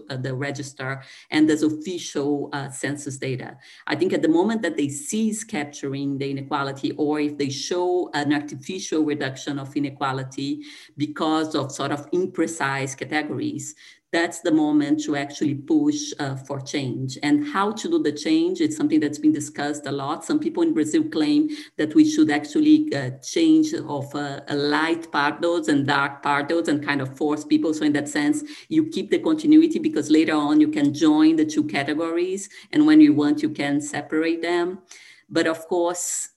[0.08, 1.02] uh, the register
[1.32, 3.56] and the official uh, census data.
[3.88, 8.08] I think at the moment that they cease capturing the inequality, or if they show
[8.14, 10.62] an artificial reduction of inequality
[10.96, 13.74] because of sort of imprecise categories, categories,
[14.12, 17.18] that's the moment to actually push uh, for change.
[17.22, 20.22] And how to do the change, it's something that's been discussed a lot.
[20.22, 21.48] Some people in Brazil claim
[21.78, 26.84] that we should actually uh, change of uh, a light pardos and dark pardos and
[26.84, 27.72] kind of force people.
[27.72, 31.46] So in that sense, you keep the continuity because later on you can join the
[31.46, 32.50] two categories.
[32.70, 34.80] And when you want, you can separate them.
[35.30, 36.28] But of course,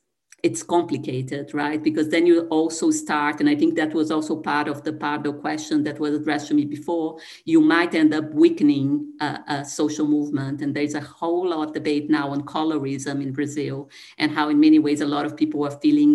[0.46, 1.82] it's complicated, right?
[1.82, 5.34] Because then you also start, and I think that was also part of the Pardo
[5.34, 7.18] question that was addressed to me before.
[7.46, 12.12] You might end up weakening a, social movement, and there's a whole lot of debate
[12.12, 13.90] now on colorism in Brazil,
[14.20, 16.12] and how in many ways a lot of people are feeling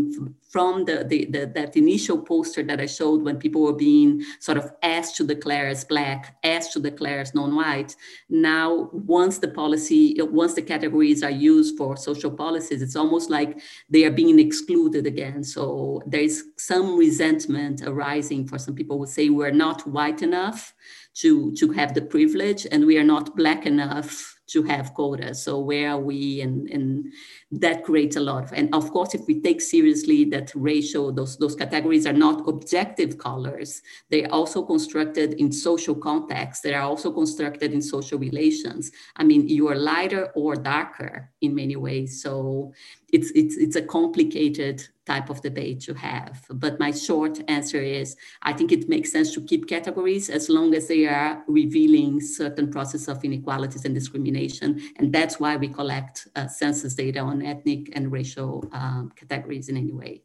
[0.48, 4.58] from the, the, the, that initial poster that I showed when people were being sort
[4.58, 7.94] of asked to declare as black, asked to declare as non-white.
[8.28, 13.60] Now, once the policy, once the categories are used for social policies, it's almost like
[13.88, 15.42] they are being excluded again.
[15.42, 20.74] So there is some resentment arising for some people who say we're not white enough
[21.22, 25.42] to, to have the privilege and we are not black enough to have quotas.
[25.42, 26.42] So where are we?
[26.42, 27.12] And, and
[27.52, 31.36] that creates a lot of, and of course, if we take seriously that racial, those,
[31.38, 36.62] those categories are not objective colors, they're also constructed in social context.
[36.62, 38.92] They are also constructed in social relations.
[39.16, 42.22] I mean, you are lighter or darker in many ways.
[42.22, 42.72] So
[43.12, 46.44] it's, it's, it's a complicated type of debate to have.
[46.50, 50.74] But my short answer is I think it makes sense to keep categories as long
[50.74, 54.80] as they are revealing certain process of inequalities and discrimination.
[54.98, 59.76] And that's why we collect uh, census data on ethnic and racial um, categories in
[59.76, 60.22] any way.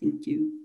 [0.00, 0.62] Thank you.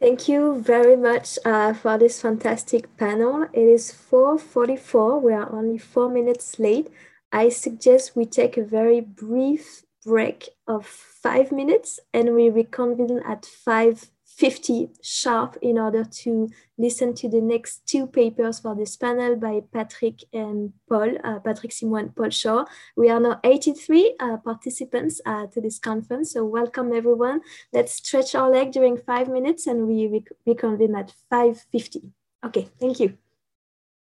[0.00, 3.44] Thank you very much uh, for this fantastic panel.
[3.52, 6.88] It is 4.44, we are only four minutes late.
[7.30, 13.46] I suggest we take a very brief break of five minutes and we reconvene at
[14.42, 19.60] 5.50 sharp in order to listen to the next two papers for this panel by
[19.72, 22.66] Patrick and Paul, uh, Patrick Simon Paul Schor.
[22.96, 27.40] We are now 83 uh, participants uh, to this conference, so welcome everyone.
[27.72, 32.10] Let's stretch our leg during five minutes and we reconvene at 5.50.
[32.44, 33.21] Okay, thank you.